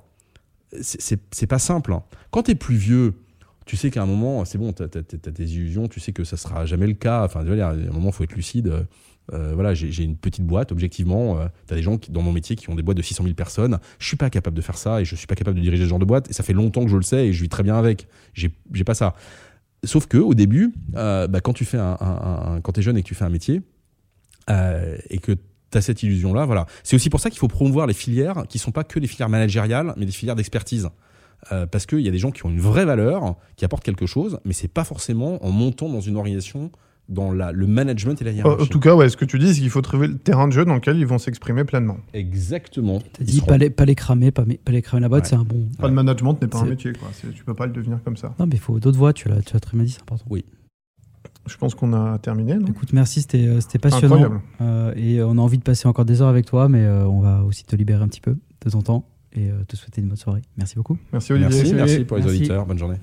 c'est- 0.81 1.47
pas 1.47 1.59
simple. 1.59 1.93
hein. 1.93 2.03
Quand 2.31 2.43
tu 2.43 2.51
es 2.51 2.55
plus 2.55 2.75
vieux, 2.75 3.13
tu 3.65 3.77
sais 3.77 3.89
qu'à 3.91 4.01
un 4.03 4.05
moment, 4.05 4.45
c'est 4.45 4.57
bon, 4.57 4.73
tu 4.73 4.83
as, 4.83 4.87
tes 4.87 5.43
illusions, 5.43 5.87
tu 5.87 5.99
sais 5.99 6.11
que 6.13 6.23
ça 6.23 6.37
sera 6.37 6.65
jamais 6.65 6.87
le 6.87 6.93
cas. 6.93 7.23
Enfin, 7.25 7.45
à 7.45 7.69
un 7.71 7.75
moment, 7.91 8.11
faut 8.11 8.23
être 8.23 8.35
lucide. 8.35 8.71
Euh, 9.33 9.53
voilà, 9.55 9.73
j'ai 9.73 10.03
une 10.03 10.17
petite 10.17 10.45
boîte, 10.45 10.71
objectivement. 10.71 11.37
tu 11.67 11.73
as 11.73 11.77
des 11.77 11.83
gens 11.83 11.97
qui, 11.97 12.11
dans 12.11 12.21
mon 12.21 12.31
métier 12.31 12.55
qui 12.55 12.69
ont 12.69 12.75
des 12.75 12.83
boîtes 12.83 12.97
de 12.97 13.01
600 13.01 13.23
000 13.23 13.35
personnes. 13.35 13.79
Je 13.99 14.07
suis 14.07 14.17
pas 14.17 14.29
capable 14.29 14.55
de 14.55 14.61
faire 14.61 14.77
ça 14.77 15.01
et 15.01 15.05
je 15.05 15.15
suis 15.15 15.27
pas 15.27 15.35
capable 15.35 15.57
de 15.57 15.61
diriger 15.61 15.83
ce 15.83 15.89
genre 15.89 15.99
de 15.99 16.05
boîte. 16.05 16.29
Et 16.29 16.33
ça 16.33 16.43
fait 16.43 16.53
longtemps 16.53 16.83
que 16.83 16.91
je 16.91 16.97
le 16.97 17.03
sais 17.03 17.27
et 17.27 17.33
je 17.33 17.41
vis 17.41 17.49
très 17.49 17.63
bien 17.63 17.75
avec. 17.75 18.07
J'ai 18.33 18.49
pas 18.85 18.93
ça. 18.93 19.15
Sauf 19.85 20.07
que 20.07 20.17
au 20.17 20.33
début, 20.33 20.73
euh, 20.95 21.27
bah, 21.27 21.41
quand 21.41 21.53
tu 21.53 21.65
fais 21.65 21.77
un, 21.77 22.59
quand 22.63 22.77
es 22.77 22.81
jeune 22.81 22.97
et 22.97 23.03
que 23.03 23.07
tu 23.07 23.15
fais 23.15 23.25
un 23.25 23.29
métier 23.29 23.61
euh, 24.49 24.97
et 25.09 25.19
que 25.19 25.33
tu 25.33 25.77
as 25.77 25.81
cette 25.81 26.03
illusion-là, 26.03 26.45
voilà. 26.45 26.65
C'est 26.83 26.95
aussi 26.95 27.09
pour 27.09 27.19
ça 27.19 27.29
qu'il 27.29 27.39
faut 27.39 27.47
promouvoir 27.47 27.87
les 27.87 27.93
filières 27.93 28.45
qui 28.49 28.59
sont 28.59 28.71
pas 28.71 28.83
que 28.83 28.99
les 28.99 29.07
filières 29.07 29.29
managériales, 29.29 29.93
mais 29.97 30.05
des 30.05 30.11
filières 30.11 30.35
d'expertise. 30.35 30.89
Euh, 31.51 31.67
parce 31.67 31.85
qu'il 31.85 31.99
y 31.99 32.07
a 32.07 32.11
des 32.11 32.17
gens 32.17 32.31
qui 32.31 32.45
ont 32.45 32.49
une 32.49 32.59
vraie 32.59 32.85
valeur, 32.85 33.35
qui 33.55 33.65
apportent 33.65 33.83
quelque 33.83 34.07
chose, 34.07 34.39
mais 34.45 34.53
c'est 34.53 34.67
pas 34.67 34.83
forcément 34.83 35.43
en 35.45 35.51
montant 35.51 35.89
dans 35.89 36.01
une 36.01 36.15
organisation 36.15 36.71
dans 37.07 37.31
la, 37.31 37.51
le 37.51 37.67
management 37.67 38.19
et 38.21 38.25
la 38.25 38.31
Euh, 38.31 38.33
hiérarchie. 38.33 38.63
En 38.63 38.65
tout 38.65 38.79
cas, 38.79 38.95
ouais, 38.95 39.09
ce 39.09 39.17
que 39.17 39.25
tu 39.25 39.37
dis, 39.39 39.53
c'est 39.53 39.59
qu'il 39.61 39.69
faut 39.69 39.81
trouver 39.81 40.07
le 40.07 40.17
terrain 40.17 40.47
de 40.47 40.53
jeu 40.53 40.65
dans 40.65 40.73
lequel 40.75 40.97
ils 40.97 41.05
vont 41.05 41.17
s'exprimer 41.17 41.63
pleinement. 41.63 41.97
Exactement. 42.13 42.99
T'as 43.13 43.23
dit 43.23 43.41
pas 43.41 43.57
les, 43.57 43.69
pas 43.69 43.85
les 43.85 43.95
cramer, 43.95 44.31
pas, 44.31 44.43
pas 44.43 44.71
les 44.71 44.81
cramer 44.81 45.01
la 45.01 45.09
boîte, 45.09 45.23
Ouais. 45.25 45.29
c'est 45.29 45.35
un 45.35 45.43
bon. 45.43 45.67
Pas 45.77 45.87
de 45.89 45.93
management 45.93 46.41
n'est 46.41 46.47
pas 46.47 46.59
un 46.59 46.65
métier, 46.65 46.93
quoi. 46.93 47.09
Tu 47.33 47.43
peux 47.43 47.53
pas 47.53 47.67
le 47.67 47.73
devenir 47.73 47.99
comme 48.03 48.17
ça. 48.17 48.33
Non, 48.39 48.45
mais 48.47 48.55
il 48.55 48.59
faut 48.59 48.79
d'autres 48.79 48.97
voies, 48.97 49.13
tu 49.13 49.29
l'as 49.29 49.41
tu 49.41 49.55
as 49.55 49.59
très 49.59 49.77
bien 49.77 49.85
dit, 49.85 49.91
c'est 49.91 50.01
important. 50.01 50.25
Je 51.47 51.57
pense 51.57 51.75
qu'on 51.75 51.93
a 51.93 52.17
terminé, 52.17 52.55
non? 52.55 52.65
Écoute, 52.65 52.91
merci, 52.91 53.21
c'était 53.21 53.45
euh, 53.45 53.61
c'était 53.61 53.77
passionnant. 53.77 54.15
Incroyable. 54.15 54.41
Euh, 54.61 54.93
et 54.95 55.21
on 55.21 55.33
a 55.37 55.41
envie 55.41 55.59
de 55.59 55.63
passer 55.63 55.87
encore 55.87 56.05
des 56.05 56.23
heures 56.23 56.27
avec 56.27 56.47
toi, 56.47 56.69
mais 56.69 56.79
euh, 56.83 57.05
on 57.05 57.19
va 57.19 57.43
aussi 57.43 57.63
te 57.65 57.75
libérer 57.75 58.01
un 58.01 58.07
petit 58.07 58.21
peu 58.21 58.35
de 58.65 58.69
ton 58.71 58.81
temps 58.81 59.05
et 59.31 59.51
euh, 59.51 59.63
te 59.67 59.75
souhaiter 59.75 60.01
une 60.01 60.07
bonne 60.07 60.17
soirée. 60.17 60.41
Merci 60.57 60.75
beaucoup. 60.75 60.97
Merci 61.13 61.33
Olivier. 61.33 61.55
Merci, 61.55 61.73
merci 61.75 62.03
pour 62.03 62.17
les 62.17 62.23
Merci. 62.23 62.37
auditeurs. 62.39 62.65
Bonne 62.65 62.79
journée. 62.79 62.97